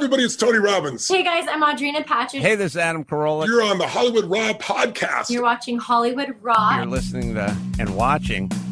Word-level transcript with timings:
everybody, 0.00 0.24
it's 0.24 0.34
Tony 0.34 0.56
Robbins. 0.56 1.06
Hey 1.06 1.22
guys, 1.22 1.44
I'm 1.46 1.62
Audrina 1.62 2.02
Patridge. 2.02 2.40
Hey, 2.40 2.54
this 2.54 2.72
is 2.72 2.78
Adam 2.78 3.04
Carolla. 3.04 3.46
You're 3.46 3.60
on 3.62 3.76
the 3.76 3.86
Hollywood 3.86 4.24
Raw 4.24 4.54
podcast. 4.54 5.28
You're 5.28 5.42
watching 5.42 5.78
Hollywood 5.78 6.34
Raw. 6.40 6.76
You're 6.76 6.86
listening 6.86 7.34
to 7.34 7.54
and 7.78 7.94
watching 7.94 8.50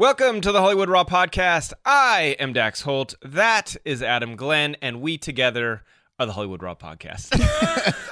Welcome 0.00 0.40
to 0.40 0.50
the 0.50 0.62
Hollywood 0.62 0.88
Raw 0.88 1.04
podcast. 1.04 1.74
I 1.84 2.34
am 2.40 2.54
Dax 2.54 2.80
Holt. 2.80 3.16
That 3.20 3.76
is 3.84 4.02
Adam 4.02 4.34
Glynn, 4.34 4.74
and 4.80 5.02
we 5.02 5.18
together 5.18 5.82
are 6.18 6.24
the 6.24 6.32
Hollywood 6.32 6.62
Raw 6.62 6.74
podcast. 6.74 7.28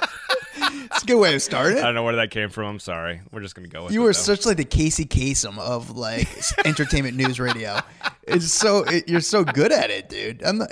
It's 0.91 1.01
a 1.03 1.07
good 1.07 1.17
way 1.19 1.31
to 1.31 1.39
start 1.39 1.71
it. 1.73 1.77
I 1.79 1.81
don't 1.83 1.95
know 1.95 2.03
where 2.03 2.17
that 2.17 2.29
came 2.29 2.49
from. 2.49 2.65
I'm 2.65 2.79
sorry. 2.79 3.21
We're 3.31 3.41
just 3.41 3.55
gonna 3.55 3.69
go 3.69 3.85
with 3.85 3.93
You 3.93 4.01
it. 4.01 4.03
were 4.03 4.09
though. 4.09 4.19
such 4.19 4.45
like 4.45 4.57
the 4.57 4.65
Casey 4.65 5.05
Kasem 5.05 5.57
of 5.57 5.97
like 5.97 6.27
entertainment 6.63 7.17
news 7.17 7.39
radio. 7.39 7.79
It's 8.23 8.51
so 8.53 8.83
it, 8.83 9.07
you're 9.09 9.21
so 9.21 9.43
good 9.43 9.71
at 9.71 9.89
it, 9.89 10.09
dude. 10.09 10.43
I'm 10.43 10.59
not, 10.59 10.69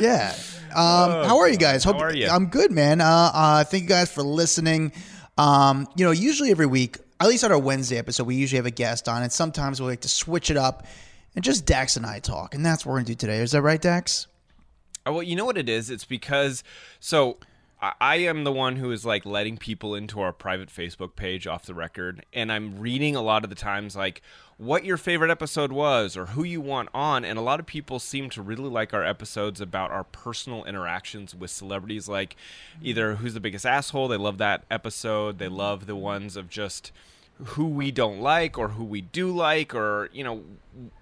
yeah. 0.00 0.34
Um, 0.74 1.26
how 1.26 1.38
are 1.40 1.48
you 1.50 1.58
guys? 1.58 1.84
Hope 1.84 1.96
Oh, 1.96 1.98
How 1.98 2.04
are 2.06 2.14
you? 2.14 2.28
I'm 2.28 2.46
good, 2.46 2.70
man. 2.72 3.02
Uh, 3.02 3.30
uh, 3.34 3.64
thank 3.64 3.82
you 3.82 3.88
guys 3.90 4.10
for 4.10 4.22
listening. 4.22 4.92
Um, 5.36 5.86
you 5.96 6.04
know, 6.06 6.12
usually 6.12 6.50
every 6.50 6.66
week, 6.66 6.98
at 7.20 7.28
least 7.28 7.44
on 7.44 7.52
our 7.52 7.58
Wednesday 7.58 7.98
episode, 7.98 8.26
we 8.26 8.34
usually 8.36 8.58
have 8.58 8.66
a 8.66 8.70
guest 8.70 9.08
on, 9.08 9.22
and 9.22 9.32
sometimes 9.32 9.80
we 9.80 9.88
like 9.88 10.00
to 10.00 10.08
switch 10.08 10.50
it 10.50 10.56
up 10.56 10.86
and 11.34 11.44
just 11.44 11.66
Dax 11.66 11.96
and 11.96 12.06
I 12.06 12.20
talk, 12.20 12.54
and 12.54 12.64
that's 12.64 12.84
what 12.84 12.92
we're 12.92 12.98
gonna 12.98 13.06
do 13.06 13.14
today. 13.14 13.38
Is 13.38 13.52
that 13.52 13.62
right, 13.62 13.80
Dax? 13.80 14.26
Oh, 15.06 15.14
well, 15.14 15.22
you 15.22 15.36
know 15.36 15.44
what 15.44 15.58
it 15.58 15.68
is? 15.68 15.90
It's 15.90 16.04
because 16.04 16.64
so 17.00 17.38
I 18.00 18.16
am 18.16 18.44
the 18.44 18.52
one 18.52 18.76
who 18.76 18.90
is 18.92 19.04
like 19.04 19.26
letting 19.26 19.58
people 19.58 19.94
into 19.94 20.20
our 20.20 20.32
private 20.32 20.70
Facebook 20.70 21.16
page 21.16 21.46
off 21.46 21.66
the 21.66 21.74
record, 21.74 22.24
and 22.32 22.50
I'm 22.50 22.78
reading 22.78 23.14
a 23.14 23.22
lot 23.22 23.44
of 23.44 23.50
the 23.50 23.56
times 23.56 23.94
like 23.94 24.22
what 24.56 24.84
your 24.84 24.96
favorite 24.96 25.30
episode 25.30 25.72
was 25.72 26.16
or 26.16 26.26
who 26.26 26.44
you 26.44 26.60
want 26.60 26.88
on, 26.94 27.24
and 27.24 27.38
a 27.38 27.42
lot 27.42 27.60
of 27.60 27.66
people 27.66 27.98
seem 27.98 28.30
to 28.30 28.42
really 28.42 28.68
like 28.68 28.94
our 28.94 29.04
episodes 29.04 29.60
about 29.60 29.90
our 29.90 30.04
personal 30.04 30.64
interactions 30.64 31.34
with 31.34 31.50
celebrities, 31.50 32.08
like 32.08 32.36
either 32.82 33.16
who's 33.16 33.34
the 33.34 33.40
biggest 33.40 33.66
asshole. 33.66 34.08
They 34.08 34.16
love 34.16 34.38
that 34.38 34.64
episode. 34.70 35.38
They 35.38 35.48
love 35.48 35.86
the 35.86 35.96
ones 35.96 36.36
of 36.36 36.48
just 36.48 36.92
who 37.42 37.66
we 37.66 37.90
don't 37.90 38.20
like 38.20 38.56
or 38.58 38.68
who 38.68 38.84
we 38.84 39.00
do 39.00 39.30
like 39.30 39.74
or 39.74 40.08
you 40.12 40.22
know 40.22 40.42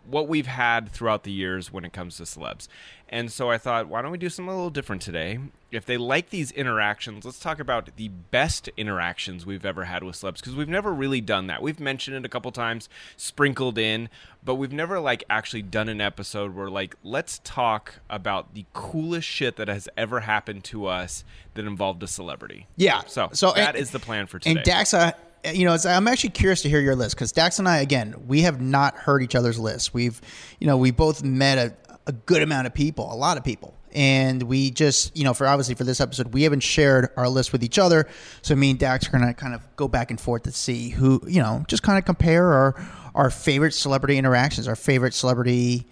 what 0.06 0.28
we've 0.28 0.46
had 0.46 0.90
throughout 0.90 1.24
the 1.24 1.32
years 1.32 1.72
when 1.72 1.84
it 1.84 1.92
comes 1.92 2.16
to 2.16 2.22
celebs. 2.24 2.68
And 3.08 3.30
so 3.30 3.50
i 3.50 3.58
thought 3.58 3.88
why 3.88 4.00
don't 4.00 4.10
we 4.10 4.16
do 4.18 4.30
something 4.30 4.50
a 4.52 4.54
little 4.56 4.70
different 4.70 5.02
today? 5.02 5.38
If 5.70 5.84
they 5.86 5.96
like 5.98 6.30
these 6.30 6.50
interactions 6.50 7.26
let's 7.26 7.38
talk 7.38 7.60
about 7.60 7.90
the 7.96 8.08
best 8.08 8.70
interactions 8.78 9.44
we've 9.44 9.66
ever 9.66 9.84
had 9.84 10.02
with 10.02 10.16
celebs 10.16 10.36
because 10.36 10.54
we've 10.54 10.68
never 10.70 10.92
really 10.92 11.20
done 11.20 11.48
that. 11.48 11.60
We've 11.62 11.78
mentioned 11.80 12.16
it 12.16 12.24
a 12.24 12.28
couple 12.30 12.50
times 12.50 12.88
sprinkled 13.18 13.76
in 13.76 14.08
but 14.42 14.54
we've 14.54 14.72
never 14.72 15.00
like 15.00 15.24
actually 15.28 15.62
done 15.62 15.90
an 15.90 16.00
episode 16.00 16.54
where 16.54 16.70
like 16.70 16.96
let's 17.04 17.40
talk 17.44 17.96
about 18.08 18.54
the 18.54 18.64
coolest 18.72 19.28
shit 19.28 19.56
that 19.56 19.68
has 19.68 19.86
ever 19.98 20.20
happened 20.20 20.64
to 20.64 20.86
us 20.86 21.24
that 21.54 21.66
involved 21.66 22.02
a 22.02 22.06
celebrity. 22.06 22.66
Yeah. 22.76 23.02
so, 23.06 23.28
So, 23.34 23.52
that 23.52 23.74
and- 23.74 23.82
is 23.82 23.90
the 23.90 23.98
plan 23.98 24.26
for 24.26 24.38
today 24.38 24.56
And 24.56 24.64
Dax, 24.64 24.94
uh, 24.94 25.12
Eh, 25.44 25.52
you 25.52 25.64
know, 25.64 25.76
I'm 25.84 26.08
actually 26.08 26.30
curious 26.30 26.62
to 26.62 26.68
hear 26.68 26.80
your 26.80 26.96
list 26.96 27.16
because 27.16 27.32
Dax 27.32 27.58
and 27.58 27.68
I, 27.68 27.78
again, 27.78 28.14
we 28.26 28.42
have 28.42 28.60
not 28.60 28.94
heard 28.96 29.22
each 29.22 29.34
other's 29.34 29.58
lists. 29.58 29.92
We've, 29.92 30.20
you 30.60 30.66
know, 30.66 30.76
we 30.76 30.90
both 30.90 31.22
met 31.22 31.58
a, 31.58 31.76
a 32.06 32.12
good 32.12 32.42
amount 32.42 32.66
of 32.66 32.74
people, 32.74 33.12
a 33.12 33.16
lot 33.16 33.36
of 33.36 33.44
people. 33.44 33.74
And 33.94 34.44
we 34.44 34.70
just, 34.70 35.14
you 35.16 35.24
know, 35.24 35.34
for 35.34 35.46
obviously 35.46 35.74
for 35.74 35.84
this 35.84 36.00
episode, 36.00 36.32
we 36.32 36.44
haven't 36.44 36.62
shared 36.62 37.10
our 37.16 37.28
list 37.28 37.52
with 37.52 37.62
each 37.62 37.78
other. 37.78 38.08
So 38.40 38.56
me 38.56 38.70
and 38.70 38.78
Dax 38.78 39.06
are 39.06 39.10
going 39.10 39.26
to 39.26 39.34
kind 39.34 39.54
of 39.54 39.64
go 39.76 39.86
back 39.86 40.10
and 40.10 40.18
forth 40.18 40.44
to 40.44 40.52
see 40.52 40.88
who, 40.88 41.20
you 41.26 41.42
know, 41.42 41.64
just 41.68 41.82
kind 41.82 41.98
of 41.98 42.06
compare 42.06 42.52
our, 42.52 42.88
our 43.14 43.28
favorite 43.28 43.72
celebrity 43.72 44.16
interactions, 44.16 44.66
our 44.66 44.76
favorite 44.76 45.12
celebrity 45.12 45.86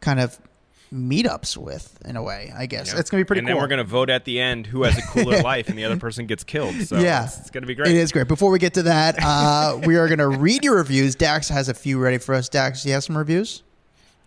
kind 0.00 0.18
of 0.18 0.38
meetups 0.92 1.56
with, 1.56 1.98
in 2.04 2.16
a 2.16 2.22
way, 2.22 2.52
I 2.54 2.66
guess. 2.66 2.92
It's 2.92 3.10
going 3.10 3.20
to 3.20 3.24
be 3.24 3.26
pretty 3.26 3.40
and 3.40 3.48
cool. 3.48 3.56
then 3.56 3.62
we're 3.62 3.68
to 3.78 3.84
vote 3.84 4.10
at 4.10 4.24
the 4.24 4.40
end 4.40 4.66
who 4.66 4.82
has 4.82 4.96
a 4.98 5.02
cooler 5.02 5.40
life 5.42 5.68
and 5.68 5.78
the 5.78 5.84
other 5.84 5.96
person 5.96 6.26
gets 6.26 6.44
killed. 6.44 6.74
So 6.82 6.98
yeah, 6.98 7.24
it's, 7.24 7.38
it's 7.38 7.50
to 7.50 7.60
be 7.62 7.74
great. 7.74 7.88
It 7.88 7.96
is 7.96 8.12
great. 8.12 8.28
Before 8.28 8.50
we 8.50 8.58
get 8.58 8.74
to 8.74 8.82
that, 8.82 9.16
uh, 9.22 9.80
we 9.86 9.96
are 9.96 10.06
to 10.18 10.28
read 10.28 10.64
your 10.64 10.76
reviews. 10.76 11.14
Dax 11.14 11.48
has 11.48 11.68
a 11.68 11.74
few 11.74 11.98
ready 11.98 12.18
for 12.18 12.34
us. 12.34 12.48
Dax, 12.48 12.82
do 12.82 12.88
you 12.88 12.94
have 12.94 13.04
some 13.04 13.16
reviews? 13.16 13.62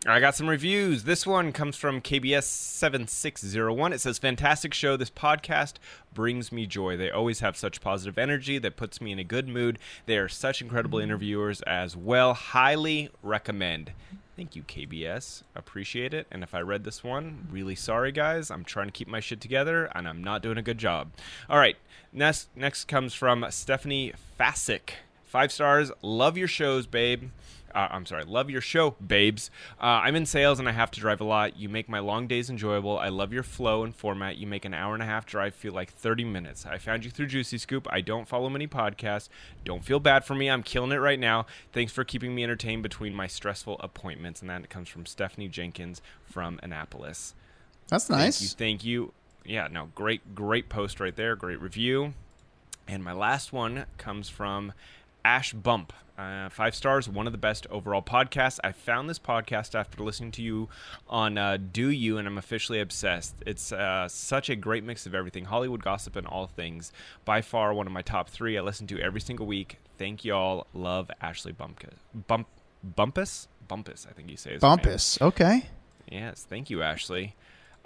I 0.07 0.19
got 0.19 0.35
some 0.35 0.47
reviews. 0.47 1.05
This 1.05 1.25
one 1.25 1.51
comes 1.51 1.75
from 1.75 1.99
KBS 1.99 2.43
7601. 2.43 3.91
It 3.91 4.01
says, 4.01 4.19
Fantastic 4.19 4.71
show. 4.71 4.95
This 4.97 5.09
podcast 5.09 5.75
brings 6.13 6.51
me 6.51 6.67
joy. 6.67 6.95
They 6.95 7.09
always 7.09 7.39
have 7.39 7.57
such 7.57 7.81
positive 7.81 8.19
energy 8.19 8.59
that 8.59 8.75
puts 8.75 9.01
me 9.01 9.11
in 9.11 9.17
a 9.17 9.23
good 9.23 9.47
mood. 9.47 9.79
They 10.05 10.17
are 10.17 10.29
such 10.29 10.61
incredible 10.61 10.99
interviewers 10.99 11.61
as 11.61 11.97
well. 11.97 12.35
Highly 12.35 13.09
recommend. 13.23 13.93
Thank 14.35 14.55
you, 14.55 14.63
KBS. 14.63 15.43
Appreciate 15.55 16.13
it. 16.13 16.27
And 16.29 16.43
if 16.43 16.53
I 16.53 16.59
read 16.59 16.83
this 16.83 17.03
one, 17.03 17.47
really 17.49 17.75
sorry, 17.75 18.11
guys. 18.11 18.51
I'm 18.51 18.65
trying 18.65 18.87
to 18.87 18.91
keep 18.91 19.07
my 19.07 19.21
shit 19.21 19.39
together 19.39 19.89
and 19.95 20.07
I'm 20.07 20.21
not 20.21 20.41
doing 20.41 20.57
a 20.57 20.61
good 20.61 20.77
job. 20.77 21.11
All 21.49 21.57
right. 21.57 21.77
Next, 22.11 22.49
next 22.55 22.85
comes 22.85 23.13
from 23.13 23.45
Stephanie 23.49 24.13
Fasick. 24.37 24.95
Five 25.23 25.51
stars. 25.51 25.91
Love 26.01 26.37
your 26.37 26.47
shows, 26.49 26.85
babe. 26.85 27.29
Uh, 27.75 27.89
I'm 27.91 28.05
sorry, 28.05 28.23
love 28.23 28.49
your 28.49 28.61
show, 28.61 28.91
babes. 29.05 29.51
Uh, 29.81 29.99
I'm 30.03 30.15
in 30.15 30.25
sales 30.25 30.59
and 30.59 30.69
I 30.69 30.71
have 30.71 30.91
to 30.91 31.01
drive 31.01 31.19
a 31.19 31.25
lot. 31.25 31.57
You 31.57 31.67
make 31.67 31.89
my 31.89 31.99
long 31.99 32.25
days 32.25 32.49
enjoyable. 32.49 32.97
I 32.97 33.09
love 33.09 33.33
your 33.33 33.43
flow 33.43 33.83
and 33.83 33.93
format. 33.93 34.37
You 34.37 34.47
make 34.47 34.63
an 34.63 34.73
hour 34.73 34.93
and 34.93 35.03
a 35.03 35.05
half 35.05 35.25
drive 35.25 35.53
feel 35.53 35.73
like 35.73 35.91
30 35.91 36.23
minutes. 36.23 36.65
I 36.65 36.77
found 36.77 37.03
you 37.03 37.11
through 37.11 37.27
Juicy 37.27 37.57
Scoop. 37.57 37.85
I 37.91 37.99
don't 37.99 38.29
follow 38.29 38.47
many 38.49 38.65
podcasts. 38.65 39.27
Don't 39.65 39.83
feel 39.83 39.99
bad 39.99 40.23
for 40.23 40.35
me. 40.35 40.49
I'm 40.49 40.63
killing 40.63 40.93
it 40.93 40.97
right 40.97 41.19
now. 41.19 41.47
Thanks 41.73 41.91
for 41.91 42.05
keeping 42.05 42.33
me 42.33 42.45
entertained 42.45 42.81
between 42.81 43.13
my 43.13 43.27
stressful 43.27 43.75
appointments. 43.81 44.39
And 44.39 44.49
that 44.49 44.69
comes 44.69 44.87
from 44.87 45.05
Stephanie 45.05 45.49
Jenkins 45.49 46.01
from 46.23 46.61
Annapolis. 46.63 47.35
That's 47.89 48.07
Thank 48.07 48.19
nice. 48.19 48.41
you. 48.41 48.47
Thank 48.47 48.85
you. 48.85 49.11
Yeah, 49.43 49.67
no, 49.67 49.89
great, 49.93 50.33
great 50.33 50.69
post 50.69 51.01
right 51.01 51.15
there. 51.15 51.35
Great 51.35 51.61
review. 51.61 52.13
And 52.87 53.03
my 53.03 53.13
last 53.13 53.51
one 53.51 53.85
comes 53.97 54.29
from 54.29 54.71
Ash 55.25 55.51
Bump. 55.51 55.91
Uh, 56.17 56.47
five 56.47 56.73
stars, 56.73 57.09
one 57.09 57.27
of 57.27 57.33
the 57.33 57.37
best 57.37 57.67
overall 57.69 58.01
podcasts. 58.01 58.57
I 58.63 58.71
found 58.71 59.09
this 59.09 59.19
podcast 59.19 59.75
after 59.75 60.01
listening 60.01 60.31
to 60.33 60.41
you 60.41 60.69
on 61.09 61.37
uh, 61.37 61.57
Do 61.57 61.89
You, 61.89 62.17
and 62.17 62.25
I'm 62.25 62.37
officially 62.37 62.79
obsessed. 62.79 63.35
It's 63.45 63.73
uh, 63.73 64.07
such 64.07 64.49
a 64.49 64.55
great 64.55 64.85
mix 64.85 65.05
of 65.05 65.13
everything 65.13 65.45
Hollywood 65.45 65.83
gossip 65.83 66.15
and 66.15 66.25
all 66.25 66.47
things. 66.47 66.93
By 67.25 67.41
far, 67.41 67.73
one 67.73 67.85
of 67.85 67.91
my 67.91 68.01
top 68.01 68.29
three. 68.29 68.57
I 68.57 68.61
listen 68.61 68.87
to 68.87 68.99
every 68.99 69.19
single 69.19 69.45
week. 69.45 69.79
Thank 69.97 70.23
you 70.23 70.33
all. 70.33 70.67
Love 70.73 71.11
Ashley 71.21 71.51
Bumpka. 71.51 71.89
Bump, 72.27 72.47
Bumpus? 72.81 73.49
Bumpus, 73.67 74.07
I 74.09 74.13
think 74.13 74.29
you 74.29 74.37
say. 74.37 74.53
his 74.53 74.61
name. 74.61 74.69
Bumpus. 74.69 75.21
Okay. 75.21 75.65
Yes, 76.09 76.45
thank 76.47 76.69
you, 76.69 76.81
Ashley. 76.81 77.35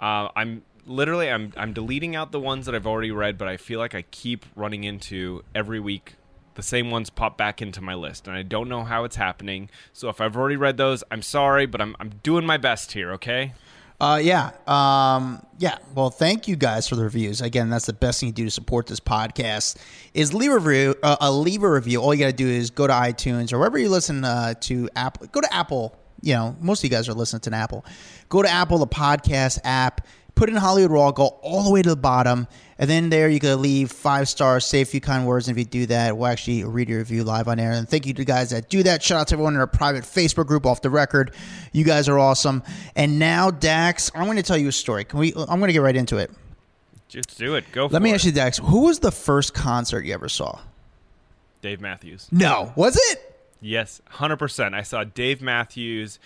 Uh, 0.00 0.28
I'm 0.36 0.62
literally 0.86 1.30
I'm 1.30 1.52
I'm 1.56 1.72
deleting 1.72 2.14
out 2.14 2.32
the 2.32 2.40
ones 2.40 2.66
that 2.66 2.74
I've 2.74 2.86
already 2.86 3.10
read, 3.10 3.38
but 3.38 3.48
I 3.48 3.56
feel 3.56 3.78
like 3.80 3.94
I 3.94 4.02
keep 4.02 4.46
running 4.54 4.84
into 4.84 5.42
every 5.54 5.80
week 5.80 6.14
the 6.54 6.62
same 6.62 6.90
ones 6.90 7.10
pop 7.10 7.38
back 7.38 7.62
into 7.62 7.80
my 7.80 7.94
list, 7.94 8.26
and 8.26 8.36
I 8.36 8.42
don't 8.42 8.68
know 8.68 8.84
how 8.84 9.04
it's 9.04 9.16
happening. 9.16 9.70
So 9.92 10.08
if 10.08 10.20
I've 10.20 10.36
already 10.36 10.56
read 10.56 10.76
those, 10.76 11.04
I'm 11.10 11.22
sorry, 11.22 11.66
but 11.66 11.80
I'm 11.80 11.96
I'm 12.00 12.10
doing 12.22 12.44
my 12.46 12.56
best 12.56 12.92
here. 12.92 13.12
Okay. 13.12 13.54
Uh, 14.00 14.18
yeah. 14.22 14.52
Um, 14.66 15.44
yeah. 15.58 15.76
Well, 15.94 16.08
thank 16.08 16.48
you 16.48 16.56
guys 16.56 16.88
for 16.88 16.96
the 16.96 17.04
reviews. 17.04 17.42
Again, 17.42 17.68
that's 17.68 17.84
the 17.84 17.92
best 17.92 18.20
thing 18.20 18.28
you 18.28 18.32
do 18.32 18.46
to 18.46 18.50
support 18.50 18.86
this 18.86 18.98
podcast 18.98 19.76
is 20.14 20.32
leave 20.32 20.52
a 20.52 20.58
review. 20.58 20.94
Uh, 21.02 21.16
uh, 21.20 21.30
leave 21.30 21.62
a 21.62 21.70
review. 21.70 22.00
All 22.00 22.14
you 22.14 22.20
got 22.20 22.28
to 22.28 22.32
do 22.32 22.48
is 22.48 22.70
go 22.70 22.86
to 22.86 22.92
iTunes 22.94 23.52
or 23.52 23.58
wherever 23.58 23.78
you 23.78 23.90
listen 23.90 24.24
uh, 24.24 24.54
to 24.62 24.88
Apple. 24.96 25.26
Go 25.26 25.42
to 25.42 25.54
Apple. 25.54 25.94
You 26.22 26.34
know, 26.34 26.56
most 26.60 26.80
of 26.80 26.84
you 26.84 26.96
guys 26.96 27.10
are 27.10 27.14
listening 27.14 27.40
to 27.40 27.54
Apple. 27.54 27.84
Go 28.30 28.42
to 28.42 28.48
Apple, 28.48 28.78
the 28.78 28.86
podcast 28.86 29.58
app. 29.64 30.06
Put 30.34 30.48
in 30.48 30.56
Hollywood 30.56 30.90
Raw. 30.90 31.10
Go 31.10 31.26
all 31.42 31.62
the 31.64 31.70
way 31.70 31.82
to 31.82 31.90
the 31.90 31.96
bottom, 31.96 32.46
and 32.80 32.88
then 32.88 33.10
there 33.10 33.28
you 33.28 33.38
can 33.38 33.60
leave 33.60 33.92
five 33.92 34.26
stars, 34.26 34.64
say 34.64 34.80
a 34.80 34.86
few 34.86 35.02
kind 35.02 35.26
words. 35.26 35.48
And 35.48 35.56
if 35.56 35.58
you 35.58 35.66
do 35.66 35.86
that, 35.86 36.16
we'll 36.16 36.28
actually 36.28 36.64
read 36.64 36.88
your 36.88 37.00
review 37.00 37.24
live 37.24 37.46
on 37.46 37.60
air. 37.60 37.72
And 37.72 37.86
thank 37.86 38.06
you 38.06 38.14
to 38.14 38.22
the 38.22 38.24
guys 38.24 38.48
that 38.50 38.70
do 38.70 38.82
that. 38.84 39.02
Shout 39.02 39.20
out 39.20 39.28
to 39.28 39.34
everyone 39.34 39.52
in 39.52 39.60
our 39.60 39.66
private 39.66 40.02
Facebook 40.02 40.46
group, 40.46 40.64
Off 40.64 40.80
the 40.80 40.88
Record. 40.88 41.34
You 41.72 41.84
guys 41.84 42.08
are 42.08 42.18
awesome. 42.18 42.62
And 42.96 43.18
now, 43.18 43.50
Dax, 43.50 44.10
I'm 44.14 44.24
going 44.24 44.38
to 44.38 44.42
tell 44.42 44.56
you 44.56 44.68
a 44.68 44.72
story. 44.72 45.04
Can 45.04 45.18
we? 45.18 45.34
I'm 45.36 45.58
going 45.58 45.68
to 45.68 45.74
get 45.74 45.82
right 45.82 45.94
into 45.94 46.16
it. 46.16 46.30
Just 47.06 47.36
do 47.36 47.54
it. 47.54 47.70
Go. 47.70 47.84
Let 47.84 48.00
me 48.00 48.12
it. 48.12 48.14
ask 48.14 48.24
you, 48.24 48.32
Dax, 48.32 48.56
who 48.56 48.86
was 48.86 49.00
the 49.00 49.12
first 49.12 49.52
concert 49.52 50.06
you 50.06 50.14
ever 50.14 50.30
saw? 50.30 50.58
Dave 51.60 51.82
Matthews. 51.82 52.28
No, 52.32 52.72
was 52.76 52.96
it? 52.96 53.44
Yes, 53.60 54.00
hundred 54.08 54.38
percent. 54.38 54.74
I 54.74 54.80
saw 54.80 55.04
Dave 55.04 55.42
Matthews 55.42 56.18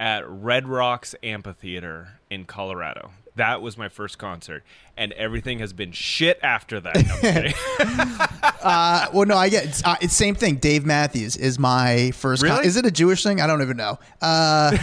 at 0.00 0.26
Red 0.26 0.68
Rocks 0.68 1.14
Amphitheater 1.22 2.14
in 2.30 2.46
Colorado. 2.46 3.10
That 3.38 3.62
was 3.62 3.78
my 3.78 3.88
first 3.88 4.18
concert, 4.18 4.62
and 4.96 5.12
everything 5.12 5.60
has 5.60 5.72
been 5.72 5.92
shit 5.92 6.38
after 6.42 6.80
that. 6.80 7.54
Uh, 8.60 9.06
well, 9.14 9.24
no, 9.24 9.36
I 9.36 9.48
get 9.48 9.64
it's, 9.64 9.84
uh, 9.84 9.94
it's 10.00 10.14
same 10.14 10.34
thing. 10.34 10.56
Dave 10.56 10.84
Matthews 10.84 11.36
is 11.36 11.58
my 11.58 12.10
first. 12.10 12.42
Con- 12.42 12.56
Really? 12.56 12.66
is 12.66 12.76
it 12.76 12.84
a 12.84 12.90
Jewish 12.90 13.22
thing? 13.22 13.40
I 13.40 13.46
don't 13.46 13.62
even 13.62 13.76
know. 13.76 13.98
Uh, 14.20 14.76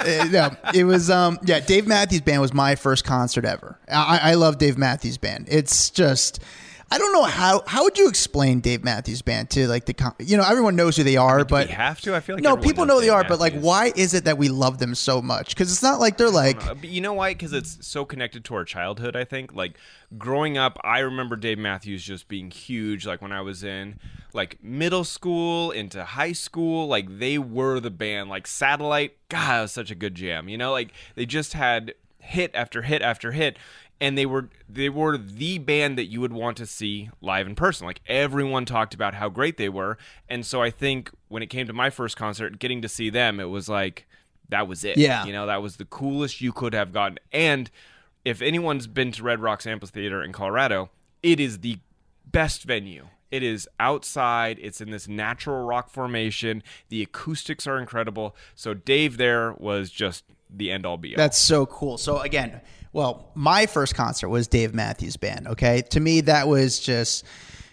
uh, 0.00 0.28
no, 0.30 0.50
it 0.74 0.84
was. 0.84 1.10
Um, 1.10 1.38
yeah, 1.44 1.60
Dave 1.60 1.86
Matthews 1.86 2.22
Band 2.22 2.40
was 2.40 2.54
my 2.54 2.74
first 2.74 3.04
concert 3.04 3.44
ever. 3.44 3.78
I, 3.86 4.18
I 4.30 4.34
love 4.34 4.56
Dave 4.58 4.78
Matthews 4.78 5.18
Band. 5.18 5.46
It's 5.50 5.90
just. 5.90 6.40
I 6.90 6.98
don't 6.98 7.12
know 7.12 7.24
how 7.24 7.62
how 7.66 7.84
would 7.84 7.98
you 7.98 8.08
explain 8.08 8.60
Dave 8.60 8.82
Matthews 8.82 9.22
Band 9.22 9.50
to 9.50 9.68
like 9.68 9.84
the 9.84 10.14
you 10.18 10.36
know 10.36 10.44
everyone 10.44 10.74
knows 10.76 10.96
who 10.96 11.02
they 11.02 11.16
are 11.16 11.44
but 11.44 11.68
we 11.68 11.74
have 11.74 12.00
to. 12.02 12.14
I 12.14 12.20
feel 12.20 12.36
like 12.36 12.44
no 12.44 12.56
people 12.56 12.86
know 12.86 13.00
they 13.00 13.10
are 13.10 13.24
but 13.24 13.38
like 13.38 13.58
why 13.60 13.92
is 13.94 14.14
it 14.14 14.24
that 14.24 14.38
we 14.38 14.48
love 14.48 14.78
them 14.78 14.94
so 14.94 15.20
much 15.20 15.50
because 15.50 15.70
it's 15.70 15.82
not 15.82 16.00
like 16.00 16.16
they're 16.16 16.30
like 16.30 16.62
you 16.82 17.00
know 17.00 17.12
why? 17.12 17.34
Because 17.34 17.52
it's 17.52 17.86
so 17.86 18.04
connected 18.04 18.44
to 18.46 18.54
our 18.54 18.64
childhood. 18.64 19.16
I 19.16 19.24
think 19.24 19.52
like 19.54 19.76
growing 20.16 20.56
up, 20.56 20.78
I 20.82 21.00
remember 21.00 21.36
Dave 21.36 21.58
Matthews 21.58 22.04
just 22.04 22.28
being 22.28 22.50
huge. 22.50 23.06
Like 23.06 23.20
when 23.20 23.32
I 23.32 23.42
was 23.42 23.62
in 23.62 23.98
like 24.32 24.62
middle 24.62 25.04
school 25.04 25.70
into 25.70 26.04
high 26.04 26.32
school, 26.32 26.86
like 26.86 27.18
they 27.18 27.38
were 27.38 27.80
the 27.80 27.90
band. 27.90 28.30
Like 28.30 28.46
Satellite, 28.46 29.16
God, 29.28 29.58
it 29.58 29.62
was 29.62 29.72
such 29.72 29.90
a 29.90 29.94
good 29.94 30.14
jam. 30.14 30.48
You 30.48 30.58
know, 30.58 30.72
like 30.72 30.92
they 31.14 31.26
just 31.26 31.52
had 31.52 31.94
hit 32.18 32.50
after 32.54 32.82
hit 32.82 33.02
after 33.02 33.32
hit. 33.32 33.58
And 34.00 34.16
they 34.16 34.26
were 34.26 34.48
they 34.68 34.88
were 34.88 35.18
the 35.18 35.58
band 35.58 35.98
that 35.98 36.04
you 36.04 36.20
would 36.20 36.32
want 36.32 36.56
to 36.58 36.66
see 36.66 37.10
live 37.20 37.46
in 37.46 37.56
person. 37.56 37.86
Like 37.86 38.00
everyone 38.06 38.64
talked 38.64 38.94
about 38.94 39.14
how 39.14 39.28
great 39.28 39.56
they 39.56 39.68
were, 39.68 39.98
and 40.28 40.46
so 40.46 40.62
I 40.62 40.70
think 40.70 41.10
when 41.26 41.42
it 41.42 41.48
came 41.48 41.66
to 41.66 41.72
my 41.72 41.90
first 41.90 42.16
concert, 42.16 42.60
getting 42.60 42.80
to 42.82 42.88
see 42.88 43.10
them, 43.10 43.40
it 43.40 43.46
was 43.46 43.68
like 43.68 44.06
that 44.50 44.68
was 44.68 44.84
it. 44.84 44.98
Yeah. 44.98 45.24
you 45.24 45.32
know 45.32 45.46
that 45.46 45.62
was 45.62 45.76
the 45.76 45.84
coolest 45.84 46.40
you 46.40 46.52
could 46.52 46.74
have 46.74 46.92
gotten. 46.92 47.18
And 47.32 47.70
if 48.24 48.40
anyone's 48.40 48.86
been 48.86 49.10
to 49.12 49.22
Red 49.22 49.40
Rocks 49.40 49.66
Amphitheater 49.66 50.22
in 50.22 50.32
Colorado, 50.32 50.90
it 51.22 51.40
is 51.40 51.58
the 51.58 51.78
best 52.30 52.64
venue. 52.64 53.08
It 53.30 53.42
is 53.42 53.68
outside. 53.78 54.58
It's 54.60 54.80
in 54.80 54.90
this 54.90 55.06
natural 55.06 55.64
rock 55.64 55.90
formation. 55.90 56.62
The 56.88 57.02
acoustics 57.02 57.66
are 57.66 57.78
incredible. 57.78 58.34
So 58.54 58.74
Dave 58.74 59.16
there 59.16 59.52
was 59.58 59.90
just 59.90 60.24
the 60.48 60.70
end 60.70 60.86
all 60.86 60.96
be 60.96 61.14
all. 61.14 61.16
That's 61.16 61.38
so 61.38 61.66
cool. 61.66 61.98
So 61.98 62.20
again, 62.20 62.60
well, 62.92 63.30
my 63.34 63.66
first 63.66 63.94
concert 63.94 64.28
was 64.28 64.48
Dave 64.48 64.74
Matthews 64.74 65.16
Band. 65.16 65.48
Okay, 65.48 65.82
to 65.90 66.00
me 66.00 66.22
that 66.22 66.48
was 66.48 66.78
just, 66.78 67.24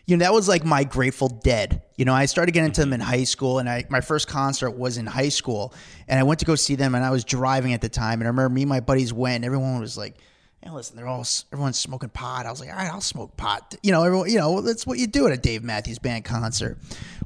you 0.06 0.18
know, 0.18 0.24
that 0.26 0.34
was 0.34 0.48
like 0.48 0.66
my 0.66 0.84
Grateful 0.84 1.30
Dead. 1.30 1.82
You 1.96 2.06
know, 2.06 2.14
I 2.14 2.26
started 2.26 2.52
getting 2.52 2.68
into 2.68 2.82
them 2.82 2.94
in 2.94 3.00
mm-hmm. 3.00 3.10
high 3.10 3.24
school, 3.24 3.60
and 3.60 3.70
I 3.70 3.86
my 3.90 4.02
first 4.02 4.28
concert 4.28 4.72
was 4.72 4.98
in 4.98 5.06
high 5.06 5.30
school, 5.30 5.74
and 6.08 6.20
I 6.20 6.24
went 6.24 6.40
to 6.42 6.46
go 6.46 6.56
see 6.56 6.76
them, 6.76 6.96
and 6.96 7.04
I 7.04 7.12
was 7.12 7.24
driving 7.24 7.74
at 7.74 7.82
the 7.82 7.90
time, 7.90 8.20
and 8.22 8.24
I 8.24 8.30
remember 8.30 8.50
me 8.50 8.64
and 8.64 8.70
my 8.70 8.80
buddies 8.80 9.14
went. 9.14 9.38
And 9.38 9.46
everyone 9.46 9.80
was 9.80 9.98
like. 9.98 10.18
Hey, 10.66 10.72
listen, 10.72 10.96
they're 10.96 11.08
all 11.08 11.24
everyone's 11.54 11.78
smoking 11.78 12.10
pot. 12.10 12.48
I 12.48 12.50
was 12.50 12.60
like, 12.60 12.70
all 12.70 12.76
right, 12.76 12.92
I'll 12.92 13.00
smoke 13.00 13.38
pot. 13.38 13.76
You 13.84 13.92
know, 13.92 14.04
everyone, 14.04 14.32
you 14.32 14.40
know, 14.40 14.62
that's 14.62 14.88
what 14.88 14.98
you 14.98 15.06
do 15.06 15.28
at 15.28 15.32
a 15.32 15.38
Dave 15.38 15.64
Matthews 15.64 16.00
Band 16.00 16.26
concert. 16.26 16.80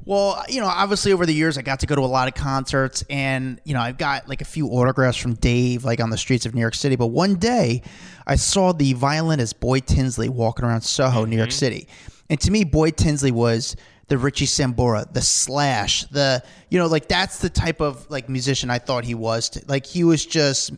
Well, 0.04 0.44
you 0.50 0.60
know, 0.60 0.66
obviously 0.66 1.14
over 1.14 1.24
the 1.24 1.32
years, 1.32 1.56
I 1.56 1.62
got 1.62 1.80
to 1.80 1.86
go 1.86 1.94
to 1.94 2.02
a 2.02 2.04
lot 2.04 2.28
of 2.28 2.34
concerts, 2.34 3.02
and 3.08 3.58
you 3.64 3.72
know, 3.72 3.80
I've 3.80 3.96
got 3.96 4.28
like 4.28 4.42
a 4.42 4.44
few 4.44 4.68
autographs 4.68 5.16
from 5.16 5.36
Dave, 5.36 5.84
like 5.84 6.00
on 6.00 6.10
the 6.10 6.18
streets 6.18 6.44
of 6.44 6.54
New 6.54 6.60
York 6.60 6.74
City. 6.74 6.96
But 6.96 7.06
one 7.06 7.36
day, 7.36 7.80
I 8.26 8.36
saw 8.36 8.72
the 8.72 8.92
violinist 8.92 9.58
Boyd 9.58 9.86
Tinsley 9.86 10.28
walking 10.28 10.66
around 10.66 10.82
Soho, 10.82 11.24
New 11.24 11.38
York 11.38 11.48
mm-hmm. 11.48 11.54
City, 11.54 11.88
and 12.28 12.38
to 12.42 12.50
me, 12.50 12.64
Boyd 12.64 12.98
Tinsley 12.98 13.30
was 13.30 13.74
the 14.08 14.18
Richie 14.18 14.44
Sambora, 14.44 15.10
the 15.10 15.22
Slash, 15.22 16.04
the 16.06 16.42
you 16.68 16.78
know, 16.78 16.88
like 16.88 17.08
that's 17.08 17.38
the 17.38 17.48
type 17.48 17.80
of 17.80 18.10
like 18.10 18.28
musician 18.28 18.68
I 18.68 18.80
thought 18.80 19.04
he 19.04 19.14
was. 19.14 19.66
Like 19.66 19.86
he 19.86 20.04
was 20.04 20.26
just 20.26 20.72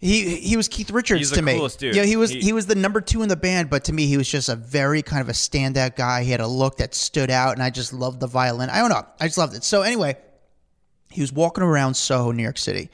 he 0.00 0.36
he 0.36 0.56
was 0.56 0.66
Keith 0.68 0.90
Richards 0.90 1.20
He's 1.20 1.30
the 1.30 1.36
to 1.36 1.42
me. 1.42 1.54
coolest 1.56 1.78
dude. 1.78 1.94
Yeah, 1.94 2.04
he 2.04 2.16
was 2.16 2.30
He- 2.30 2.40
he, 2.40 2.52
was 2.52 2.66
the 2.66 2.74
number 2.74 3.00
two 3.00 3.22
in 3.22 3.28
the 3.28 3.36
band, 3.36 3.68
but 3.70 3.84
to 3.84 3.92
me 3.92 4.06
he 4.06 4.16
was 4.16 4.28
just 4.28 4.48
a 4.48 4.56
very 4.56 5.02
kind 5.02 5.20
of 5.20 5.28
a 5.28 5.32
standout 5.32 5.94
guy. 5.96 6.24
He 6.24 6.30
had 6.30 6.40
a 6.40 6.46
look 6.46 6.78
that 6.78 6.94
stood 6.94 7.30
out, 7.30 7.52
and 7.54 7.62
I 7.62 7.70
just 7.70 7.92
loved 7.92 8.20
the 8.20 8.26
violin. 8.26 8.70
I 8.70 8.78
don't 8.80 8.88
know, 8.90 9.04
I 9.20 9.26
just 9.26 9.38
loved 9.38 9.54
it. 9.54 9.62
So 9.64 9.82
anyway, 9.82 10.16
he 11.10 11.20
was 11.20 11.32
walking 11.32 11.62
around 11.62 11.94
Soho, 11.94 12.32
New 12.32 12.42
York 12.42 12.56
City, 12.58 12.90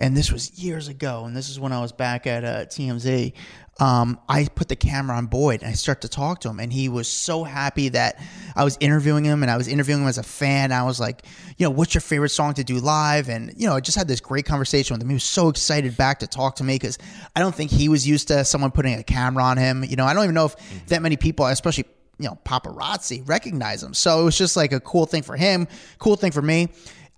and 0.00 0.16
this 0.16 0.32
was 0.32 0.58
years 0.58 0.88
ago. 0.88 1.24
And 1.26 1.36
this 1.36 1.50
is 1.50 1.60
when 1.60 1.72
I 1.72 1.80
was 1.80 1.92
back 1.92 2.26
at 2.26 2.42
uh, 2.42 2.64
TMZ. 2.64 3.34
Um, 3.78 4.18
I 4.28 4.46
put 4.46 4.68
the 4.68 4.76
camera 4.76 5.16
on 5.16 5.26
Boyd 5.26 5.62
and 5.62 5.70
I 5.70 5.74
start 5.74 6.02
to 6.02 6.08
talk 6.08 6.40
to 6.40 6.50
him, 6.50 6.60
and 6.60 6.70
he 6.70 6.90
was 6.90 7.08
so 7.08 7.44
happy 7.44 7.88
that 7.90 8.22
I 8.54 8.64
was 8.64 8.76
interviewing 8.78 9.24
him, 9.24 9.42
and 9.42 9.50
I 9.50 9.56
was 9.56 9.68
interviewing 9.68 10.02
him 10.02 10.08
as 10.08 10.18
a 10.18 10.22
fan. 10.22 10.70
I 10.70 10.82
was 10.82 11.00
like, 11.00 11.24
you 11.56 11.64
know, 11.64 11.70
what's 11.70 11.94
your 11.94 12.02
favorite 12.02 12.28
song 12.28 12.54
to 12.54 12.64
do 12.64 12.78
live? 12.78 13.30
And 13.30 13.54
you 13.56 13.66
know, 13.66 13.76
I 13.76 13.80
just 13.80 13.96
had 13.96 14.06
this 14.06 14.20
great 14.20 14.44
conversation 14.44 14.94
with 14.94 15.02
him. 15.02 15.08
He 15.08 15.14
was 15.14 15.24
so 15.24 15.48
excited 15.48 15.96
back 15.96 16.18
to 16.18 16.26
talk 16.26 16.56
to 16.56 16.64
me 16.64 16.74
because 16.74 16.98
I 17.34 17.40
don't 17.40 17.54
think 17.54 17.70
he 17.70 17.88
was 17.88 18.06
used 18.06 18.28
to 18.28 18.44
someone 18.44 18.70
putting 18.70 18.98
a 18.98 19.02
camera 19.02 19.44
on 19.44 19.56
him. 19.56 19.82
You 19.82 19.96
know, 19.96 20.04
I 20.04 20.12
don't 20.12 20.24
even 20.24 20.34
know 20.34 20.46
if 20.46 20.86
that 20.88 21.00
many 21.00 21.16
people, 21.16 21.46
especially 21.46 21.86
you 22.18 22.28
know 22.28 22.38
paparazzi, 22.44 23.26
recognize 23.26 23.82
him. 23.82 23.94
So 23.94 24.20
it 24.20 24.24
was 24.24 24.36
just 24.36 24.58
like 24.58 24.72
a 24.72 24.80
cool 24.80 25.06
thing 25.06 25.22
for 25.22 25.36
him, 25.36 25.68
cool 25.98 26.16
thing 26.16 26.32
for 26.32 26.42
me 26.42 26.68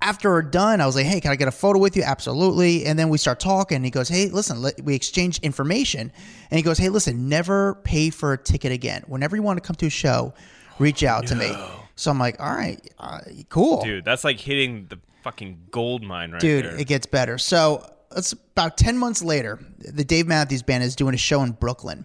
after 0.02 0.30
we're 0.30 0.42
done, 0.42 0.80
I 0.80 0.86
was 0.86 0.96
like, 0.96 1.06
"Hey, 1.06 1.20
can 1.20 1.30
I 1.30 1.36
get 1.36 1.48
a 1.48 1.52
photo 1.52 1.78
with 1.78 1.96
you?" 1.96 2.02
Absolutely. 2.02 2.84
And 2.84 2.98
then 2.98 3.08
we 3.08 3.16
start 3.18 3.40
talking. 3.40 3.82
He 3.84 3.90
goes, 3.90 4.08
"Hey, 4.08 4.28
listen." 4.28 4.60
Let, 4.60 4.82
we 4.82 4.94
exchange 4.94 5.38
information, 5.38 6.12
and 6.50 6.58
he 6.58 6.62
goes, 6.62 6.76
"Hey, 6.76 6.88
listen. 6.88 7.28
Never 7.28 7.76
pay 7.84 8.10
for 8.10 8.32
a 8.32 8.38
ticket 8.38 8.72
again. 8.72 9.04
Whenever 9.06 9.36
you 9.36 9.42
want 9.42 9.62
to 9.62 9.66
come 9.66 9.76
to 9.76 9.86
a 9.86 9.90
show, 9.90 10.34
reach 10.78 11.02
out 11.04 11.26
to 11.28 11.34
me." 11.36 11.50
So 11.94 12.10
I'm 12.10 12.18
like, 12.18 12.40
"All 12.40 12.54
right, 12.54 12.80
uh, 12.98 13.20
cool, 13.48 13.82
Dude, 13.84 14.04
that's 14.04 14.24
like 14.24 14.40
hitting 14.40 14.86
the 14.88 14.98
fucking 15.22 15.68
gold 15.70 16.02
mine 16.02 16.32
right 16.32 16.40
there. 16.40 16.62
dude." 16.62 16.72
there. 16.72 16.80
It 16.80 16.88
gets 16.88 17.06
better. 17.06 17.38
So 17.38 17.88
it's 18.16 18.32
about 18.32 18.76
ten 18.76 18.98
months 18.98 19.22
later. 19.22 19.60
The 19.78 20.04
Dave 20.04 20.26
Matthews 20.26 20.62
Band 20.62 20.82
is 20.82 20.96
doing 20.96 21.14
a 21.14 21.18
show 21.18 21.42
in 21.42 21.52
Brooklyn, 21.52 22.04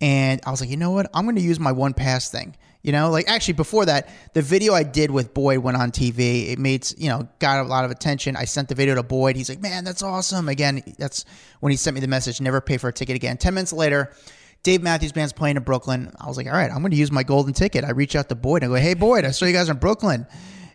and 0.00 0.40
I 0.44 0.50
was 0.50 0.60
like, 0.60 0.70
"You 0.70 0.76
know 0.76 0.90
what? 0.90 1.10
I'm 1.14 1.24
going 1.24 1.36
to 1.36 1.42
use 1.42 1.58
my 1.58 1.72
one 1.72 1.94
pass 1.94 2.30
thing." 2.30 2.54
You 2.82 2.92
know, 2.92 3.10
like 3.10 3.28
actually 3.28 3.54
before 3.54 3.84
that, 3.86 4.08
the 4.32 4.40
video 4.40 4.72
I 4.72 4.84
did 4.84 5.10
with 5.10 5.34
Boyd 5.34 5.58
went 5.58 5.76
on 5.76 5.90
TV. 5.90 6.50
It 6.50 6.58
made 6.58 6.90
you 6.96 7.10
know 7.10 7.28
got 7.38 7.64
a 7.64 7.68
lot 7.68 7.84
of 7.84 7.90
attention. 7.90 8.36
I 8.36 8.46
sent 8.46 8.68
the 8.68 8.74
video 8.74 8.94
to 8.94 9.02
Boyd. 9.02 9.36
He's 9.36 9.50
like, 9.50 9.60
"Man, 9.60 9.84
that's 9.84 10.02
awesome!" 10.02 10.48
Again, 10.48 10.82
that's 10.98 11.26
when 11.60 11.70
he 11.70 11.76
sent 11.76 11.94
me 11.94 12.00
the 12.00 12.08
message. 12.08 12.40
Never 12.40 12.60
pay 12.60 12.78
for 12.78 12.88
a 12.88 12.92
ticket 12.92 13.16
again. 13.16 13.36
Ten 13.36 13.52
minutes 13.52 13.74
later, 13.74 14.12
Dave 14.62 14.82
Matthews 14.82 15.12
Band's 15.12 15.34
playing 15.34 15.56
in 15.56 15.62
Brooklyn. 15.62 16.10
I 16.18 16.26
was 16.26 16.38
like, 16.38 16.46
"All 16.46 16.54
right, 16.54 16.70
I'm 16.70 16.80
going 16.80 16.92
to 16.92 16.96
use 16.96 17.12
my 17.12 17.22
golden 17.22 17.52
ticket." 17.52 17.84
I 17.84 17.90
reach 17.90 18.16
out 18.16 18.30
to 18.30 18.34
Boyd. 18.34 18.62
And 18.62 18.72
I 18.72 18.78
go, 18.78 18.82
"Hey, 18.82 18.94
Boyd, 18.94 19.26
I 19.26 19.32
saw 19.32 19.44
you 19.44 19.52
guys 19.52 19.68
in 19.68 19.76
Brooklyn, 19.76 20.26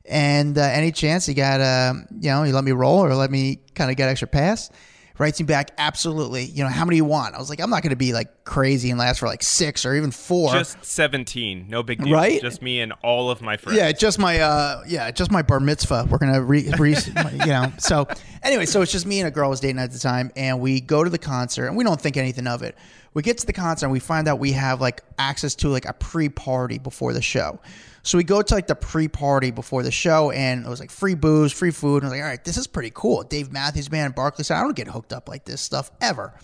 and 0.07 0.55
uh, 0.59 0.61
any 0.61 0.91
chance 0.91 1.27
you 1.27 1.33
got 1.33 1.59
uh, 1.59 1.95
you 2.19 2.29
know 2.29 2.43
you 2.43 2.53
let 2.53 2.63
me 2.63 2.71
roll 2.71 2.99
or 2.99 3.15
let 3.15 3.31
me 3.31 3.61
kind 3.73 3.89
of 3.89 3.97
get 3.97 4.09
extra 4.09 4.27
pass?" 4.27 4.69
Writes 5.17 5.39
me 5.39 5.45
back, 5.45 5.71
absolutely. 5.77 6.43
You 6.43 6.63
know, 6.63 6.69
how 6.69 6.83
many 6.83 6.97
you 6.97 7.05
want? 7.05 7.35
I 7.35 7.39
was 7.39 7.49
like, 7.49 7.61
I'm 7.61 7.69
not 7.69 7.81
going 7.83 7.91
to 7.91 7.95
be 7.95 8.11
like 8.11 8.43
crazy 8.43 8.89
and 8.89 8.99
last 8.99 9.19
for 9.19 9.27
like 9.27 9.43
six 9.43 9.85
or 9.85 9.95
even 9.95 10.11
four. 10.11 10.51
Just 10.51 10.83
17. 10.83 11.67
No 11.69 11.83
big 11.83 12.03
deal. 12.03 12.13
Right? 12.13 12.41
Just 12.41 12.61
me 12.61 12.81
and 12.81 12.91
all 13.01 13.29
of 13.29 13.41
my 13.41 13.55
friends. 13.55 13.77
Yeah, 13.77 13.93
just 13.93 14.19
my 14.19 14.39
uh, 14.39 14.83
yeah, 14.85 15.09
just 15.11 15.31
my 15.31 15.41
bar 15.41 15.61
mitzvah. 15.61 16.07
We're 16.09 16.17
gonna 16.17 16.41
re, 16.41 16.69
re 16.77 16.95
you 17.31 17.45
know. 17.45 17.71
So 17.77 18.07
anyway, 18.43 18.65
so 18.65 18.81
it's 18.81 18.91
just 18.91 19.05
me 19.05 19.19
and 19.21 19.27
a 19.27 19.31
girl 19.31 19.45
I 19.45 19.49
was 19.49 19.61
dating 19.61 19.79
at 19.79 19.91
the 19.91 19.99
time, 19.99 20.31
and 20.35 20.59
we 20.59 20.81
go 20.81 21.03
to 21.03 21.09
the 21.09 21.17
concert, 21.17 21.67
and 21.67 21.77
we 21.77 21.85
don't 21.85 21.99
think 21.99 22.17
anything 22.17 22.47
of 22.47 22.61
it. 22.61 22.75
We 23.13 23.21
get 23.21 23.37
to 23.37 23.45
the 23.45 23.53
concert, 23.53 23.85
and 23.85 23.93
we 23.93 23.99
find 23.99 24.27
out 24.27 24.39
we 24.39 24.51
have 24.51 24.81
like 24.81 25.01
access 25.17 25.55
to 25.55 25.69
like 25.69 25.85
a 25.85 25.93
pre-party 25.93 26.77
before 26.77 27.13
the 27.13 27.21
show. 27.21 27.61
So 28.05 28.19
we 28.19 28.23
go 28.23 28.39
to 28.43 28.53
like 28.53 28.67
the 28.67 28.75
pre-party 28.75 29.49
before 29.49 29.81
the 29.81 29.89
show, 29.89 30.29
and 30.29 30.63
it 30.63 30.69
was 30.69 30.79
like 30.79 30.91
free 30.91 31.15
booze, 31.15 31.51
free 31.51 31.71
food, 31.71 32.03
and 32.03 32.05
I 32.05 32.05
was 32.05 32.11
like, 32.11 32.21
all 32.21 32.29
right, 32.29 32.45
this 32.45 32.55
is 32.55 32.67
pretty 32.67 32.91
cool. 32.93 33.23
Dave 33.23 33.51
Matthews 33.51 33.89
Band, 33.89 34.13
Barclays 34.13 34.45
Center, 34.47 34.59
I 34.59 34.63
don't 34.63 34.75
get 34.75 34.87
hooked 34.87 35.11
up 35.11 35.27
like 35.27 35.43
this 35.45 35.59
stuff 35.59 35.89
ever. 35.99 36.35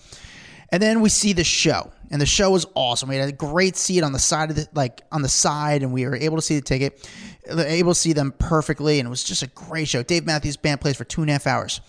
And 0.70 0.82
then 0.82 1.00
we 1.00 1.08
see 1.08 1.32
the 1.32 1.44
show, 1.44 1.92
and 2.10 2.20
the 2.20 2.26
show 2.26 2.50
was 2.50 2.66
awesome. 2.74 3.10
We 3.10 3.14
had 3.14 3.28
a 3.28 3.32
great 3.32 3.76
seat 3.76 4.02
on 4.02 4.12
the 4.12 4.18
side 4.18 4.50
of 4.50 4.56
the 4.56 4.66
like 4.74 5.02
on 5.12 5.22
the 5.22 5.28
side, 5.28 5.84
and 5.84 5.92
we 5.92 6.04
were 6.04 6.16
able 6.16 6.36
to 6.36 6.42
see 6.42 6.56
the 6.56 6.62
ticket, 6.62 7.08
able 7.48 7.92
to 7.92 7.98
see 7.98 8.12
them 8.12 8.34
perfectly, 8.38 8.98
and 8.98 9.06
it 9.06 9.10
was 9.10 9.22
just 9.22 9.44
a 9.44 9.48
great 9.48 9.86
show. 9.86 10.02
Dave 10.02 10.26
Matthews 10.26 10.56
Band 10.56 10.80
plays 10.80 10.96
for 10.96 11.04
two 11.04 11.20
and 11.20 11.30
a 11.30 11.34
half 11.34 11.46
hours. 11.46 11.80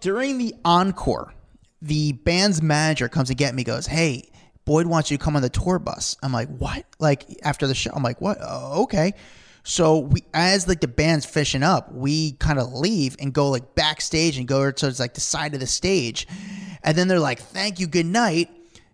During 0.00 0.38
the 0.38 0.54
encore, 0.64 1.34
the 1.82 2.12
band's 2.12 2.62
manager 2.62 3.10
comes 3.10 3.28
to 3.28 3.34
get 3.34 3.54
me, 3.54 3.64
goes, 3.64 3.86
"Hey, 3.86 4.30
Boyd 4.64 4.86
wants 4.86 5.10
you 5.10 5.18
to 5.18 5.24
come 5.24 5.36
on 5.36 5.42
the 5.42 5.48
tour 5.48 5.78
bus." 5.78 6.16
I'm 6.22 6.32
like, 6.32 6.48
"What?" 6.48 6.84
Like 6.98 7.26
after 7.42 7.66
the 7.66 7.74
show, 7.74 7.90
I'm 7.94 8.02
like, 8.02 8.20
"What?" 8.20 8.38
Oh, 8.40 8.82
okay. 8.84 9.14
So 9.62 10.00
we, 10.00 10.24
as 10.34 10.68
like 10.68 10.80
the 10.80 10.88
band's 10.88 11.24
fishing 11.24 11.62
up, 11.62 11.92
we 11.92 12.32
kind 12.32 12.58
of 12.58 12.72
leave 12.72 13.16
and 13.18 13.32
go 13.32 13.48
like 13.48 13.74
backstage 13.74 14.36
and 14.36 14.46
go 14.46 14.70
towards 14.70 15.00
like 15.00 15.14
the 15.14 15.20
side 15.20 15.54
of 15.54 15.60
the 15.60 15.66
stage, 15.66 16.26
and 16.82 16.96
then 16.96 17.08
they're 17.08 17.18
like, 17.18 17.40
"Thank 17.40 17.80
you, 17.80 17.86
good 17.86 18.06
night." 18.06 18.50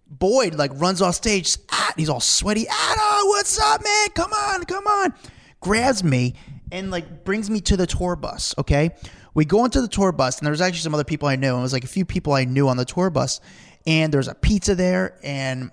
Boyd 0.09 0.55
like 0.55 0.73
runs 0.75 1.01
off 1.03 1.15
stage. 1.15 1.57
Ah, 1.71 1.93
he's 1.97 2.09
all 2.09 2.21
sweaty. 2.21 2.67
Adam, 2.69 3.29
what's 3.29 3.61
up, 3.61 3.83
man? 3.83 4.09
Come 4.15 4.33
on, 4.33 4.65
come 4.65 4.87
on. 4.87 5.15
Grabs 5.61 6.03
me 6.03 6.35
and 6.73 6.91
like 6.91 7.25
brings 7.25 7.51
me 7.51 7.61
to 7.63 7.77
the 7.77 7.87
tour 7.87 8.17
bus. 8.17 8.55
Okay, 8.59 8.91
we 9.35 9.45
go 9.45 9.65
into 9.65 9.81
the 9.81 9.89
tour 9.89 10.13
bus, 10.13 10.39
and 10.39 10.47
there 10.47 10.53
was 10.53 10.61
actually 10.61 10.81
some 10.81 10.95
other 10.95 11.05
people 11.05 11.29
I 11.29 11.37
knew. 11.37 11.57
It 11.57 11.61
was 11.63 11.73
like 11.73 11.85
a 11.85 11.89
few 11.89 12.05
people 12.05 12.33
I 12.33 12.45
knew 12.45 12.69
on 12.69 12.77
the 12.77 12.85
tour 12.85 13.11
bus, 13.11 13.41
and 13.87 14.13
there's 14.13 14.29
a 14.29 14.35
pizza 14.35 14.75
there, 14.75 15.19
and 15.23 15.71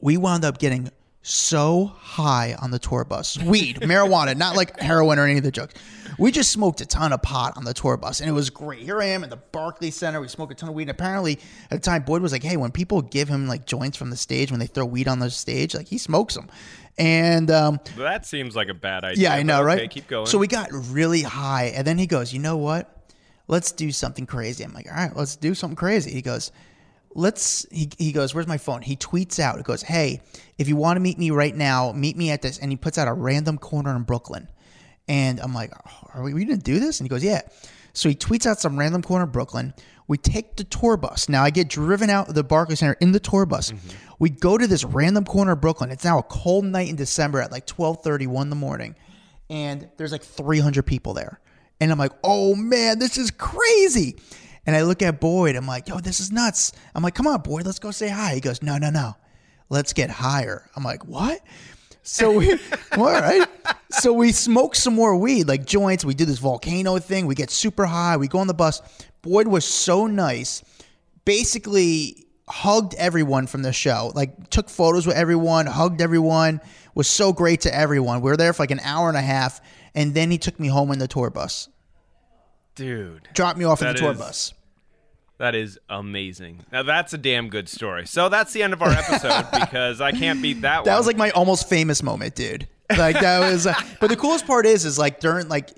we 0.00 0.16
wound 0.16 0.44
up 0.44 0.58
getting 0.58 0.90
so 1.22 1.92
high 1.98 2.54
on 2.60 2.70
the 2.70 2.78
tour 2.78 3.04
bus. 3.04 3.38
Weed, 3.38 3.76
marijuana, 3.80 4.36
not 4.36 4.56
like 4.56 4.78
heroin 4.80 5.18
or 5.18 5.26
any 5.26 5.36
of 5.38 5.44
the 5.44 5.50
drugs. 5.50 5.74
We 6.18 6.32
just 6.32 6.50
smoked 6.50 6.80
a 6.80 6.86
ton 6.86 7.12
of 7.12 7.22
pot 7.22 7.56
on 7.56 7.64
the 7.64 7.74
tour 7.74 7.96
bus, 7.96 8.20
and 8.20 8.28
it 8.28 8.32
was 8.32 8.50
great. 8.50 8.80
Here 8.82 9.00
I 9.00 9.06
am 9.06 9.22
at 9.24 9.30
the 9.30 9.36
Barclay 9.36 9.90
Center. 9.90 10.20
We 10.20 10.28
smoked 10.28 10.52
a 10.52 10.54
ton 10.54 10.68
of 10.68 10.74
weed. 10.74 10.84
And 10.84 10.90
apparently, 10.90 11.38
at 11.70 11.82
the 11.82 11.84
time, 11.84 12.02
Boyd 12.02 12.22
was 12.22 12.32
like, 12.32 12.42
"Hey, 12.42 12.56
when 12.56 12.70
people 12.72 13.02
give 13.02 13.28
him 13.28 13.46
like 13.46 13.66
joints 13.66 13.96
from 13.96 14.10
the 14.10 14.16
stage, 14.16 14.50
when 14.50 14.60
they 14.60 14.66
throw 14.66 14.84
weed 14.84 15.08
on 15.08 15.18
the 15.18 15.30
stage, 15.30 15.74
like 15.74 15.88
he 15.88 15.98
smokes 15.98 16.34
them." 16.34 16.48
And 16.98 17.50
um, 17.50 17.80
That 17.96 18.26
seems 18.26 18.56
like 18.56 18.68
a 18.68 18.74
bad 18.74 19.04
idea. 19.04 19.24
yeah, 19.24 19.34
I 19.34 19.42
know, 19.42 19.58
okay, 19.58 19.64
right? 19.64 19.90
Keep 19.90 20.08
going. 20.08 20.26
So 20.26 20.36
we 20.38 20.46
got 20.46 20.68
really 20.72 21.22
high, 21.22 21.66
and 21.76 21.86
then 21.86 21.96
he 21.98 22.06
goes, 22.06 22.32
"You 22.32 22.40
know 22.40 22.56
what? 22.56 22.94
Let's 23.46 23.72
do 23.72 23.92
something 23.92 24.26
crazy." 24.26 24.64
I'm 24.64 24.72
like, 24.74 24.88
"All 24.88 24.96
right, 24.96 25.14
let's 25.14 25.36
do 25.36 25.54
something 25.54 25.76
crazy." 25.76 26.10
He 26.12 26.22
goes, 26.22 26.50
"Let's." 27.14 27.66
He, 27.70 27.90
he 27.98 28.12
goes, 28.12 28.34
"Where's 28.34 28.46
my 28.46 28.58
phone?" 28.58 28.82
He 28.82 28.96
tweets 28.96 29.38
out. 29.38 29.58
it 29.58 29.64
goes, 29.64 29.82
"Hey, 29.82 30.20
if 30.58 30.68
you 30.68 30.76
want 30.76 30.96
to 30.96 31.00
meet 31.00 31.18
me 31.18 31.30
right 31.30 31.54
now, 31.54 31.92
meet 31.92 32.16
me 32.16 32.30
at 32.30 32.42
this." 32.42 32.58
And 32.58 32.70
he 32.70 32.76
puts 32.76 32.98
out 32.98 33.08
a 33.08 33.12
random 33.12 33.58
corner 33.58 33.94
in 33.94 34.02
Brooklyn, 34.02 34.48
and 35.08 35.40
I'm 35.40 35.54
like, 35.54 35.72
oh, 35.74 36.10
"Are 36.14 36.22
we, 36.22 36.34
we 36.34 36.44
gonna 36.44 36.58
do 36.58 36.78
this?" 36.78 37.00
And 37.00 37.06
he 37.06 37.08
goes, 37.08 37.24
"Yeah." 37.24 37.42
So 37.92 38.08
he 38.08 38.14
tweets 38.14 38.46
out 38.46 38.60
some 38.60 38.78
random 38.78 39.02
corner 39.02 39.24
in 39.24 39.30
Brooklyn. 39.30 39.74
We 40.06 40.18
take 40.18 40.56
the 40.56 40.64
tour 40.64 40.96
bus. 40.96 41.28
Now 41.28 41.44
I 41.44 41.50
get 41.50 41.68
driven 41.68 42.10
out 42.10 42.28
of 42.28 42.34
the 42.34 42.42
Barclays 42.42 42.80
Center 42.80 42.96
in 43.00 43.12
the 43.12 43.20
tour 43.20 43.46
bus. 43.46 43.70
Mm-hmm. 43.70 43.88
We 44.18 44.30
go 44.30 44.58
to 44.58 44.66
this 44.66 44.84
random 44.84 45.24
corner 45.24 45.52
of 45.52 45.60
Brooklyn. 45.60 45.90
It's 45.90 46.04
now 46.04 46.18
a 46.18 46.22
cold 46.22 46.64
night 46.64 46.88
in 46.88 46.96
December 46.96 47.40
at 47.40 47.52
like 47.52 47.66
12:31 47.66 48.42
in 48.42 48.50
the 48.50 48.56
morning, 48.56 48.96
and 49.48 49.88
there's 49.96 50.12
like 50.12 50.22
300 50.22 50.84
people 50.84 51.14
there. 51.14 51.40
And 51.80 51.90
I'm 51.90 51.98
like, 51.98 52.12
"Oh 52.22 52.54
man, 52.54 52.98
this 52.98 53.18
is 53.18 53.30
crazy!" 53.30 54.16
And 54.66 54.76
I 54.76 54.82
look 54.82 55.02
at 55.02 55.20
Boyd. 55.20 55.56
I'm 55.56 55.66
like, 55.66 55.88
"Yo, 55.88 55.98
this 56.00 56.20
is 56.20 56.30
nuts." 56.30 56.72
I'm 56.94 57.02
like, 57.02 57.14
"Come 57.14 57.26
on, 57.26 57.40
Boyd, 57.40 57.66
let's 57.66 57.78
go 57.78 57.90
say 57.90 58.08
hi." 58.08 58.34
He 58.34 58.40
goes, 58.40 58.62
"No, 58.62 58.78
no, 58.78 58.90
no, 58.90 59.16
let's 59.68 59.92
get 59.92 60.10
higher." 60.10 60.68
I'm 60.76 60.84
like, 60.84 61.06
"What?" 61.06 61.40
So 62.02 62.32
we, 62.38 62.52
all 62.92 63.04
right. 63.04 63.46
So 63.90 64.12
we 64.12 64.32
smoke 64.32 64.74
some 64.74 64.94
more 64.94 65.16
weed, 65.16 65.48
like 65.48 65.64
joints. 65.66 66.04
We 66.04 66.14
do 66.14 66.24
this 66.24 66.38
volcano 66.38 66.98
thing. 66.98 67.26
We 67.26 67.34
get 67.34 67.50
super 67.50 67.86
high. 67.86 68.16
We 68.16 68.28
go 68.28 68.38
on 68.38 68.46
the 68.46 68.54
bus. 68.54 68.82
Boyd 69.22 69.48
was 69.48 69.64
so 69.64 70.06
nice. 70.06 70.62
Basically, 71.24 72.26
hugged 72.48 72.94
everyone 72.94 73.46
from 73.46 73.62
the 73.62 73.72
show. 73.72 74.12
Like 74.14 74.50
took 74.50 74.68
photos 74.68 75.06
with 75.06 75.16
everyone, 75.16 75.66
hugged 75.66 76.00
everyone. 76.00 76.60
Was 76.94 77.06
so 77.06 77.32
great 77.32 77.62
to 77.62 77.74
everyone. 77.74 78.20
We 78.20 78.30
were 78.30 78.36
there 78.36 78.52
for 78.52 78.62
like 78.62 78.72
an 78.72 78.80
hour 78.80 79.08
and 79.08 79.16
a 79.16 79.22
half, 79.22 79.60
and 79.94 80.12
then 80.12 80.30
he 80.30 80.38
took 80.38 80.58
me 80.58 80.68
home 80.68 80.90
in 80.90 80.98
the 80.98 81.06
tour 81.08 81.30
bus. 81.30 81.68
Dude, 82.74 83.28
Dropped 83.34 83.58
me 83.58 83.64
off 83.64 83.80
in 83.82 83.88
That 83.88 83.94
the 83.96 84.00
tour 84.02 84.12
is- 84.12 84.18
bus. 84.18 84.54
that 85.38 85.54
is 85.54 85.78
amazing. 85.88 86.64
Now 86.72 86.82
that's 86.82 87.12
a 87.12 87.18
damn 87.18 87.48
good 87.48 87.68
story. 87.68 88.06
So 88.06 88.28
that's 88.28 88.52
the 88.52 88.62
end 88.62 88.72
of 88.72 88.82
our 88.82 88.90
episode 88.90 89.46
because 89.60 90.00
I 90.00 90.12
can't 90.12 90.40
beat 90.40 90.62
that, 90.62 90.84
That 90.84 90.92
one. 90.92 90.98
was 90.98 91.06
like 91.06 91.16
my 91.16 91.30
almost 91.30 91.68
famous 91.68 92.02
moment, 92.02 92.34
dude. 92.34 92.68
Like 92.96 93.20
that 93.20 93.40
was. 93.50 93.66
Uh, 93.66 93.74
but 94.00 94.08
the 94.10 94.16
coolest 94.16 94.46
part 94.46 94.66
is, 94.66 94.84
is 94.84 94.98
like 94.98 95.20
during 95.20 95.48
like. 95.48 95.70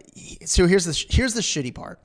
So 0.47 0.67
here's 0.67 0.85
the 0.85 1.07
here's 1.11 1.35
the 1.35 1.41
shitty 1.43 1.75
part. 1.75 2.01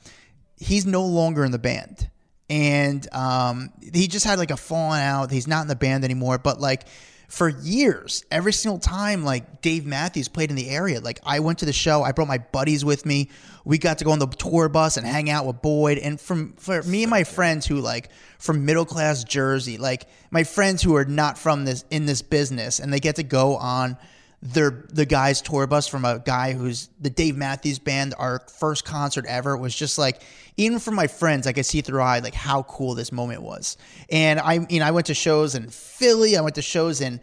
He's 0.57 0.85
no 0.85 1.05
longer 1.05 1.45
in 1.45 1.51
the 1.51 1.59
band, 1.59 2.09
and 2.49 3.07
um, 3.13 3.69
he 3.93 4.07
just 4.07 4.25
had 4.25 4.37
like 4.39 4.51
a 4.51 4.57
falling 4.57 5.01
out. 5.01 5.31
He's 5.31 5.47
not 5.47 5.61
in 5.61 5.67
the 5.67 5.75
band 5.77 6.03
anymore. 6.03 6.37
But 6.39 6.59
like 6.59 6.87
for 7.27 7.49
years, 7.49 8.23
every 8.31 8.53
single 8.53 8.79
time 8.79 9.25
like 9.25 9.61
Dave 9.61 9.85
Matthews 9.85 10.29
played 10.29 10.49
in 10.49 10.55
the 10.55 10.69
area, 10.69 11.01
like 11.01 11.19
I 11.25 11.39
went 11.39 11.59
to 11.59 11.65
the 11.65 11.73
show. 11.73 12.01
I 12.01 12.13
brought 12.13 12.29
my 12.29 12.37
buddies 12.37 12.85
with 12.85 13.05
me. 13.05 13.29
We 13.65 13.77
got 13.77 13.97
to 13.97 14.05
go 14.05 14.11
on 14.11 14.19
the 14.19 14.27
tour 14.27 14.69
bus 14.69 14.95
and 14.95 15.05
hang 15.05 15.29
out 15.29 15.45
with 15.45 15.61
Boyd. 15.61 15.97
And 15.97 16.19
from 16.19 16.53
for 16.53 16.81
me 16.83 17.03
and 17.03 17.09
my 17.09 17.25
friends 17.25 17.65
who 17.65 17.81
like 17.81 18.09
from 18.39 18.65
middle 18.65 18.85
class 18.85 19.25
Jersey, 19.25 19.77
like 19.77 20.07
my 20.31 20.45
friends 20.45 20.81
who 20.81 20.95
are 20.95 21.03
not 21.03 21.37
from 21.37 21.65
this 21.65 21.83
in 21.91 22.05
this 22.05 22.21
business, 22.21 22.79
and 22.79 22.93
they 22.93 23.01
get 23.01 23.17
to 23.17 23.23
go 23.23 23.57
on 23.57 23.97
their 24.41 24.85
the 24.89 25.05
guy's 25.05 25.41
tour 25.41 25.65
bus 25.65 25.87
from 25.87 26.05
a 26.05 26.19
guy 26.19 26.53
who's 26.53 26.89
the 26.99 27.09
Dave 27.09 27.35
Matthews 27.35 27.79
band. 27.79 28.13
Our 28.17 28.43
first 28.59 28.85
concert 28.85 29.25
ever 29.27 29.57
was 29.57 29.75
just 29.75 29.97
like 29.97 30.21
even 30.57 30.79
for 30.79 30.91
my 30.91 31.07
friends, 31.07 31.47
I 31.47 31.53
could 31.53 31.65
see 31.65 31.81
through 31.81 32.01
eye 32.01 32.19
like 32.19 32.35
how 32.35 32.63
cool 32.63 32.93
this 32.95 33.11
moment 33.11 33.41
was. 33.41 33.77
And 34.09 34.39
I 34.39 34.65
you 34.69 34.79
know 34.79 34.85
I 34.85 34.91
went 34.91 35.07
to 35.07 35.13
shows 35.13 35.55
in 35.55 35.69
Philly, 35.69 36.37
I 36.37 36.41
went 36.41 36.55
to 36.55 36.61
shows 36.61 37.01
in 37.01 37.19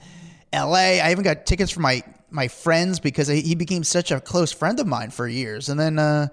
L.A. 0.53 1.01
I 1.01 1.11
even 1.11 1.25
got 1.25 1.47
tickets 1.47 1.71
for 1.71 1.81
my 1.81 2.03
my 2.31 2.49
friends 2.49 2.99
because 2.99 3.29
he 3.29 3.55
became 3.55 3.85
such 3.85 4.11
a 4.11 4.21
close 4.21 4.53
friend 4.53 4.79
of 4.81 4.87
mine 4.87 5.11
for 5.11 5.29
years. 5.29 5.69
And 5.69 5.79
then 5.79 5.99
uh, 5.99 6.29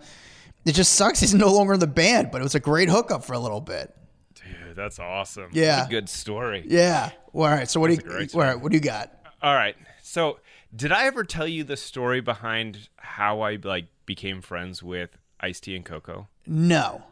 it 0.66 0.74
just 0.74 0.94
sucks 0.94 1.20
he's 1.20 1.34
no 1.34 1.54
longer 1.54 1.74
in 1.74 1.80
the 1.80 1.88
band, 1.88 2.30
but 2.32 2.42
it 2.42 2.44
was 2.44 2.56
a 2.56 2.60
great 2.60 2.90
hookup 2.90 3.24
for 3.24 3.34
a 3.34 3.40
little 3.40 3.62
bit. 3.62 3.96
Dude, 4.34 4.76
that's 4.76 5.00
awesome. 5.00 5.50
Yeah. 5.54 5.78
That's 5.78 5.88
a 5.88 5.92
good 5.92 6.10
story. 6.10 6.66
Yeah. 6.68 7.12
Well, 7.34 7.50
all 7.50 7.56
right. 7.56 7.70
So 7.70 7.80
what 7.80 7.90
do 7.90 7.96
That's 7.96 8.34
a 8.34 8.38
you 8.38 8.42
all 8.42 8.48
right, 8.48 8.60
what 8.60 8.72
do 8.72 8.78
you 8.78 8.82
got? 8.82 9.14
All 9.42 9.54
right. 9.54 9.76
So, 10.02 10.40
did 10.76 10.92
I 10.92 11.06
ever 11.06 11.24
tell 11.24 11.48
you 11.48 11.64
the 11.64 11.78
story 11.78 12.22
behind 12.22 12.90
how 12.98 13.42
I 13.42 13.58
like 13.62 13.88
became 14.06 14.42
friends 14.42 14.82
with 14.82 15.18
Ice-T 15.40 15.76
and 15.76 15.86
Coco? 15.86 16.28
No. 16.46 17.04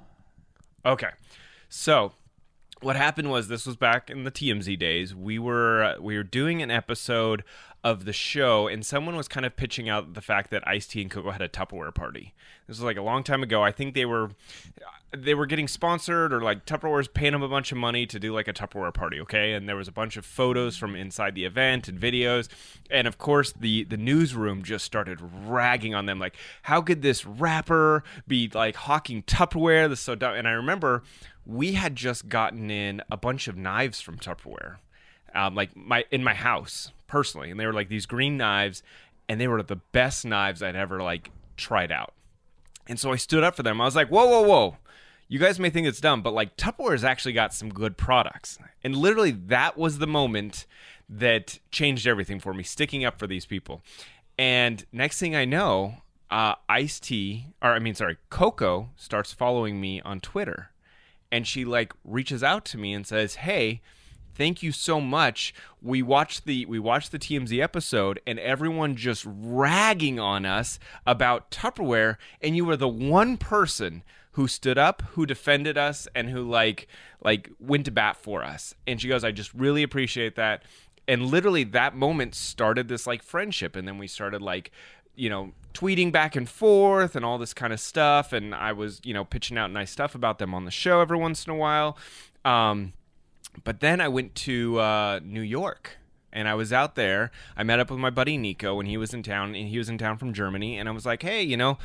Okay. 0.85 1.09
So, 1.67 2.13
what 2.81 2.95
happened 2.95 3.29
was 3.29 3.47
this 3.47 3.65
was 3.65 3.75
back 3.75 4.09
in 4.09 4.23
the 4.23 4.31
TMZ 4.31 4.79
days. 4.79 5.13
We 5.13 5.37
were 5.37 5.83
uh, 5.83 5.95
we 6.01 6.15
were 6.15 6.23
doing 6.23 6.61
an 6.61 6.71
episode 6.71 7.43
of 7.83 8.05
the 8.05 8.13
show, 8.13 8.67
and 8.67 8.85
someone 8.85 9.15
was 9.15 9.27
kind 9.27 9.45
of 9.45 9.55
pitching 9.55 9.89
out 9.89 10.13
the 10.13 10.21
fact 10.21 10.51
that 10.51 10.67
Ice-T 10.67 11.01
and 11.01 11.11
Coco 11.11 11.31
had 11.31 11.41
a 11.41 11.49
Tupperware 11.49 11.93
party. 11.93 12.33
This 12.67 12.77
was 12.77 12.83
like 12.83 12.97
a 12.97 13.01
long 13.01 13.23
time 13.23 13.43
ago. 13.43 13.63
I 13.63 13.71
think 13.71 13.93
they 13.93 14.05
were 14.05 14.31
they 15.11 15.33
were 15.33 15.45
getting 15.45 15.67
sponsored, 15.67 16.31
or 16.31 16.41
like 16.41 16.65
Tupperware's 16.65 17.07
paying 17.07 17.31
them 17.31 17.41
a 17.41 17.47
bunch 17.47 17.71
of 17.71 17.77
money 17.77 18.05
to 18.05 18.19
do 18.19 18.33
like 18.33 18.47
a 18.47 18.53
Tupperware 18.53 18.93
party. 18.93 19.19
Okay, 19.21 19.53
and 19.53 19.67
there 19.67 19.75
was 19.75 19.87
a 19.87 19.91
bunch 19.91 20.17
of 20.17 20.25
photos 20.25 20.77
from 20.77 20.95
inside 20.95 21.35
the 21.35 21.45
event 21.45 21.87
and 21.87 21.99
videos, 21.99 22.47
and 22.91 23.07
of 23.07 23.17
course 23.17 23.51
the 23.53 23.83
the 23.85 23.97
newsroom 23.97 24.63
just 24.63 24.85
started 24.85 25.19
ragging 25.21 25.95
on 25.95 26.05
them. 26.05 26.19
Like, 26.19 26.35
how 26.63 26.81
could 26.81 27.01
this 27.01 27.25
rapper 27.25 28.03
be 28.27 28.49
like 28.53 28.75
hawking 28.75 29.23
Tupperware? 29.23 29.89
This 29.89 29.99
is 29.99 30.05
so 30.05 30.15
dumb. 30.15 30.35
And 30.35 30.47
I 30.47 30.51
remember 30.51 31.03
we 31.45 31.73
had 31.73 31.95
just 31.95 32.29
gotten 32.29 32.69
in 32.69 33.01
a 33.09 33.17
bunch 33.17 33.47
of 33.47 33.57
knives 33.57 34.01
from 34.01 34.17
Tupperware, 34.17 34.77
um, 35.33 35.55
like 35.55 35.75
my 35.75 36.05
in 36.11 36.23
my 36.23 36.35
house 36.35 36.91
personally, 37.07 37.49
and 37.49 37.59
they 37.59 37.65
were 37.65 37.73
like 37.73 37.89
these 37.89 38.05
green 38.05 38.37
knives, 38.37 38.83
and 39.27 39.41
they 39.41 39.47
were 39.47 39.63
the 39.63 39.77
best 39.77 40.23
knives 40.23 40.61
I'd 40.61 40.75
ever 40.75 41.01
like 41.01 41.31
tried 41.57 41.91
out. 41.91 42.13
And 42.87 42.99
so 42.99 43.11
I 43.11 43.17
stood 43.17 43.43
up 43.43 43.55
for 43.55 43.63
them. 43.63 43.79
I 43.79 43.85
was 43.85 43.95
like, 43.95 44.09
whoa, 44.09 44.27
whoa, 44.27 44.41
whoa. 44.41 44.77
You 45.31 45.37
guys 45.37 45.59
may 45.59 45.69
think 45.69 45.85
it's 45.85 46.01
dumb, 46.01 46.23
but 46.23 46.33
like 46.33 46.57
Tupperware's 46.57 47.03
actually 47.03 47.33
got 47.33 47.53
some 47.53 47.69
good 47.69 47.97
products. 47.97 48.57
And 48.83 48.95
literally, 48.95 49.29
that 49.29 49.77
was 49.77 49.99
the 49.99 50.07
moment 50.07 50.65
that 51.07 51.59
changed 51.69 52.07
everything 52.07 52.39
for 52.39 52.51
me, 52.51 52.63
sticking 52.63 53.05
up 53.05 53.19
for 53.19 53.27
these 53.27 53.45
people. 53.45 53.83
And 54.39 54.83
next 54.91 55.19
thing 55.19 55.35
I 55.35 55.45
know, 55.45 55.97
uh, 56.31 56.55
Ice 56.67 56.99
T, 56.99 57.45
or 57.61 57.73
I 57.73 57.79
mean, 57.79 57.93
sorry, 57.93 58.17
Coco 58.31 58.89
starts 58.95 59.31
following 59.31 59.79
me 59.79 60.01
on 60.01 60.19
Twitter. 60.19 60.71
And 61.31 61.45
she 61.45 61.63
like 61.63 61.93
reaches 62.03 62.41
out 62.43 62.65
to 62.65 62.79
me 62.79 62.91
and 62.91 63.05
says, 63.05 63.35
hey, 63.35 63.81
thank 64.33 64.63
you 64.63 64.71
so 64.71 64.99
much 64.99 65.53
we 65.81 66.01
watched 66.01 66.45
the 66.45 66.65
we 66.65 66.79
watched 66.79 67.11
the 67.11 67.19
TMZ 67.19 67.61
episode 67.61 68.21
and 68.25 68.39
everyone 68.39 68.95
just 68.95 69.25
ragging 69.27 70.17
on 70.17 70.45
us 70.45 70.79
about 71.05 71.51
Tupperware 71.51 72.15
and 72.41 72.55
you 72.55 72.63
were 72.63 72.77
the 72.77 72.87
one 72.87 73.35
person 73.35 74.01
who 74.39 74.47
stood 74.47 74.77
up 74.77 75.03
who 75.15 75.25
defended 75.25 75.77
us 75.77 76.07
and 76.15 76.29
who 76.29 76.49
like 76.49 76.87
like 77.21 77.49
went 77.59 77.83
to 77.83 77.91
bat 77.91 78.15
for 78.15 78.41
us. 78.41 78.73
And 78.87 79.01
she 79.01 79.09
goes 79.09 79.21
I 79.25 79.31
just 79.31 79.53
really 79.53 79.83
appreciate 79.83 80.37
that. 80.37 80.63
And 81.09 81.25
literally 81.25 81.65
that 81.65 81.93
moment 81.93 82.35
started 82.35 82.87
this 82.87 83.05
like 83.05 83.21
friendship. 83.21 83.75
And 83.75 83.85
then 83.85 83.97
we 83.97 84.07
started 84.07 84.41
like 84.41 84.71
you 85.13 85.29
know 85.29 85.51
tweeting 85.73 86.13
back 86.13 86.37
and 86.37 86.47
forth 86.47 87.17
and 87.17 87.25
all 87.25 87.37
this 87.37 87.53
kind 87.53 87.73
of 87.73 87.81
stuff. 87.81 88.31
And 88.31 88.55
I 88.55 88.71
was 88.71 89.01
you 89.03 89.13
know 89.13 89.25
pitching 89.25 89.57
out 89.57 89.71
nice 89.71 89.91
stuff 89.91 90.15
about 90.15 90.39
them 90.39 90.53
on 90.53 90.63
the 90.63 90.71
show 90.71 91.01
every 91.01 91.17
once 91.17 91.45
in 91.45 91.51
a 91.51 91.57
while. 91.57 91.97
Um 92.45 92.93
but 93.65 93.81
then 93.81 93.99
I 93.99 94.07
went 94.07 94.35
to 94.35 94.79
uh, 94.79 95.19
New 95.21 95.41
York. 95.41 95.97
And 96.31 96.47
I 96.47 96.53
was 96.53 96.71
out 96.71 96.93
there. 96.93 97.31
I 97.57 97.63
met 97.63 97.79
up 97.79 97.89
with 97.89 97.99
my 97.99 98.11
buddy 98.11 98.37
Nico 98.37 98.75
when 98.75 98.85
he 98.85 98.97
was 98.97 99.15
in 99.15 99.23
town, 99.23 99.55
and 99.55 99.67
he 99.67 99.79
was 99.79 99.89
in 99.89 99.97
town 99.97 100.19
from 100.19 100.31
Germany. 100.31 100.77
And 100.77 100.87
I 100.87 100.91
was 100.91 101.03
like, 101.03 101.23
"Hey, 101.23 101.41
you 101.41 101.57
know, 101.57 101.79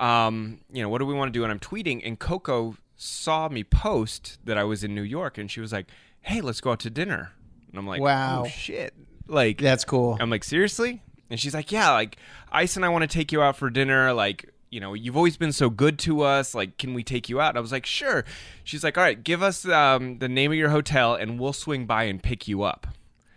um, 0.00 0.60
you 0.72 0.82
know, 0.82 0.88
what 0.88 0.98
do 0.98 1.06
we 1.06 1.14
want 1.14 1.32
to 1.32 1.38
do?" 1.38 1.44
And 1.44 1.52
I'm 1.52 1.60
tweeting, 1.60 2.00
and 2.04 2.18
Coco 2.18 2.76
saw 2.96 3.48
me 3.48 3.62
post 3.64 4.38
that 4.44 4.58
I 4.58 4.64
was 4.64 4.82
in 4.82 4.94
New 4.94 5.02
York, 5.02 5.38
and 5.38 5.50
she 5.50 5.60
was 5.60 5.72
like, 5.72 5.86
"Hey, 6.22 6.40
let's 6.40 6.60
go 6.60 6.72
out 6.72 6.80
to 6.80 6.90
dinner." 6.90 7.32
And 7.68 7.78
I'm 7.78 7.86
like, 7.86 8.00
Wow. 8.00 8.42
"Oh 8.44 8.48
shit!" 8.48 8.94
Like 9.28 9.58
That's 9.58 9.84
cool. 9.84 10.16
I'm 10.20 10.28
like, 10.28 10.42
seriously? 10.42 11.02
And 11.30 11.38
she's 11.38 11.54
like, 11.54 11.70
yeah, 11.70 11.92
like 11.92 12.16
Ice 12.50 12.74
and 12.76 12.84
I 12.84 12.88
want 12.88 13.02
to 13.02 13.08
take 13.08 13.30
you 13.30 13.40
out 13.40 13.56
for 13.56 13.70
dinner. 13.70 14.12
Like, 14.12 14.50
you 14.70 14.80
know, 14.80 14.94
you've 14.94 15.16
always 15.16 15.36
been 15.36 15.52
so 15.52 15.70
good 15.70 15.98
to 16.00 16.22
us. 16.22 16.54
Like, 16.54 16.76
can 16.78 16.92
we 16.94 17.04
take 17.04 17.28
you 17.28 17.40
out? 17.40 17.50
And 17.50 17.58
I 17.58 17.60
was 17.60 17.70
like, 17.70 17.86
sure. 17.86 18.24
She's 18.64 18.82
like, 18.82 18.98
all 18.98 19.04
right, 19.04 19.22
give 19.22 19.42
us 19.42 19.64
um, 19.66 20.18
the 20.18 20.28
name 20.28 20.50
of 20.50 20.58
your 20.58 20.70
hotel 20.70 21.14
and 21.14 21.38
we'll 21.38 21.52
swing 21.52 21.86
by 21.86 22.04
and 22.04 22.20
pick 22.20 22.48
you 22.48 22.62
up. 22.62 22.88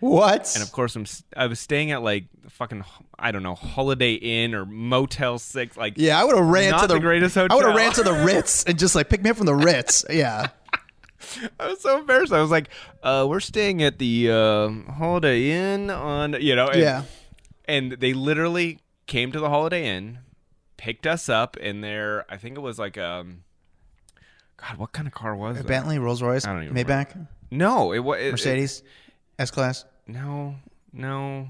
What? 0.03 0.51
And 0.53 0.61
of 0.61 0.73
course, 0.73 0.97
I'm 0.97 1.05
I 1.37 1.47
was 1.47 1.61
staying 1.61 1.91
at 1.91 2.03
like 2.03 2.25
fucking 2.49 2.83
I 3.17 3.31
don't 3.31 3.41
know 3.41 3.55
Holiday 3.55 4.15
Inn 4.15 4.53
or 4.53 4.65
Motel 4.65 5.39
Six. 5.39 5.77
Like, 5.77 5.93
yeah, 5.95 6.19
I 6.19 6.25
would 6.25 6.35
have 6.35 6.45
ran 6.45 6.77
to 6.77 6.87
the, 6.87 6.95
the 6.95 6.99
greatest 6.99 7.37
I 7.37 7.43
would 7.43 7.51
have 7.53 7.61
hotel. 7.61 7.77
ran 7.77 7.93
to 7.93 8.03
the 8.03 8.11
Ritz 8.25 8.65
and 8.65 8.77
just 8.77 8.95
like 8.95 9.07
pick 9.07 9.23
me 9.23 9.29
up 9.29 9.37
from 9.37 9.45
the 9.45 9.55
Ritz. 9.55 10.03
Yeah. 10.13 10.47
I 11.57 11.67
was 11.69 11.79
so 11.79 11.99
embarrassed. 11.99 12.33
I 12.33 12.41
was 12.41 12.51
like, 12.51 12.67
uh, 13.01 13.25
"We're 13.29 13.39
staying 13.39 13.81
at 13.81 13.97
the 13.97 14.29
uh, 14.29 14.91
Holiday 14.91 15.51
Inn 15.51 15.89
on, 15.89 16.35
you 16.41 16.53
know." 16.53 16.67
And, 16.67 16.81
Yeah. 16.81 17.03
And 17.63 17.93
they 17.93 18.11
literally 18.11 18.79
came 19.07 19.31
to 19.31 19.39
the 19.39 19.47
Holiday 19.47 19.87
Inn, 19.95 20.19
picked 20.75 21.07
us 21.07 21.29
up 21.29 21.55
in 21.55 21.79
their. 21.79 22.25
I 22.29 22.35
think 22.35 22.57
it 22.57 22.61
was 22.61 22.77
like 22.77 22.97
um. 22.97 23.43
God, 24.57 24.75
what 24.77 24.91
kind 24.91 25.07
of 25.07 25.13
car 25.13 25.33
was 25.33 25.55
A 25.55 25.59
it? 25.61 25.67
Bentley, 25.67 25.97
Rolls 25.97 26.21
Royce, 26.21 26.45
I 26.45 26.51
don't 26.51 26.63
even 26.65 26.75
Maybach, 26.75 27.25
No, 27.51 27.93
it 27.93 27.99
was 27.99 28.31
Mercedes, 28.31 28.83
S 29.39 29.49
class. 29.49 29.85
No, 30.07 30.55
no. 30.91 31.49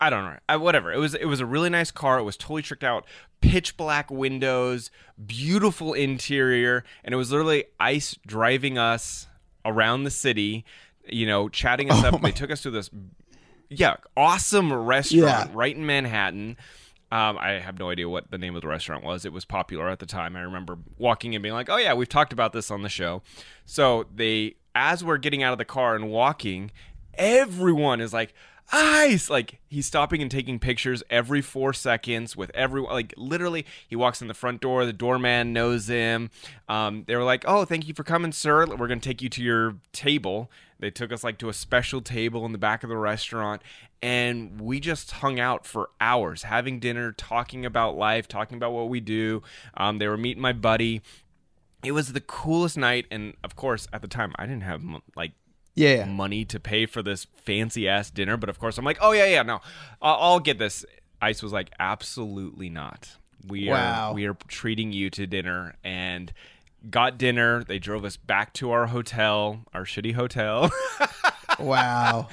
I 0.00 0.10
don't 0.10 0.24
know. 0.24 0.36
I, 0.48 0.56
whatever. 0.56 0.92
It 0.92 0.98
was 0.98 1.14
it 1.14 1.24
was 1.24 1.40
a 1.40 1.46
really 1.46 1.70
nice 1.70 1.90
car. 1.90 2.18
It 2.18 2.22
was 2.22 2.36
totally 2.36 2.62
tricked 2.62 2.84
out. 2.84 3.04
Pitch 3.40 3.76
black 3.76 4.10
windows, 4.10 4.90
beautiful 5.26 5.92
interior, 5.92 6.84
and 7.04 7.12
it 7.12 7.16
was 7.16 7.30
literally 7.32 7.64
ice 7.80 8.16
driving 8.26 8.78
us 8.78 9.26
around 9.64 10.04
the 10.04 10.10
city, 10.10 10.64
you 11.08 11.26
know, 11.26 11.48
chatting 11.48 11.90
us 11.90 12.04
up. 12.12 12.20
They 12.22 12.30
took 12.30 12.50
us 12.52 12.62
to 12.62 12.70
this 12.70 12.90
yeah, 13.70 13.96
awesome 14.16 14.72
restaurant 14.72 15.50
Yeah. 15.50 15.52
right 15.52 15.74
in 15.74 15.84
Manhattan. 15.84 16.56
Um, 17.10 17.36
I 17.38 17.52
have 17.58 17.78
no 17.78 17.90
idea 17.90 18.08
what 18.08 18.30
the 18.30 18.38
name 18.38 18.54
of 18.54 18.62
the 18.62 18.68
restaurant 18.68 19.02
was. 19.02 19.24
It 19.24 19.32
was 19.32 19.44
popular 19.44 19.88
at 19.88 19.98
the 19.98 20.06
time. 20.06 20.36
I 20.36 20.40
remember 20.40 20.78
walking 20.96 21.34
and 21.34 21.42
being 21.42 21.54
like, 21.54 21.68
"Oh 21.70 21.76
yeah, 21.76 21.94
we've 21.94 22.08
talked 22.08 22.32
about 22.32 22.52
this 22.52 22.70
on 22.70 22.82
the 22.82 22.88
show." 22.88 23.22
So 23.66 24.06
they, 24.14 24.54
as 24.76 25.02
we're 25.02 25.18
getting 25.18 25.42
out 25.42 25.52
of 25.52 25.58
the 25.58 25.64
car 25.64 25.96
and 25.96 26.08
walking, 26.10 26.70
everyone 27.18 28.00
is 28.00 28.12
like, 28.12 28.32
"Ice!" 28.72 29.28
Like 29.28 29.60
he's 29.68 29.86
stopping 29.86 30.22
and 30.22 30.30
taking 30.30 30.58
pictures 30.58 31.02
every 31.10 31.42
four 31.42 31.72
seconds 31.72 32.36
with 32.36 32.50
everyone. 32.54 32.92
Like 32.92 33.12
literally, 33.16 33.66
he 33.86 33.96
walks 33.96 34.22
in 34.22 34.28
the 34.28 34.34
front 34.34 34.60
door. 34.60 34.86
The 34.86 34.92
doorman 34.92 35.52
knows 35.52 35.88
him. 35.88 36.30
Um, 36.68 37.04
they 37.06 37.16
were 37.16 37.24
like, 37.24 37.44
"Oh, 37.46 37.64
thank 37.64 37.88
you 37.88 37.94
for 37.94 38.04
coming, 38.04 38.32
sir. 38.32 38.64
We're 38.66 38.88
gonna 38.88 39.00
take 39.00 39.20
you 39.20 39.28
to 39.28 39.42
your 39.42 39.76
table." 39.92 40.50
They 40.80 40.90
took 40.90 41.12
us 41.12 41.24
like 41.24 41.38
to 41.38 41.48
a 41.48 41.52
special 41.52 42.00
table 42.00 42.46
in 42.46 42.52
the 42.52 42.58
back 42.58 42.84
of 42.84 42.88
the 42.88 42.96
restaurant, 42.96 43.62
and 44.00 44.60
we 44.60 44.78
just 44.78 45.10
hung 45.10 45.40
out 45.40 45.66
for 45.66 45.90
hours, 46.00 46.44
having 46.44 46.78
dinner, 46.78 47.10
talking 47.10 47.66
about 47.66 47.96
life, 47.96 48.28
talking 48.28 48.56
about 48.56 48.72
what 48.72 48.88
we 48.88 49.00
do. 49.00 49.42
Um, 49.76 49.98
they 49.98 50.06
were 50.06 50.16
meeting 50.16 50.40
my 50.40 50.52
buddy. 50.52 51.02
It 51.84 51.92
was 51.92 52.12
the 52.12 52.20
coolest 52.20 52.76
night, 52.76 53.06
and 53.10 53.34
of 53.42 53.56
course, 53.56 53.88
at 53.92 54.02
the 54.02 54.08
time, 54.08 54.32
I 54.36 54.46
didn't 54.46 54.62
have 54.62 54.82
like 55.16 55.32
Yeah, 55.78 56.04
money 56.06 56.44
to 56.46 56.58
pay 56.58 56.86
for 56.86 57.02
this 57.02 57.26
fancy 57.44 57.88
ass 57.88 58.10
dinner. 58.10 58.36
But 58.36 58.48
of 58.48 58.58
course, 58.58 58.78
I'm 58.78 58.84
like, 58.84 58.98
oh 59.00 59.12
yeah, 59.12 59.26
yeah, 59.26 59.42
no, 59.42 59.60
I'll, 60.02 60.16
I'll 60.20 60.40
get 60.40 60.58
this. 60.58 60.84
Ice 61.22 61.42
was 61.42 61.52
like, 61.52 61.70
absolutely 61.78 62.68
not. 62.68 63.16
We 63.46 63.68
Wow. 63.68 64.10
are 64.10 64.14
we 64.14 64.26
are 64.26 64.34
treating 64.48 64.92
you 64.92 65.10
to 65.10 65.26
dinner, 65.26 65.74
and 65.84 66.32
got 66.90 67.18
dinner. 67.18 67.64
They 67.64 67.78
drove 67.78 68.04
us 68.04 68.16
back 68.16 68.52
to 68.54 68.70
our 68.72 68.86
hotel, 68.88 69.60
our 69.72 69.84
shitty 69.84 70.14
hotel. 70.14 70.70
Wow. 71.58 72.28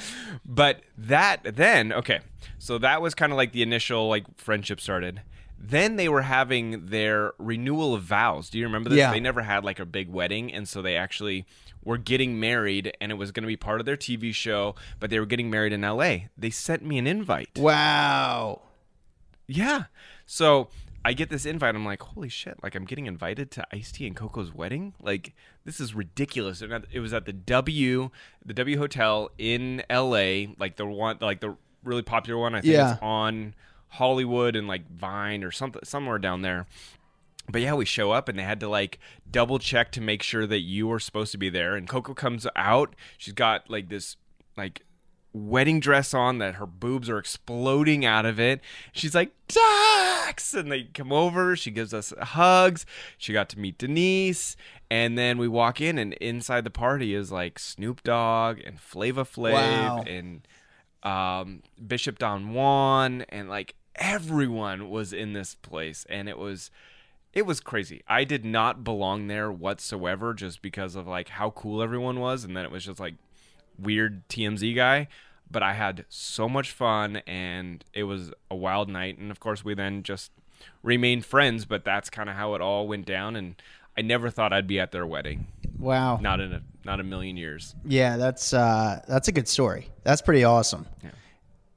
but 0.46 0.82
that 1.00 1.56
then 1.56 1.92
okay 1.94 2.20
so 2.60 2.78
that 2.78 3.02
was 3.02 3.16
kind 3.16 3.32
of 3.32 3.38
like 3.38 3.54
the 3.54 3.64
initial 3.64 4.08
like 4.08 4.24
friendship 4.38 4.80
started 4.80 5.22
then 5.70 5.96
they 5.96 6.10
were 6.10 6.22
having 6.24 6.88
their 6.88 7.34
renewal 7.38 7.94
of 7.94 8.02
vows 8.04 8.50
do 8.50 8.58
you 8.60 8.66
remember 8.66 8.90
this 8.90 8.98
Yeah. 8.98 9.12
they 9.12 9.20
never 9.20 9.42
had 9.42 9.64
like 9.64 9.80
a 9.80 9.86
big 9.86 10.10
wedding 10.10 10.54
and 10.54 10.68
so 10.68 10.82
they 10.82 10.96
actually 10.96 11.46
were 11.84 11.98
getting 11.98 12.40
married 12.40 12.96
and 13.00 13.12
it 13.12 13.16
was 13.16 13.32
going 13.32 13.44
to 13.44 13.48
be 13.48 13.56
part 13.58 13.80
of 13.80 13.86
their 13.86 13.98
tv 13.98 14.34
show 14.34 14.76
but 15.00 15.10
they 15.10 15.20
were 15.20 15.26
getting 15.26 15.50
married 15.50 15.72
in 15.74 15.82
la 15.82 16.16
they 16.38 16.50
sent 16.50 16.84
me 16.84 16.98
an 16.98 17.08
invite 17.08 17.50
wow. 17.58 18.62
yeah 19.48 19.84
so 20.26 20.70
I 21.08 21.14
get 21.14 21.30
this 21.30 21.46
invite. 21.46 21.76
I'm 21.76 21.86
like, 21.86 22.02
holy 22.02 22.30
shit! 22.30 22.56
Like 22.64 22.74
I'm 22.74 22.84
getting 22.86 23.06
invited 23.06 23.52
to 23.52 23.68
Ice 23.72 23.92
T 23.92 24.08
and 24.08 24.16
Coco's 24.16 24.52
wedding. 24.52 24.96
Like 25.00 25.36
this 25.64 25.80
is 25.80 25.94
ridiculous. 25.94 26.64
And 26.64 26.84
it 26.92 27.00
was 27.00 27.14
at 27.14 27.26
the 27.28 27.32
W, 27.32 28.10
the 28.44 28.54
W 28.56 28.78
Hotel 28.80 29.30
in 29.38 29.84
L.A. 29.88 30.56
Like 30.58 30.78
the 30.78 30.88
one, 30.88 31.18
like 31.22 31.42
the 31.42 31.58
really 31.84 32.02
popular 32.02 32.40
one. 32.42 32.56
I 32.56 32.62
think 32.62 32.74
Yeah. 32.74 32.94
it's 32.94 33.02
on 33.04 33.54
Hollywood 33.96 34.56
and 34.56 34.68
like 34.68 34.90
Vine 34.90 35.44
or 35.44 35.52
something 35.52 35.82
somewhere 35.84 36.20
down 36.20 36.42
there. 36.42 36.66
But 37.50 37.62
yeah, 37.62 37.74
we 37.76 37.86
show 37.86 38.12
up 38.12 38.28
and 38.30 38.40
they 38.40 38.44
had 38.44 38.60
to 38.62 38.68
like 38.70 39.00
double 39.30 39.60
check 39.60 39.92
to 39.94 40.02
make 40.02 40.24
sure 40.24 40.48
that 40.48 40.62
you 40.62 40.88
were 40.88 41.00
supposed 41.00 41.32
to 41.34 41.38
be 41.38 41.50
there. 41.50 41.76
And 41.76 41.88
Coco 41.88 42.14
comes 42.14 42.48
out. 42.56 42.96
She's 43.18 43.34
got 43.36 43.70
like 43.70 43.90
this 43.90 44.18
like 44.58 44.82
wedding 45.32 45.80
dress 45.82 46.14
on 46.14 46.38
that 46.40 46.56
her 46.56 46.66
boobs 46.66 47.10
are 47.10 47.18
exploding 47.20 48.06
out 48.06 48.26
of 48.26 48.40
it. 48.40 48.62
She's 48.94 49.14
like, 49.14 49.32
Dax! 49.48 50.54
And 50.54 50.72
they 50.72 50.84
come 50.86 51.12
over. 51.12 51.56
She 51.56 51.72
gives 51.72 51.94
us 51.94 52.14
hugs. 52.20 52.86
She 53.18 53.34
got 53.34 53.50
to 53.50 53.60
meet 53.60 53.78
Denise. 53.78 54.56
And 54.90 55.18
then 55.18 55.38
we 55.38 55.48
walk 55.48 55.82
in, 55.82 55.98
and 55.98 56.14
inside 56.16 56.64
the 56.64 56.70
party 56.70 57.14
is 57.14 57.32
like 57.32 57.60
Snoop 57.60 58.02
Dogg 58.04 58.60
and 58.66 58.80
Flavor 58.80 59.24
Flav 59.24 59.54
Wow. 59.54 60.04
and 60.08 60.48
um, 61.04 61.64
Bishop 61.86 62.18
Don 62.18 62.54
Juan. 62.54 63.24
And 63.30 63.50
like 63.50 63.76
everyone 63.96 64.90
was 64.90 65.14
in 65.14 65.34
this 65.34 65.56
place. 65.56 66.06
And 66.10 66.30
it 66.30 66.38
was. 66.38 66.72
It 67.34 67.46
was 67.46 67.60
crazy. 67.60 68.02
I 68.08 68.24
did 68.24 68.46
not 68.46 68.86
belong 68.86 69.28
there 69.28 69.52
whatsoever 69.52 70.34
just 70.34 70.62
because 70.62 70.96
of 70.96 71.06
like 71.06 71.28
how 71.28 71.50
cool 71.50 71.84
everyone 71.84 72.22
was 72.22 72.46
and 72.46 72.56
then 72.56 72.64
it 72.64 72.72
was 72.72 72.86
just 72.86 72.98
like 72.98 73.16
weird 73.78 74.26
TMZ 74.30 74.74
guy, 74.74 75.10
but 75.50 75.62
I 75.62 75.74
had 75.74 76.06
so 76.08 76.48
much 76.48 76.72
fun 76.72 77.18
and 77.28 77.84
it 77.94 78.04
was 78.04 78.32
a 78.50 78.56
wild 78.56 78.90
night. 78.90 79.18
And 79.18 79.32
of 79.32 79.42
course, 79.42 79.66
we 79.66 79.74
then 79.74 80.04
just 80.04 80.32
remained 80.82 81.26
friends, 81.26 81.66
but 81.66 81.84
that's 81.84 82.10
kind 82.10 82.30
of 82.30 82.36
how 82.36 82.54
it 82.56 82.62
all 82.62 82.88
went 82.88 83.06
down. 83.06 83.36
And 83.36 83.62
I 83.98 84.02
never 84.02 84.30
thought 84.30 84.54
I'd 84.54 84.68
be 84.68 84.80
at 84.80 84.92
their 84.92 85.06
wedding. 85.06 85.48
Wow. 85.78 86.18
Not 86.18 86.40
in 86.40 86.54
a 86.54 86.62
not 86.86 87.00
a 87.00 87.04
million 87.04 87.38
years. 87.38 87.76
Yeah, 87.84 88.18
that's 88.18 88.54
uh 88.54 89.02
that's 89.08 89.28
a 89.28 89.32
good 89.32 89.48
story. 89.48 89.90
That's 90.04 90.22
pretty 90.22 90.44
awesome. 90.44 90.86
Yeah. 91.04 91.10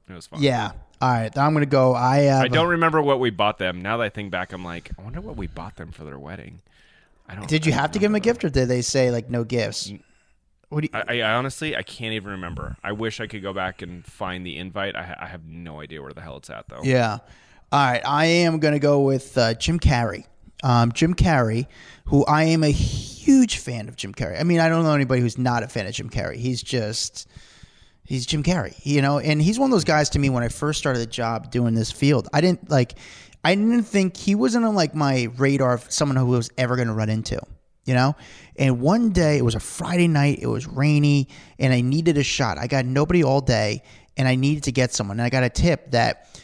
It 0.09 0.13
was 0.13 0.27
fun. 0.27 0.41
Yeah. 0.41 0.71
All 1.01 1.09
right, 1.09 1.37
I'm 1.37 1.53
gonna 1.53 1.65
go. 1.65 1.95
I 1.95 2.17
have, 2.19 2.43
I 2.43 2.47
don't 2.49 2.67
remember 2.67 3.01
what 3.01 3.19
we 3.19 3.29
bought 3.29 3.57
them. 3.57 3.81
Now 3.81 3.97
that 3.97 4.03
I 4.03 4.09
think 4.09 4.31
back, 4.31 4.51
I'm 4.51 4.65
like, 4.65 4.91
I 4.97 5.01
wonder 5.01 5.21
what 5.21 5.37
we 5.37 5.47
bought 5.47 5.77
them 5.77 5.91
for 5.91 6.03
their 6.03 6.19
wedding. 6.19 6.61
I 7.27 7.35
don't. 7.35 7.47
Did 7.47 7.65
you 7.65 7.71
I 7.71 7.75
don't 7.75 7.81
have 7.81 7.91
to 7.91 7.99
give 7.99 8.09
them 8.09 8.15
a 8.15 8.19
remember. 8.19 8.23
gift, 8.33 8.43
or 8.45 8.49
did 8.49 8.67
they 8.67 8.81
say 8.81 9.11
like 9.11 9.29
no 9.29 9.43
gifts? 9.43 9.93
What 10.69 10.81
do 10.81 10.89
you? 10.91 10.99
I, 10.99 11.21
I 11.21 11.35
honestly, 11.35 11.75
I 11.75 11.83
can't 11.83 12.13
even 12.13 12.31
remember. 12.31 12.75
I 12.83 12.91
wish 12.91 13.19
I 13.21 13.27
could 13.27 13.41
go 13.41 13.53
back 13.53 13.81
and 13.81 14.05
find 14.05 14.45
the 14.45 14.57
invite. 14.57 14.95
I, 14.95 15.03
ha- 15.03 15.15
I 15.19 15.25
have 15.27 15.45
no 15.45 15.79
idea 15.79 16.01
where 16.01 16.13
the 16.13 16.21
hell 16.21 16.37
it's 16.37 16.49
at 16.49 16.67
though. 16.67 16.81
Yeah. 16.83 17.19
All 17.71 17.85
right. 17.91 18.01
I 18.05 18.25
am 18.25 18.59
going 18.59 18.73
to 18.73 18.79
go 18.79 19.01
with 19.01 19.37
uh, 19.37 19.53
Jim 19.53 19.79
Carrey. 19.79 20.25
Um, 20.61 20.91
Jim 20.91 21.13
Carrey, 21.13 21.67
who 22.05 22.25
I 22.25 22.43
am 22.43 22.63
a 22.63 22.71
huge 22.71 23.57
fan 23.57 23.87
of 23.87 23.95
Jim 23.95 24.13
Carrey. 24.13 24.39
I 24.39 24.43
mean, 24.43 24.59
I 24.59 24.67
don't 24.69 24.83
know 24.83 24.93
anybody 24.93 25.21
who's 25.21 25.37
not 25.37 25.63
a 25.63 25.67
fan 25.67 25.87
of 25.87 25.93
Jim 25.93 26.09
Carrey. 26.09 26.35
He's 26.35 26.61
just, 26.61 27.27
he's 28.09 28.25
Jim 28.25 28.41
Carrey, 28.41 28.73
you 28.83 29.03
know, 29.03 29.19
and 29.19 29.39
he's 29.39 29.59
one 29.59 29.69
of 29.69 29.71
those 29.71 29.83
guys 29.83 30.09
to 30.09 30.19
me 30.19 30.31
when 30.31 30.41
I 30.41 30.47
first 30.47 30.79
started 30.79 30.97
the 30.97 31.05
job 31.05 31.51
doing 31.51 31.75
this 31.75 31.91
field. 31.91 32.27
I 32.33 32.41
didn't 32.41 32.67
like, 32.67 32.95
I 33.43 33.53
didn't 33.53 33.83
think 33.83 34.17
he 34.17 34.33
wasn't 34.33 34.65
on 34.65 34.73
like 34.73 34.95
my 34.95 35.29
radar 35.37 35.75
of 35.75 35.91
someone 35.91 36.17
who 36.17 36.25
was 36.25 36.49
ever 36.57 36.75
going 36.75 36.87
to 36.87 36.93
run 36.95 37.09
into, 37.09 37.39
you 37.85 37.93
know? 37.93 38.15
And 38.57 38.81
one 38.81 39.11
day 39.11 39.37
it 39.37 39.45
was 39.45 39.53
a 39.53 39.59
Friday 39.59 40.07
night, 40.07 40.39
it 40.41 40.47
was 40.47 40.67
rainy, 40.67 41.29
and 41.59 41.71
I 41.71 41.81
needed 41.81 42.17
a 42.17 42.23
shot. 42.23 42.57
I 42.57 42.65
got 42.65 42.83
nobody 42.83 43.23
all 43.23 43.41
day, 43.41 43.83
and 44.17 44.27
I 44.27 44.33
needed 44.33 44.63
to 44.63 44.71
get 44.71 44.91
someone. 44.91 45.19
And 45.19 45.25
I 45.25 45.29
got 45.29 45.43
a 45.43 45.49
tip 45.49 45.91
that 45.91 46.41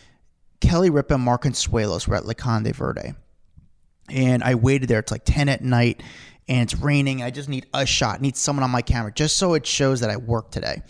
Kelly 0.61 0.91
Ripa 0.91 1.15
and 1.15 1.23
Mark 1.23 1.43
Consuelos 1.43 2.07
were 2.07 2.15
at 2.15 2.27
La 2.27 2.33
Conde 2.33 2.75
Verde. 2.75 3.15
And 4.07 4.43
I 4.43 4.53
waited 4.53 4.87
there. 4.87 4.99
It's 4.99 5.11
like 5.11 5.25
10 5.25 5.49
at 5.49 5.63
night 5.63 6.03
and 6.47 6.61
it's 6.61 6.79
raining. 6.79 7.23
I 7.23 7.31
just 7.31 7.49
need 7.49 7.65
a 7.73 7.87
shot, 7.87 8.19
I 8.19 8.21
need 8.21 8.37
someone 8.37 8.63
on 8.63 8.69
my 8.69 8.83
camera 8.83 9.11
just 9.11 9.37
so 9.37 9.55
it 9.55 9.65
shows 9.65 10.01
that 10.01 10.11
I 10.11 10.17
work 10.17 10.51
today. 10.51 10.83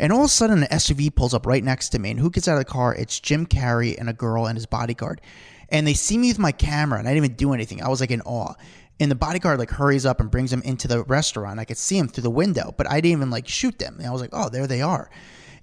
And 0.00 0.12
all 0.12 0.20
of 0.20 0.26
a 0.26 0.28
sudden, 0.28 0.62
an 0.62 0.68
SUV 0.70 1.14
pulls 1.14 1.34
up 1.34 1.46
right 1.46 1.62
next 1.62 1.90
to 1.90 1.98
me. 1.98 2.10
And 2.10 2.18
who 2.18 2.30
gets 2.30 2.48
out 2.48 2.54
of 2.54 2.60
the 2.60 2.64
car? 2.64 2.94
It's 2.94 3.20
Jim 3.20 3.46
Carrey 3.46 3.98
and 3.98 4.08
a 4.08 4.14
girl 4.14 4.46
and 4.46 4.56
his 4.56 4.66
bodyguard. 4.66 5.20
And 5.68 5.86
they 5.86 5.94
see 5.94 6.18
me 6.18 6.28
with 6.28 6.38
my 6.38 6.52
camera 6.52 6.98
and 6.98 7.06
I 7.06 7.12
didn't 7.12 7.26
even 7.26 7.36
do 7.36 7.52
anything. 7.52 7.82
I 7.82 7.88
was 7.88 8.00
like 8.00 8.10
in 8.10 8.22
awe. 8.22 8.54
And 8.98 9.10
the 9.10 9.16
bodyguard 9.16 9.58
like 9.58 9.70
hurries 9.70 10.04
up 10.04 10.20
and 10.20 10.30
brings 10.30 10.52
him 10.52 10.62
into 10.62 10.88
the 10.88 11.04
restaurant. 11.04 11.60
I 11.60 11.64
could 11.64 11.76
see 11.76 11.96
him 11.96 12.08
through 12.08 12.22
the 12.22 12.30
window, 12.30 12.74
but 12.76 12.90
I 12.90 13.00
didn't 13.00 13.18
even 13.18 13.30
like 13.30 13.46
shoot 13.46 13.78
them. 13.78 13.96
And 13.98 14.06
I 14.06 14.10
was 14.10 14.20
like, 14.20 14.30
oh, 14.32 14.48
there 14.48 14.66
they 14.66 14.82
are. 14.82 15.10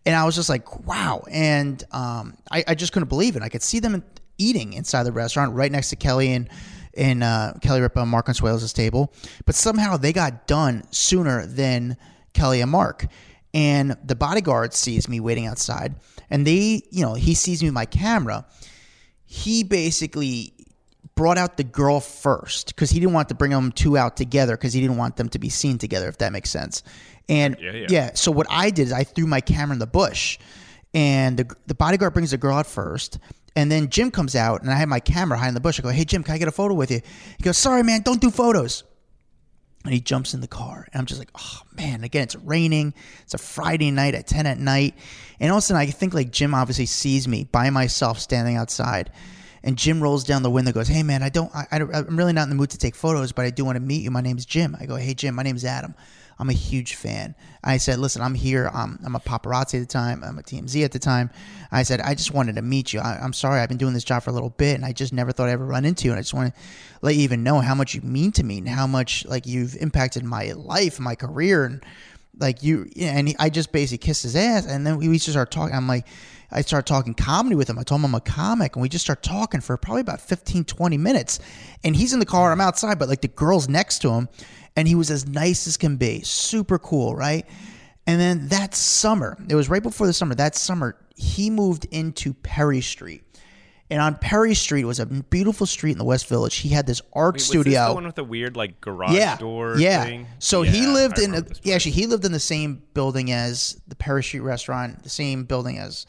And 0.06 0.15
I 0.15 0.23
was 0.23 0.36
just 0.36 0.50
like, 0.50 0.86
wow. 0.86 1.23
And 1.30 1.84
um, 1.91 2.38
I, 2.50 2.63
I 2.67 2.76
just 2.76 2.93
couldn't 2.93 3.10
believe 3.10 3.36
it. 3.36 3.43
I 3.43 3.50
could 3.50 3.62
see 3.62 3.80
them 3.80 4.04
eating 4.38 4.73
inside 4.73 5.04
the 5.04 5.12
restaurant 5.12 5.54
right 5.54 5.71
next 5.71 5.89
to 5.89 5.95
Kelly 5.95 6.34
and 6.34 6.50
and 6.93 7.23
uh, 7.23 7.54
Kelly 7.62 7.82
Ripa 7.82 8.02
and 8.02 8.10
Mark 8.10 8.26
Consuelos' 8.26 8.73
table. 8.73 9.13
But 9.45 9.54
somehow 9.54 9.97
they 9.97 10.13
got 10.13 10.47
done 10.47 10.84
sooner 10.89 11.45
than 11.45 11.95
Kelly 12.34 12.62
and 12.62 12.71
Mark. 12.71 13.06
And 13.53 13.97
the 14.03 14.15
bodyguard 14.15 14.73
sees 14.73 15.07
me 15.07 15.19
waiting 15.19 15.47
outside, 15.47 15.95
and 16.29 16.45
they, 16.45 16.83
you 16.91 17.03
know, 17.03 17.13
he 17.13 17.33
sees 17.33 17.62
me 17.62 17.69
with 17.69 17.73
my 17.73 17.86
camera. 17.86 18.45
He 19.25 19.63
basically 19.63 20.53
brought 21.15 21.38
out 21.38 21.57
the 21.57 21.63
girl 21.63 21.99
first 21.99 22.67
because 22.67 22.91
he 22.91 22.99
didn't 22.99 23.13
want 23.13 23.29
to 23.29 23.36
bring 23.36 23.51
them 23.51 23.71
two 23.71 23.97
out 23.97 24.15
together 24.15 24.55
because 24.55 24.73
he 24.73 24.81
didn't 24.81 24.97
want 24.97 25.15
them 25.15 25.29
to 25.29 25.39
be 25.39 25.49
seen 25.49 25.77
together, 25.77 26.07
if 26.07 26.19
that 26.19 26.31
makes 26.31 26.49
sense. 26.49 26.83
And 27.27 27.57
Yeah, 27.60 27.71
yeah. 27.71 27.88
yeah, 27.89 28.12
so 28.13 28.31
what 28.31 28.47
I 28.49 28.69
did 28.69 28.88
is 28.88 28.93
I 28.93 29.03
threw 29.03 29.25
my 29.25 29.41
camera 29.41 29.73
in 29.73 29.79
the 29.79 29.88
bush, 29.88 30.38
and 30.93 31.38
the, 31.38 31.55
the 31.65 31.75
bodyguard 31.75 32.13
brings 32.13 32.31
the 32.31 32.38
girl 32.38 32.57
out 32.57 32.67
first. 32.67 33.19
And 33.55 33.71
then 33.71 33.89
Jim 33.89 34.12
comes 34.12 34.36
out, 34.36 34.62
and 34.62 34.69
I 34.69 34.75
have 34.75 34.88
my 34.88 34.99
camera 34.99 35.36
high 35.38 35.47
in 35.47 35.55
the 35.55 35.60
bush. 35.60 35.79
I 35.79 35.83
go, 35.83 35.89
"Hey 35.89 36.05
Jim, 36.05 36.21
can 36.21 36.36
I 36.36 36.38
get 36.38 36.47
a 36.47 36.51
photo 36.51 36.75
with 36.75 36.91
you?" 36.91 37.01
He 37.38 37.43
goes, 37.43 37.57
"Sorry, 37.57 37.81
man, 37.81 38.01
don't 38.01 38.21
do 38.21 38.29
photos." 38.29 38.83
And 39.88 39.93
he 39.93 40.02
jumps 40.02 40.34
in 40.34 40.41
the 40.41 40.47
car. 40.47 40.88
And 40.91 41.00
i'm 41.00 41.06
just 41.06 41.19
like 41.19 41.32
oh 41.36 41.62
man 41.76 42.04
again 42.04 42.23
it's 42.23 42.36
raining. 42.36 42.93
It's 43.23 43.34
a 43.34 43.38
friday 43.38 43.91
night 43.91 44.15
at 44.15 44.28
10 44.28 44.45
at 44.45 44.60
night. 44.60 44.95
And 45.39 45.52
all 45.52 45.58
of 45.58 45.63
a 45.63 45.65
sudden 45.65 45.82
i 45.82 45.86
think 45.88 46.13
like 46.13 46.32
jim 46.32 46.54
obviously 46.54 46.86
sees 46.86 47.28
me 47.28 47.45
by 47.45 47.69
myself 47.69 48.19
standing 48.19 48.56
outside. 48.56 49.12
And 49.63 49.78
jim 49.78 50.02
rolls 50.02 50.23
down 50.23 50.43
the 50.43 50.52
window 50.52 50.71
goes 50.71 50.88
hey 50.88 51.04
man 51.04 51.23
i 51.23 51.30
don't 51.30 51.54
I, 51.56 51.65
I, 51.71 51.80
i'm 51.80 52.17
really 52.17 52.34
not 52.34 52.43
in 52.43 52.50
the 52.50 52.56
mood 52.56 52.69
to 52.71 52.78
take 52.78 52.95
photos 52.95 53.32
but 53.32 53.45
i 53.45 53.50
do 53.50 53.65
want 53.65 53.76
to 53.78 53.82
meet 53.82 54.04
you. 54.04 54.12
My 54.12 54.21
name's 54.21 54.45
jim. 54.45 54.78
I 54.80 54.86
go 54.86 54.95
hey 54.95 55.13
jim 55.13 55.36
my 55.36 55.43
name's 55.43 55.65
adam 55.65 55.95
i'm 56.39 56.50
a 56.50 56.54
huge 56.54 56.95
fan. 56.95 57.36
I 57.63 57.78
said 57.78 58.00
listen 58.00 58.21
i'm 58.21 58.36
here. 58.36 58.69
Um, 58.73 59.00
i'm 59.06 59.15
a 59.15 59.19
paparazzi 59.19 59.76
at 59.76 59.80
the 59.80 59.86
time. 59.86 60.23
I'm 60.23 60.38
a 60.39 60.43
tmz 60.43 60.84
at 60.84 60.91
the 60.91 61.00
time. 61.00 61.30
I 61.71 61.84
said 61.84 62.02
i 62.02 62.15
just 62.15 62.34
wanted 62.34 62.56
to 62.56 62.62
meet 62.62 62.93
you. 62.93 63.00
I, 63.00 63.19
i'm 63.21 63.34
sorry. 63.34 63.60
I've 63.60 63.69
been 63.69 63.78
doing 63.78 63.93
this 63.93 64.04
job 64.04 64.23
for 64.23 64.30
a 64.30 64.34
little 64.34 64.52
bit 64.52 64.76
and 64.76 64.86
i 64.86 64.91
just 64.91 65.13
never 65.13 65.32
thought 65.32 65.50
i'd 65.50 65.54
ever 65.54 65.65
run 65.65 65.86
into 65.86 66.06
you 66.06 66.12
and 66.12 66.19
i 66.19 66.21
just 66.21 66.34
want 66.34 66.54
to 66.54 66.62
let 67.02 67.15
you 67.15 67.21
even 67.21 67.43
know 67.43 67.60
how 67.60 67.76
much 67.76 67.93
you 67.93 68.02
mean 68.02 68.32
to 68.34 68.43
me 68.43 68.58
and 68.60 68.69
how 68.69 68.88
much 68.88 69.26
like 69.26 69.45
you've 69.45 69.76
impacted 69.78 70.23
my 70.23 70.52
life 70.54 71.00
my 71.00 71.15
career 71.15 71.65
and 71.65 71.84
like 72.39 72.63
you 72.63 72.89
and 73.00 73.30
he, 73.30 73.36
I 73.39 73.50
just 73.50 73.71
basically 73.71 74.06
kissed 74.06 74.23
his 74.23 74.36
ass 74.36 74.65
and 74.65 74.86
then 74.86 74.97
we 74.97 75.08
just 75.13 75.32
start 75.32 75.52
talking. 75.52 75.76
I'm 75.76 75.88
like 75.88 76.06
I 76.50 76.62
started 76.62 76.88
talking 76.88 77.13
comedy 77.13 77.56
with 77.56 77.69
him. 77.69 77.78
I 77.78 77.84
told 77.84 78.00
him 78.00 78.06
I'm 78.06 78.15
a 78.15 78.21
comic 78.21 78.76
and 78.76 78.82
we 78.82 78.89
just 78.89 79.04
start 79.04 79.21
talking 79.21 79.60
for 79.60 79.76
probably 79.78 80.02
about 80.02 80.21
15 80.21 80.65
20 80.65 80.97
minutes 80.97 81.39
and 81.84 81.95
he's 81.95 82.13
in 82.13 82.19
the 82.19 82.26
car 82.26 82.52
I'm 82.52 82.62
outside 82.62 83.00
but 83.00 83.10
like 83.10 83.21
the 83.21 83.28
girl's 83.28 83.67
next 83.67 84.00
to 84.00 84.12
him 84.12 84.30
and 84.77 84.87
he 84.87 84.95
was 84.95 85.11
as 85.11 85.27
nice 85.27 85.67
as 85.67 85.75
can 85.75 85.97
be 85.97 86.21
super 86.21 86.79
cool 86.79 87.13
right 87.13 87.45
and 88.05 88.21
then 88.21 88.47
that 88.47 88.73
summer 88.73 89.37
it 89.49 89.55
was 89.55 89.67
right 89.69 89.83
before 89.83 90.07
the 90.07 90.13
summer 90.13 90.33
that 90.33 90.55
summer 90.55 90.95
he 91.15 91.49
moved 91.49 91.85
into 91.91 92.33
Perry 92.33 92.79
Street 92.79 93.23
and 93.89 94.01
on 94.01 94.15
Perry 94.15 94.53
Street 94.53 94.83
was 94.83 94.99
a 94.99 95.05
beautiful 95.05 95.65
street 95.65 95.93
in 95.93 95.97
the 95.97 96.03
West 96.03 96.27
Village. 96.27 96.57
He 96.57 96.69
had 96.69 96.85
this 96.85 97.01
art 97.13 97.35
Wait, 97.35 97.41
studio 97.41 97.87
the 97.87 97.93
one 97.93 98.05
with 98.05 98.15
the 98.15 98.23
weird 98.23 98.57
like 98.57 98.81
garage 98.81 99.13
yeah, 99.13 99.37
door 99.37 99.77
yeah. 99.77 100.03
thing? 100.03 100.27
So 100.39 100.61
he 100.61 100.85
lived 100.87 101.19
I 101.19 101.23
in 101.23 101.35
a, 101.35 101.45
yeah, 101.63 101.75
actually 101.75 101.93
he 101.93 102.05
lived 102.05 102.25
in 102.25 102.33
the 102.33 102.39
same 102.39 102.81
building 102.93 103.31
as 103.31 103.81
the 103.87 103.95
Perry 103.95 104.23
Street 104.23 104.41
restaurant, 104.41 105.03
the 105.03 105.09
same 105.09 105.45
building 105.45 105.77
as 105.77 106.05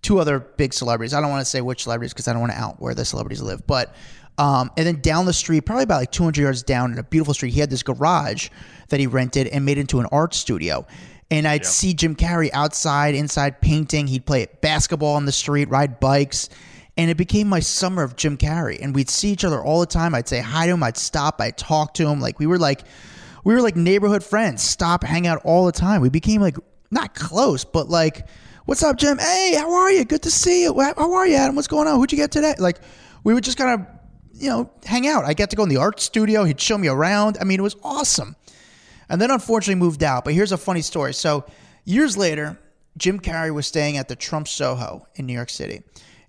two 0.00 0.18
other 0.18 0.40
big 0.40 0.72
celebrities. 0.72 1.12
I 1.12 1.20
don't 1.20 1.28
want 1.28 1.42
to 1.42 1.50
say 1.50 1.60
which 1.60 1.82
celebrities 1.82 2.14
because 2.14 2.26
I 2.26 2.32
don't 2.32 2.40
want 2.40 2.52
to 2.52 2.58
out 2.58 2.80
where 2.80 2.94
the 2.94 3.04
celebrities 3.04 3.42
live, 3.42 3.66
but 3.66 3.94
um, 4.40 4.70
and 4.76 4.86
then 4.86 5.00
down 5.00 5.26
the 5.26 5.32
street, 5.32 5.60
probably 5.62 5.84
about 5.84 6.00
like 6.00 6.12
200 6.12 6.40
yards 6.40 6.62
down 6.62 6.92
in 6.92 6.98
a 6.98 7.02
beautiful 7.02 7.34
street, 7.34 7.52
he 7.52 7.60
had 7.60 7.70
this 7.70 7.82
garage 7.82 8.48
that 8.88 8.98
he 8.98 9.06
rented 9.06 9.46
and 9.48 9.64
made 9.64 9.78
into 9.78 10.00
an 10.00 10.06
art 10.10 10.34
studio. 10.34 10.86
And 11.30 11.46
I'd 11.46 11.64
see 11.64 11.94
Jim 11.94 12.16
Carrey 12.16 12.50
outside, 12.52 13.14
inside 13.14 13.60
painting. 13.60 14.08
He'd 14.08 14.26
play 14.26 14.46
basketball 14.62 15.14
on 15.14 15.26
the 15.26 15.32
street, 15.32 15.68
ride 15.68 16.00
bikes 16.00 16.48
and 16.96 17.10
it 17.10 17.16
became 17.16 17.48
my 17.48 17.60
summer 17.60 18.02
of 18.02 18.14
Jim 18.16 18.36
Carrey. 18.36 18.78
And 18.78 18.94
we'd 18.94 19.08
see 19.08 19.30
each 19.30 19.44
other 19.44 19.62
all 19.62 19.80
the 19.80 19.86
time. 19.86 20.14
I'd 20.14 20.28
say 20.28 20.40
hi 20.40 20.66
to 20.66 20.72
him. 20.72 20.82
I'd 20.82 20.98
stop. 20.98 21.40
I'd 21.40 21.56
talk 21.56 21.94
to 21.94 22.06
him. 22.06 22.20
Like 22.20 22.38
we 22.38 22.46
were 22.46 22.58
like, 22.58 22.82
we 23.42 23.54
were 23.54 23.62
like 23.62 23.74
neighborhood 23.74 24.22
friends. 24.22 24.62
Stop, 24.62 25.02
hang 25.02 25.26
out 25.26 25.40
all 25.44 25.64
the 25.64 25.72
time. 25.72 26.02
We 26.02 26.10
became 26.10 26.42
like 26.42 26.56
not 26.90 27.14
close, 27.14 27.64
but 27.64 27.88
like, 27.88 28.26
what's 28.66 28.82
up, 28.82 28.96
Jim? 28.96 29.16
Hey, 29.16 29.54
how 29.56 29.72
are 29.72 29.90
you? 29.90 30.04
Good 30.04 30.22
to 30.24 30.30
see 30.30 30.64
you. 30.64 30.78
How 30.78 30.94
how 30.94 31.12
are 31.14 31.26
you, 31.26 31.36
Adam? 31.36 31.56
What's 31.56 31.68
going 31.68 31.88
on? 31.88 31.98
Who'd 31.98 32.12
you 32.12 32.18
get 32.18 32.32
today? 32.32 32.54
Like, 32.58 32.80
we 33.24 33.32
would 33.32 33.44
just 33.44 33.56
kind 33.56 33.80
of, 33.80 33.86
you 34.40 34.48
know, 34.48 34.70
hang 34.84 35.06
out. 35.06 35.24
I 35.24 35.34
got 35.34 35.50
to 35.50 35.56
go 35.56 35.62
in 35.62 35.68
the 35.68 35.76
art 35.76 36.00
studio. 36.00 36.44
He'd 36.44 36.60
show 36.60 36.78
me 36.78 36.88
around. 36.88 37.38
I 37.40 37.44
mean, 37.44 37.60
it 37.60 37.62
was 37.62 37.76
awesome. 37.82 38.36
And 39.08 39.20
then 39.20 39.30
unfortunately 39.30 39.78
moved 39.78 40.02
out. 40.02 40.24
But 40.24 40.34
here's 40.34 40.52
a 40.52 40.56
funny 40.56 40.82
story. 40.82 41.14
So 41.14 41.44
years 41.84 42.16
later, 42.16 42.58
Jim 42.96 43.20
Carrey 43.20 43.52
was 43.52 43.66
staying 43.66 43.96
at 43.96 44.08
the 44.08 44.16
Trump 44.16 44.48
Soho 44.48 45.06
in 45.16 45.26
New 45.26 45.32
York 45.32 45.50
City. 45.50 45.82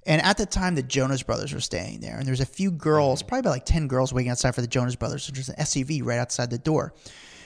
And 0.05 0.21
at 0.23 0.37
the 0.37 0.45
time, 0.45 0.75
the 0.75 0.83
Jonas 0.83 1.21
Brothers 1.21 1.53
were 1.53 1.59
staying 1.59 1.99
there, 1.99 2.15
and 2.15 2.25
there 2.25 2.31
was 2.31 2.39
a 2.39 2.45
few 2.45 2.71
girls, 2.71 3.19
mm-hmm. 3.19 3.27
probably 3.27 3.39
about 3.41 3.51
like 3.51 3.65
ten 3.65 3.87
girls, 3.87 4.11
waiting 4.11 4.31
outside 4.31 4.55
for 4.55 4.61
the 4.61 4.67
Jonas 4.67 4.95
Brothers. 4.95 5.23
So 5.23 5.31
there's 5.31 5.49
an 5.49 5.55
SUV 5.57 6.03
right 6.03 6.17
outside 6.17 6.49
the 6.49 6.57
door. 6.57 6.93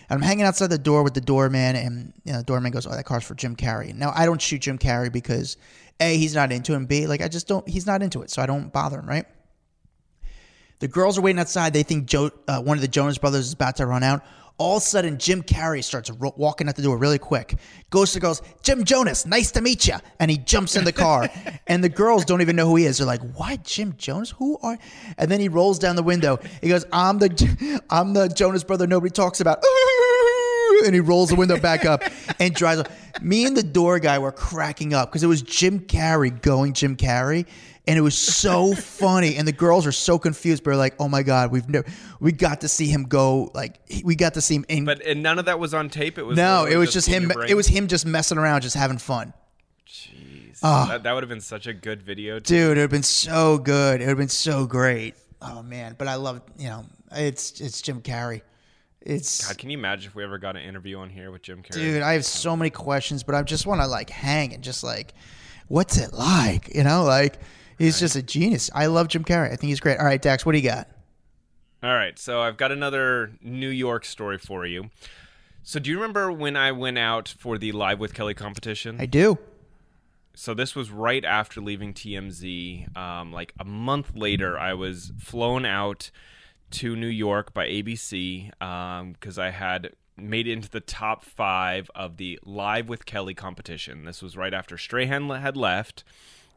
And 0.09 0.17
I'm 0.17 0.21
hanging 0.21 0.45
outside 0.45 0.69
the 0.69 0.77
door 0.77 1.03
with 1.03 1.15
the 1.15 1.21
doorman, 1.21 1.75
and 1.75 2.13
you 2.23 2.31
know, 2.31 2.37
the 2.39 2.45
doorman 2.45 2.71
goes, 2.71 2.87
"Oh, 2.87 2.91
that 2.91 3.05
car's 3.05 3.25
for 3.25 3.35
Jim 3.35 3.55
Carrey." 3.57 3.93
Now 3.93 4.13
I 4.15 4.25
don't 4.25 4.41
shoot 4.41 4.61
Jim 4.61 4.77
Carrey 4.77 5.11
because 5.11 5.57
a 5.99 6.15
he's 6.15 6.33
not 6.33 6.51
into 6.51 6.73
it, 6.73 6.77
and 6.77 6.87
b 6.87 7.07
like 7.07 7.21
I 7.21 7.27
just 7.27 7.47
don't. 7.47 7.67
He's 7.67 7.85
not 7.85 8.01
into 8.01 8.21
it, 8.21 8.29
so 8.29 8.41
I 8.41 8.45
don't 8.45 8.71
bother 8.71 8.99
him. 8.99 9.07
Right? 9.07 9.25
The 10.79 10.87
girls 10.87 11.17
are 11.17 11.21
waiting 11.21 11.39
outside. 11.39 11.73
They 11.73 11.83
think 11.83 12.05
Joe, 12.05 12.31
uh, 12.47 12.61
one 12.61 12.77
of 12.77 12.81
the 12.81 12.87
Jonas 12.87 13.17
Brothers 13.17 13.47
is 13.47 13.53
about 13.53 13.77
to 13.77 13.85
run 13.85 14.03
out. 14.03 14.23
All 14.57 14.77
of 14.77 14.83
a 14.83 14.85
sudden, 14.85 15.17
Jim 15.17 15.43
Carrey 15.43 15.83
starts 15.83 16.09
ro- 16.11 16.33
walking 16.37 16.69
out 16.69 16.77
the 16.77 16.81
door 16.81 16.97
really 16.97 17.19
quick. 17.19 17.55
Goes 17.89 18.13
to 18.13 18.19
the 18.19 18.21
girls, 18.21 18.41
Jim 18.63 18.85
Jonas, 18.85 19.25
nice 19.25 19.51
to 19.51 19.61
meet 19.61 19.85
you. 19.87 19.95
And 20.19 20.31
he 20.31 20.37
jumps 20.37 20.77
in 20.77 20.85
the 20.85 20.93
car. 20.93 21.29
and 21.67 21.83
the 21.83 21.89
girls 21.89 22.23
don't 22.23 22.41
even 22.41 22.55
know 22.55 22.67
who 22.67 22.77
he 22.77 22.85
is. 22.85 22.99
They're 22.99 23.07
like, 23.07 23.21
what, 23.35 23.63
Jim 23.63 23.95
Jonas? 23.97 24.31
Who 24.31 24.57
are? 24.61 24.77
And 25.17 25.29
then 25.29 25.41
he 25.41 25.49
rolls 25.49 25.77
down 25.77 25.97
the 25.97 26.03
window. 26.03 26.39
He 26.61 26.69
goes, 26.69 26.85
I'm 26.93 27.19
the, 27.19 27.81
I'm 27.89 28.13
the 28.13 28.29
Jonas 28.29 28.63
brother 28.63 28.87
nobody 28.87 29.11
talks 29.11 29.41
about. 29.41 29.59
And 30.85 30.93
he 30.93 30.99
rolls 30.99 31.29
the 31.29 31.35
window 31.35 31.57
back 31.57 31.85
up 31.85 32.03
and 32.37 32.53
drives. 32.53 32.81
off. 32.81 33.21
Me 33.21 33.45
and 33.45 33.55
the 33.55 33.63
door 33.63 33.97
guy 33.97 34.19
were 34.19 34.33
cracking 34.33 34.93
up 34.93 35.09
because 35.09 35.23
it 35.23 35.27
was 35.27 35.41
Jim 35.41 35.79
Carrey 35.79 36.41
going 36.41 36.73
Jim 36.73 36.97
Carrey 36.97 37.45
and 37.87 37.97
it 37.97 38.01
was 38.01 38.17
so 38.17 38.73
funny. 38.75 39.35
And 39.35 39.47
the 39.47 39.51
girls 39.51 39.85
are 39.85 39.91
so 39.91 40.17
confused, 40.19 40.63
but 40.63 40.71
they're 40.71 40.77
like, 40.77 40.95
"Oh 40.99 41.07
my 41.07 41.23
god, 41.23 41.51
we've 41.51 41.67
never, 41.69 41.85
we 42.19 42.31
got 42.31 42.61
to 42.61 42.67
see 42.67 42.87
him 42.87 43.03
go. 43.03 43.51
Like, 43.53 43.79
we 44.03 44.15
got 44.15 44.33
to 44.35 44.41
see 44.41 44.55
him." 44.55 44.65
In, 44.69 44.85
But 44.85 45.01
and 45.05 45.21
none 45.23 45.39
of 45.39 45.45
that 45.45 45.59
was 45.59 45.73
on 45.73 45.89
tape. 45.89 46.17
It 46.17 46.23
was 46.23 46.37
no, 46.37 46.59
literally 46.63 46.75
it 46.75 46.77
was 46.77 46.93
just 46.93 47.07
in 47.07 47.13
him. 47.15 47.23
your 47.23 47.33
brain? 47.33 47.49
It 47.49 47.55
was 47.55 47.67
him 47.67 47.87
just 47.87 48.05
messing 48.05 48.37
around, 48.37 48.61
just 48.61 48.75
having 48.75 48.97
fun. 48.97 49.33
Jeez. 49.87 50.59
Ah. 50.63 50.87
that, 50.89 51.03
that 51.03 51.13
would 51.13 51.23
have 51.23 51.29
been 51.29 51.41
such 51.41 51.67
a 51.67 51.73
good 51.73 52.01
video. 52.01 52.39
too. 52.39 52.53
Dude, 52.55 52.65
it 52.65 52.69
would 52.69 52.77
have 52.77 52.89
been 52.89 53.03
so 53.03 53.57
good. 53.57 54.01
It 54.01 54.05
would 54.05 54.09
have 54.09 54.17
been 54.17 54.29
so 54.29 54.65
great. 54.65 55.15
Oh 55.41 55.61
man, 55.61 55.95
but 55.97 56.07
I 56.07 56.15
love 56.15 56.41
you 56.57 56.67
know, 56.69 56.85
it's 57.11 57.59
it's 57.61 57.81
Jim 57.81 58.01
Carrey. 58.01 58.41
It's 59.01 59.47
God, 59.47 59.59
can 59.59 59.69
you 59.69 59.77
imagine 59.77 60.09
if 60.09 60.15
we 60.15 60.23
ever 60.23 60.39
got 60.39 60.55
an 60.55 60.63
interview 60.63 60.97
on 60.97 61.11
here 61.11 61.29
with 61.29 61.43
Jim 61.43 61.61
Carrey? 61.61 61.73
dude, 61.73 62.01
I 62.01 62.13
have 62.13 62.25
so 62.25 62.57
many 62.57 62.71
questions, 62.71 63.21
but 63.21 63.35
I 63.35 63.43
just 63.43 63.67
want 63.67 63.81
to 63.81 63.87
like 63.87 64.09
hang 64.09 64.53
and 64.55 64.63
just 64.63 64.83
like, 64.83 65.13
what's 65.67 65.97
it 65.97 66.11
like? 66.13 66.73
You 66.73 66.83
know, 66.83 67.03
like 67.03 67.39
he's 67.77 67.99
just 67.99 68.15
a 68.15 68.21
genius. 68.23 68.69
I 68.73 68.85
love 68.87 69.07
Jim 69.07 69.23
Carrey. 69.23 69.47
I 69.47 69.55
think 69.55 69.69
he's 69.69 69.79
great. 69.79 69.97
All 69.99 70.05
right, 70.05 70.21
Dax, 70.21 70.45
what 70.45 70.53
do 70.53 70.57
you 70.59 70.63
got? 70.69 70.87
All 71.83 71.93
right, 71.93 72.17
so 72.17 72.41
I've 72.41 72.57
got 72.57 72.71
another 72.71 73.31
New 73.41 73.69
York 73.69 74.05
story 74.05 74.37
for 74.37 74.65
you. 74.65 74.89
So 75.63 75.79
do 75.79 75.89
you 75.89 75.97
remember 75.97 76.31
when 76.31 76.55
I 76.55 76.71
went 76.71 76.97
out 76.97 77.33
for 77.37 77.57
the 77.57 77.71
Live 77.71 77.99
with 77.99 78.13
Kelly 78.13 78.33
competition? 78.33 78.97
I 78.99 79.05
do. 79.05 79.37
so 80.35 80.53
this 80.53 80.75
was 80.75 80.89
right 80.91 81.23
after 81.23 81.61
leaving 81.61 81.93
TMZ. 81.93 82.95
Um, 82.97 83.31
like 83.31 83.53
a 83.59 83.65
month 83.65 84.15
later, 84.15 84.57
I 84.57 84.73
was 84.73 85.11
flown 85.19 85.65
out 85.65 86.11
to 86.71 86.95
New 86.95 87.07
York 87.07 87.53
by 87.53 87.67
ABC 87.67 88.49
because 89.13 89.37
I 89.39 89.51
had 89.51 89.91
made 90.17 90.47
it 90.47 90.53
into 90.53 90.69
the 90.69 90.79
top 90.79 91.23
five 91.23 91.89
of 91.93 92.17
the 92.17 92.39
Live 92.43 92.87
with 92.89 93.05
Kelly 93.05 93.33
competition. 93.33 94.05
This 94.05 94.21
was 94.21 94.35
right 94.37 94.53
after 94.53 94.77
Strahan 94.77 95.29
had 95.29 95.55
left. 95.57 96.03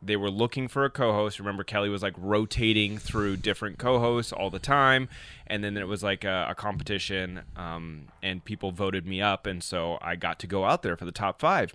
They 0.00 0.16
were 0.16 0.30
looking 0.30 0.68
for 0.68 0.84
a 0.84 0.90
co-host. 0.90 1.38
Remember, 1.38 1.64
Kelly 1.64 1.88
was 1.88 2.02
like 2.02 2.14
rotating 2.16 2.98
through 2.98 3.38
different 3.38 3.78
co-hosts 3.78 4.32
all 4.32 4.50
the 4.50 4.58
time, 4.58 5.08
and 5.46 5.64
then 5.64 5.76
it 5.76 5.88
was 5.88 6.02
like 6.02 6.24
a, 6.24 6.46
a 6.50 6.54
competition, 6.54 7.42
um, 7.56 8.08
and 8.22 8.44
people 8.44 8.70
voted 8.70 9.06
me 9.06 9.20
up, 9.20 9.46
and 9.46 9.62
so 9.62 9.98
I 10.00 10.16
got 10.16 10.38
to 10.40 10.46
go 10.46 10.64
out 10.64 10.82
there 10.82 10.96
for 10.96 11.04
the 11.04 11.12
top 11.12 11.40
five 11.40 11.74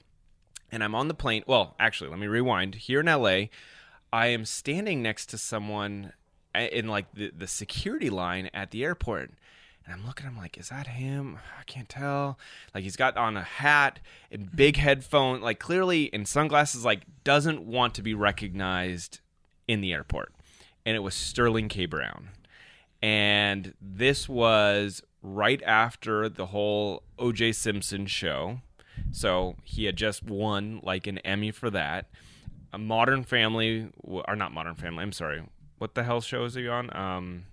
and 0.74 0.84
I'm 0.84 0.96
on 0.96 1.08
the 1.08 1.14
plane. 1.14 1.44
Well, 1.46 1.76
actually, 1.80 2.10
let 2.10 2.18
me 2.18 2.26
rewind. 2.26 2.74
Here 2.76 3.02
in 3.02 3.06
LA, 3.06 3.46
I 4.12 4.28
am 4.28 4.44
standing 4.44 5.04
next 5.04 5.28
to 5.28 5.38
someone 5.38 6.14
in 6.56 6.88
like 6.88 7.14
the, 7.14 7.32
the 7.36 7.48
security 7.48 8.10
line 8.10 8.50
at 8.56 8.72
the 8.72 8.84
airport. 8.84 9.32
And 9.86 9.94
I'm 9.94 10.06
looking, 10.08 10.26
I'm 10.26 10.38
like, 10.38 10.58
is 10.58 10.70
that 10.70 10.88
him? 10.88 11.38
I 11.60 11.64
can't 11.64 11.90
tell. 11.90 12.40
Like 12.74 12.84
he's 12.84 12.96
got 12.96 13.18
on 13.18 13.36
a 13.36 13.44
hat 13.44 14.00
and 14.32 14.50
big 14.56 14.78
headphone, 14.78 15.42
like 15.42 15.60
clearly 15.60 16.04
in 16.06 16.26
sunglasses, 16.26 16.86
like 16.86 17.02
doesn't 17.24 17.62
want 17.66 17.94
to 17.96 18.02
be 18.02 18.14
recognized 18.14 19.20
in 19.68 19.82
the 19.82 19.92
airport. 19.92 20.32
And 20.86 20.96
it 20.96 21.00
was 21.00 21.14
Sterling 21.16 21.68
K. 21.70 21.86
Brown. 21.86 22.30
And 23.02 23.74
this 23.82 24.30
was 24.30 25.02
right 25.22 25.62
after 25.64 26.30
the 26.30 26.48
whole 26.48 27.04
OJ 27.20 27.54
Simpson 27.56 28.06
show. 28.06 28.60
So 29.12 29.56
he 29.64 29.86
had 29.86 29.96
just 29.98 30.24
won 30.24 30.80
like 30.84 31.08
an 31.08 31.18
Emmy 31.20 31.52
for 31.52 31.70
that. 31.72 32.08
A 32.72 32.78
Modern 32.78 33.24
Family, 33.24 33.90
or 34.02 34.36
not 34.36 34.52
Modern 34.52 34.76
Family, 34.76 35.04
I'm 35.04 35.12
sorry. 35.12 35.44
What 35.78 35.94
the 35.96 36.04
hell 36.04 36.22
show 36.22 36.46
is 36.46 36.56
he 36.56 36.68
on? 36.68 36.96
Um, 36.96 37.44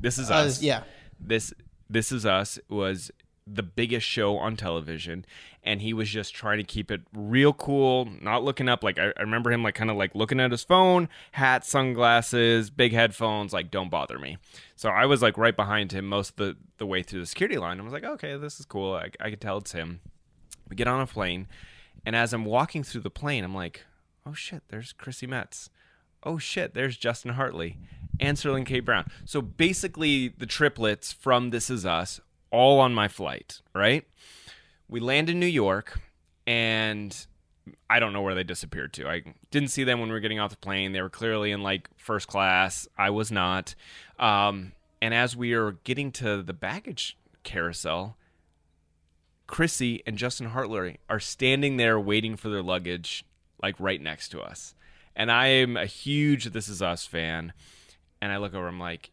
this 0.00 0.18
is 0.18 0.30
Uh, 0.30 0.34
us. 0.34 0.60
yeah. 0.62 0.82
This 1.20 1.52
This 1.90 2.12
Is 2.12 2.26
Us 2.26 2.58
was 2.68 3.10
the 3.46 3.62
biggest 3.62 4.06
show 4.06 4.36
on 4.36 4.56
television, 4.56 5.24
and 5.64 5.80
he 5.80 5.92
was 5.92 6.08
just 6.08 6.34
trying 6.34 6.58
to 6.58 6.64
keep 6.64 6.90
it 6.90 7.00
real 7.14 7.52
cool, 7.52 8.08
not 8.20 8.44
looking 8.44 8.68
up. 8.68 8.82
Like 8.84 8.98
I, 8.98 9.12
I 9.16 9.22
remember 9.22 9.50
him 9.50 9.62
like 9.62 9.74
kind 9.74 9.90
of 9.90 9.96
like 9.96 10.14
looking 10.14 10.40
at 10.40 10.50
his 10.50 10.64
phone, 10.64 11.08
hat, 11.32 11.64
sunglasses, 11.64 12.70
big 12.70 12.92
headphones. 12.92 13.52
Like 13.52 13.70
don't 13.70 13.90
bother 13.90 14.18
me. 14.18 14.38
So 14.76 14.90
I 14.90 15.06
was 15.06 15.22
like 15.22 15.38
right 15.38 15.56
behind 15.56 15.92
him 15.92 16.06
most 16.06 16.30
of 16.30 16.36
the 16.36 16.56
the 16.78 16.86
way 16.86 17.02
through 17.02 17.20
the 17.20 17.26
security 17.26 17.58
line. 17.58 17.80
I 17.80 17.82
was 17.82 17.92
like, 17.92 18.04
okay, 18.04 18.36
this 18.36 18.60
is 18.60 18.66
cool. 18.66 18.94
I, 18.94 19.10
I 19.20 19.30
could 19.30 19.40
tell 19.40 19.58
it's 19.58 19.72
him. 19.72 20.00
We 20.68 20.76
get 20.76 20.88
on 20.88 21.00
a 21.00 21.06
plane, 21.06 21.48
and 22.04 22.14
as 22.14 22.32
I'm 22.32 22.44
walking 22.44 22.82
through 22.82 23.00
the 23.00 23.10
plane, 23.10 23.44
I'm 23.44 23.54
like, 23.54 23.84
oh 24.26 24.34
shit, 24.34 24.62
there's 24.68 24.92
Chrissy 24.92 25.26
Metz. 25.26 25.70
Oh 26.22 26.38
shit, 26.38 26.74
there's 26.74 26.96
Justin 26.96 27.32
Hartley 27.32 27.78
and 28.20 28.38
Sterling 28.38 28.64
K. 28.64 28.80
Brown. 28.80 29.10
So 29.24 29.40
basically, 29.40 30.28
the 30.28 30.46
triplets 30.46 31.12
from 31.12 31.50
This 31.50 31.70
Is 31.70 31.86
Us 31.86 32.20
all 32.50 32.80
on 32.80 32.94
my 32.94 33.08
flight, 33.08 33.60
right? 33.74 34.04
We 34.88 35.00
land 35.00 35.28
in 35.28 35.38
New 35.38 35.46
York 35.46 36.00
and 36.46 37.26
I 37.90 38.00
don't 38.00 38.12
know 38.12 38.22
where 38.22 38.34
they 38.34 38.44
disappeared 38.44 38.92
to. 38.94 39.08
I 39.08 39.22
didn't 39.50 39.68
see 39.68 39.84
them 39.84 40.00
when 40.00 40.08
we 40.08 40.14
were 40.14 40.20
getting 40.20 40.40
off 40.40 40.50
the 40.50 40.56
plane. 40.56 40.92
They 40.92 41.02
were 41.02 41.10
clearly 41.10 41.52
in 41.52 41.62
like 41.62 41.88
first 41.96 42.26
class. 42.26 42.88
I 42.96 43.10
was 43.10 43.30
not. 43.30 43.74
Um, 44.18 44.72
and 45.00 45.12
as 45.14 45.36
we 45.36 45.52
are 45.52 45.72
getting 45.84 46.10
to 46.12 46.42
the 46.42 46.52
baggage 46.52 47.16
carousel, 47.44 48.16
Chrissy 49.46 50.02
and 50.06 50.16
Justin 50.16 50.48
Hartley 50.48 50.98
are 51.08 51.20
standing 51.20 51.76
there 51.76 51.98
waiting 51.98 52.36
for 52.36 52.48
their 52.48 52.62
luggage, 52.62 53.24
like 53.62 53.76
right 53.78 54.00
next 54.00 54.30
to 54.30 54.40
us. 54.40 54.74
And 55.18 55.32
I 55.32 55.48
am 55.48 55.76
a 55.76 55.84
huge 55.84 56.44
This 56.46 56.68
Is 56.68 56.80
Us 56.80 57.04
fan. 57.04 57.52
And 58.22 58.30
I 58.30 58.36
look 58.36 58.54
over, 58.54 58.68
I'm 58.68 58.78
like, 58.78 59.10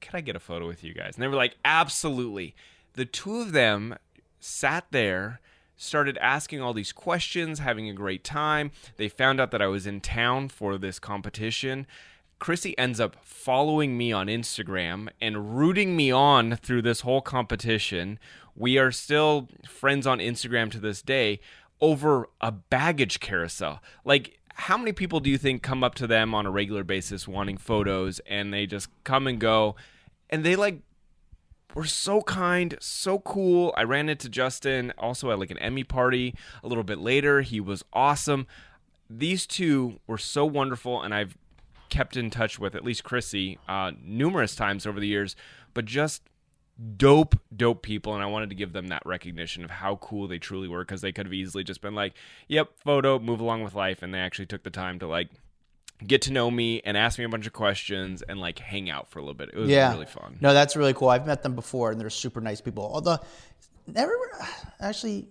can 0.00 0.16
I 0.16 0.20
get 0.20 0.36
a 0.36 0.40
photo 0.40 0.66
with 0.66 0.84
you 0.84 0.94
guys? 0.94 1.16
And 1.16 1.22
they 1.22 1.28
were 1.28 1.34
like, 1.34 1.56
absolutely. 1.64 2.54
The 2.94 3.04
two 3.04 3.40
of 3.40 3.52
them 3.52 3.96
sat 4.38 4.86
there, 4.92 5.40
started 5.76 6.16
asking 6.18 6.62
all 6.62 6.72
these 6.72 6.92
questions, 6.92 7.58
having 7.58 7.88
a 7.88 7.92
great 7.92 8.22
time. 8.22 8.70
They 8.96 9.08
found 9.08 9.40
out 9.40 9.50
that 9.50 9.60
I 9.60 9.66
was 9.66 9.88
in 9.88 10.00
town 10.00 10.48
for 10.48 10.78
this 10.78 11.00
competition. 11.00 11.86
Chrissy 12.38 12.78
ends 12.78 13.00
up 13.00 13.16
following 13.22 13.98
me 13.98 14.12
on 14.12 14.28
Instagram 14.28 15.08
and 15.20 15.58
rooting 15.58 15.96
me 15.96 16.12
on 16.12 16.56
through 16.56 16.82
this 16.82 17.00
whole 17.00 17.20
competition. 17.20 18.20
We 18.54 18.78
are 18.78 18.92
still 18.92 19.48
friends 19.68 20.06
on 20.06 20.18
Instagram 20.20 20.70
to 20.70 20.78
this 20.78 21.02
day 21.02 21.40
over 21.80 22.28
a 22.40 22.52
baggage 22.52 23.20
carousel. 23.20 23.82
Like, 24.04 24.39
how 24.60 24.76
many 24.76 24.92
people 24.92 25.20
do 25.20 25.30
you 25.30 25.38
think 25.38 25.62
come 25.62 25.82
up 25.82 25.94
to 25.94 26.06
them 26.06 26.34
on 26.34 26.46
a 26.46 26.50
regular 26.50 26.84
basis 26.84 27.26
wanting 27.26 27.56
photos 27.56 28.20
and 28.26 28.52
they 28.52 28.66
just 28.66 28.88
come 29.04 29.26
and 29.26 29.40
go 29.40 29.74
and 30.28 30.44
they 30.44 30.54
like 30.54 30.82
were 31.74 31.84
so 31.84 32.20
kind, 32.22 32.76
so 32.80 33.20
cool. 33.20 33.72
I 33.76 33.84
ran 33.84 34.08
into 34.08 34.28
Justin 34.28 34.92
also 34.98 35.30
at 35.30 35.38
like 35.38 35.50
an 35.50 35.58
Emmy 35.58 35.84
party 35.84 36.34
a 36.62 36.68
little 36.68 36.84
bit 36.84 36.98
later. 36.98 37.42
He 37.42 37.60
was 37.60 37.84
awesome. 37.92 38.46
These 39.08 39.46
two 39.46 40.00
were 40.06 40.18
so 40.18 40.44
wonderful, 40.44 41.02
and 41.02 41.14
I've 41.14 41.36
kept 41.88 42.16
in 42.16 42.30
touch 42.30 42.58
with 42.58 42.74
at 42.74 42.84
least 42.84 43.04
Chrissy 43.04 43.58
uh, 43.68 43.92
numerous 44.02 44.54
times 44.54 44.86
over 44.86 45.00
the 45.00 45.08
years, 45.08 45.34
but 45.74 45.84
just 45.84 46.22
dope, 46.96 47.38
dope 47.54 47.82
people. 47.82 48.14
And 48.14 48.22
I 48.22 48.26
wanted 48.26 48.50
to 48.50 48.54
give 48.54 48.72
them 48.72 48.88
that 48.88 49.02
recognition 49.04 49.64
of 49.64 49.70
how 49.70 49.96
cool 49.96 50.28
they 50.28 50.38
truly 50.38 50.68
were 50.68 50.84
because 50.84 51.00
they 51.00 51.12
could 51.12 51.26
have 51.26 51.34
easily 51.34 51.64
just 51.64 51.80
been 51.80 51.94
like, 51.94 52.14
yep, 52.48 52.70
photo, 52.78 53.18
move 53.18 53.40
along 53.40 53.62
with 53.62 53.74
life. 53.74 54.02
And 54.02 54.14
they 54.14 54.18
actually 54.18 54.46
took 54.46 54.62
the 54.62 54.70
time 54.70 54.98
to 55.00 55.06
like 55.06 55.28
get 56.06 56.22
to 56.22 56.32
know 56.32 56.50
me 56.50 56.80
and 56.84 56.96
ask 56.96 57.18
me 57.18 57.24
a 57.24 57.28
bunch 57.28 57.46
of 57.46 57.52
questions 57.52 58.22
and 58.22 58.40
like 58.40 58.58
hang 58.58 58.88
out 58.88 59.10
for 59.10 59.18
a 59.18 59.22
little 59.22 59.34
bit. 59.34 59.50
It 59.52 59.58
was 59.58 59.68
yeah. 59.68 59.92
really 59.92 60.06
fun. 60.06 60.38
No, 60.40 60.54
that's 60.54 60.76
really 60.76 60.94
cool. 60.94 61.08
I've 61.08 61.26
met 61.26 61.42
them 61.42 61.54
before, 61.54 61.90
and 61.90 62.00
they're 62.00 62.10
super 62.10 62.40
nice 62.40 62.60
people. 62.60 62.90
Although, 62.92 63.18
never 63.86 64.12
actually, 64.80 65.28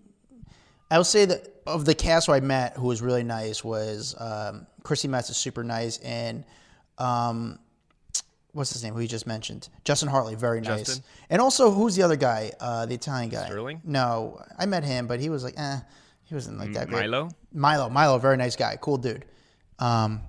I 0.92 0.98
will 0.98 1.04
say 1.04 1.26
that 1.26 1.48
of 1.66 1.86
the 1.86 1.96
cast 1.96 2.28
who 2.28 2.34
I 2.34 2.40
met, 2.40 2.78
who 2.78 2.88
was 2.88 3.02
really 3.02 3.24
nice 3.24 3.64
was 3.64 4.16
um, 4.20 4.68
Chrissy 4.84 5.08
Metz 5.08 5.30
is 5.30 5.38
super 5.38 5.64
nice, 5.64 5.98
and 6.00 6.44
um, 6.98 7.60
what's 8.54 8.74
his 8.74 8.84
name? 8.84 8.94
Who 8.94 9.02
you 9.02 9.08
just 9.08 9.28
mentioned, 9.28 9.70
Justin 9.84 10.10
Hartley, 10.10 10.36
very 10.36 10.62
nice. 10.62 10.86
Justin? 10.88 11.04
And 11.30 11.42
also, 11.42 11.72
who's 11.72 11.96
the 11.96 12.04
other 12.04 12.16
guy? 12.16 12.52
Uh, 12.60 12.86
the 12.86 12.96
Italian 12.96 13.30
guy. 13.30 13.46
Sterling? 13.46 13.82
No, 13.84 14.42
I 14.58 14.66
met 14.66 14.84
him, 14.84 15.08
but 15.08 15.20
he 15.20 15.30
was 15.30 15.44
like, 15.44 15.56
eh, 15.58 15.80
he 16.24 16.34
wasn't 16.36 16.58
like 16.60 16.74
that 16.74 16.88
great. 16.90 17.02
Milo? 17.10 17.30
Milo, 17.54 17.90
Milo, 17.90 18.18
very 18.18 18.38
nice 18.38 18.56
guy, 18.56 18.78
cool 18.80 18.98
dude. 18.98 19.26
Um, 19.80 20.22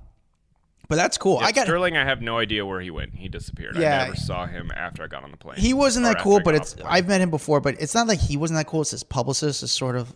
but 0.89 0.97
that's 0.97 1.19
cool. 1.19 1.39
I 1.39 1.53
got 1.53 1.67
Sterling. 1.67 1.97
I 1.97 2.05
have 2.05 2.21
no 2.21 2.39
idea 2.39 2.67
where 2.67 2.81
he 2.81 2.91
went. 2.91 3.15
He 3.15 3.29
disappeared. 3.29 3.77
Yeah. 3.77 4.01
I 4.01 4.05
never 4.07 4.17
saw 4.17 4.47
him 4.47 4.73
after 4.75 5.05
I 5.05 5.07
got 5.07 5.23
on 5.23 5.31
the 5.31 5.37
plane. 5.37 5.57
He 5.59 5.73
wasn't 5.73 6.05
that 6.05 6.19
cool, 6.19 6.41
but 6.41 6.55
it's 6.57 6.73
off 6.73 6.79
the 6.79 6.83
plane. 6.85 6.95
I've 6.95 7.07
met 7.09 7.21
him 7.21 7.31
before, 7.31 7.61
but 7.61 7.81
it's 7.81 7.95
not 7.95 8.09
like 8.09 8.19
he 8.19 8.37
wasn't 8.37 8.59
that 8.59 8.67
cool. 8.67 8.81
It's 8.81 8.91
his 8.91 9.05
publicist 9.05 9.63
is 9.63 9.71
sort 9.71 9.95
of 9.97 10.13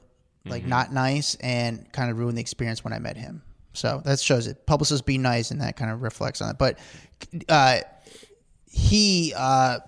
like 0.46 0.62
Mm-hmm. 0.62 0.70
not 0.70 0.92
nice 0.92 1.36
and 1.36 1.90
kind 1.92 2.10
of 2.10 2.18
ruined 2.18 2.36
the 2.36 2.40
experience 2.42 2.82
when 2.84 2.92
I 2.92 2.98
met 2.98 3.16
him. 3.16 3.42
So 3.74 4.00
that 4.04 4.18
shows 4.20 4.46
it. 4.46 4.64
Publicists 4.66 5.02
be 5.04 5.18
nice 5.18 5.50
and 5.50 5.60
that 5.60 5.76
kind 5.76 5.90
of 5.90 6.00
reflects 6.02 6.40
on 6.40 6.50
it. 6.50 6.58
But 6.58 6.78
uh, 7.48 7.80
he 8.70 9.32
uh, 9.36 9.80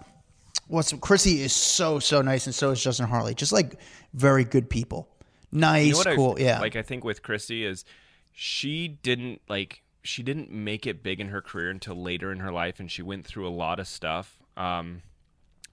what's 0.68 0.92
Chrissy 0.92 1.42
is 1.42 1.52
so 1.52 1.98
so 1.98 2.22
nice 2.22 2.46
and 2.46 2.54
so 2.54 2.70
is 2.70 2.82
Justin 2.82 3.06
Hartley. 3.06 3.34
Just 3.34 3.52
like 3.52 3.78
very 4.14 4.44
good 4.44 4.68
people. 4.68 5.08
Nice, 5.52 5.86
You 5.86 5.92
know 5.92 5.98
what 5.98 6.06
I- 6.08 6.16
cool. 6.16 6.36
yeah. 6.38 6.60
Like 6.60 6.76
I 6.76 6.82
think 6.82 7.04
with 7.04 7.22
Chrissy 7.22 7.64
is 7.64 7.84
she 8.32 8.88
didn't 8.88 9.40
like 9.48 9.82
she 10.02 10.22
didn't 10.22 10.50
make 10.52 10.86
it 10.86 11.02
big 11.02 11.20
in 11.20 11.28
her 11.28 11.40
career 11.40 11.70
until 11.70 11.94
later 12.00 12.30
in 12.30 12.38
her 12.40 12.52
life, 12.52 12.78
and 12.80 12.90
she 12.90 13.02
went 13.02 13.26
through 13.26 13.48
a 13.48 13.50
lot 13.50 13.80
of 13.80 13.88
stuff. 13.88 14.38
Um, 14.56 15.02